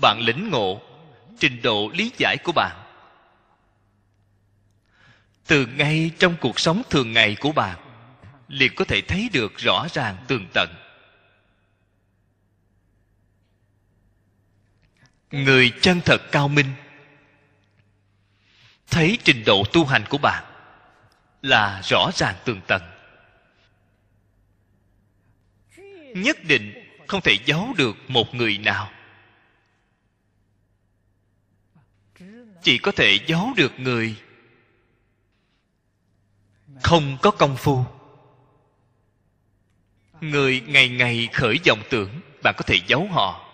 [0.00, 0.80] Bạn lĩnh ngộ
[1.38, 2.76] trình độ lý giải của bạn.
[5.46, 7.78] Từ ngay trong cuộc sống thường ngày của bạn,
[8.48, 10.87] liền có thể thấy được rõ ràng tường tận.
[15.30, 16.72] Người chân thật cao minh.
[18.90, 20.44] Thấy trình độ tu hành của bạn
[21.42, 22.82] là rõ ràng tường tận.
[26.14, 26.74] Nhất định
[27.06, 28.90] không thể giấu được một người nào.
[32.62, 34.16] Chỉ có thể giấu được người
[36.82, 37.84] không có công phu.
[40.20, 43.47] Người ngày ngày khởi vọng tưởng, bạn có thể giấu họ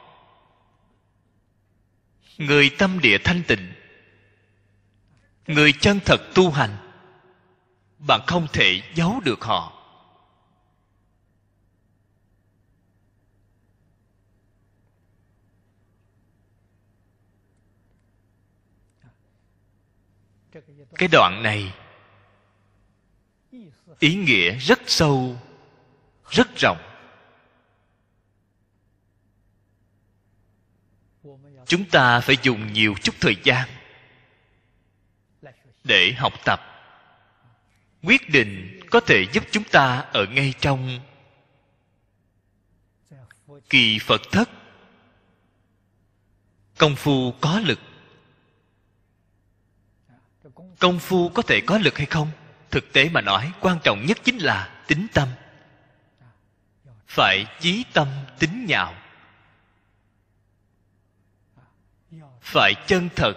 [2.39, 3.73] người tâm địa thanh tịnh.
[5.47, 6.77] Người chân thật tu hành.
[7.99, 9.71] Bạn không thể giấu được họ.
[20.95, 21.75] Cái đoạn này
[23.99, 25.39] ý nghĩa rất sâu,
[26.31, 26.94] rất rộng.
[31.75, 33.69] Chúng ta phải dùng nhiều chút thời gian
[35.85, 36.61] để học tập.
[38.03, 41.01] Quyết định có thể giúp chúng ta ở ngay trong
[43.71, 44.51] kỳ phật thất.
[46.79, 47.81] Công phu có lực.
[50.79, 52.31] Công phu có thể có lực hay không?
[52.71, 55.29] Thực tế mà nói, quan trọng nhất chính là tính tâm.
[57.07, 58.95] Phải chí tâm tính nhạo.
[62.45, 63.35] Phải chân thật,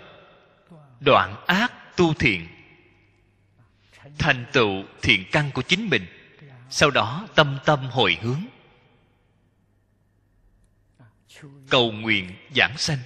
[0.99, 2.47] đoạn ác tu thiện.
[4.17, 6.05] Thành tựu thiện căn của chính mình,
[6.69, 8.41] sau đó tâm tâm hồi hướng.
[11.69, 12.97] Cầu nguyện giảng sanh.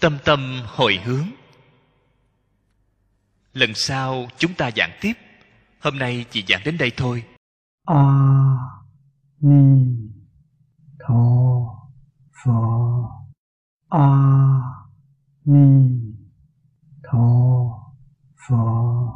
[0.00, 1.26] Tâm tâm hồi hướng.
[3.54, 5.12] Lần sau chúng ta giảng tiếp.
[5.80, 7.24] Hôm nay chỉ giảng đến đây thôi.
[7.84, 7.94] A
[9.40, 10.01] ni
[11.04, 11.90] 陀
[12.30, 13.26] 佛
[13.88, 14.86] 阿
[15.42, 16.16] 弥
[17.02, 17.92] 陀
[18.36, 19.12] 佛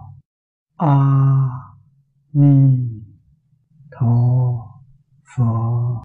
[0.79, 1.49] 阿
[2.33, 3.05] 弥
[3.89, 4.83] 陀
[5.23, 5.87] 佛。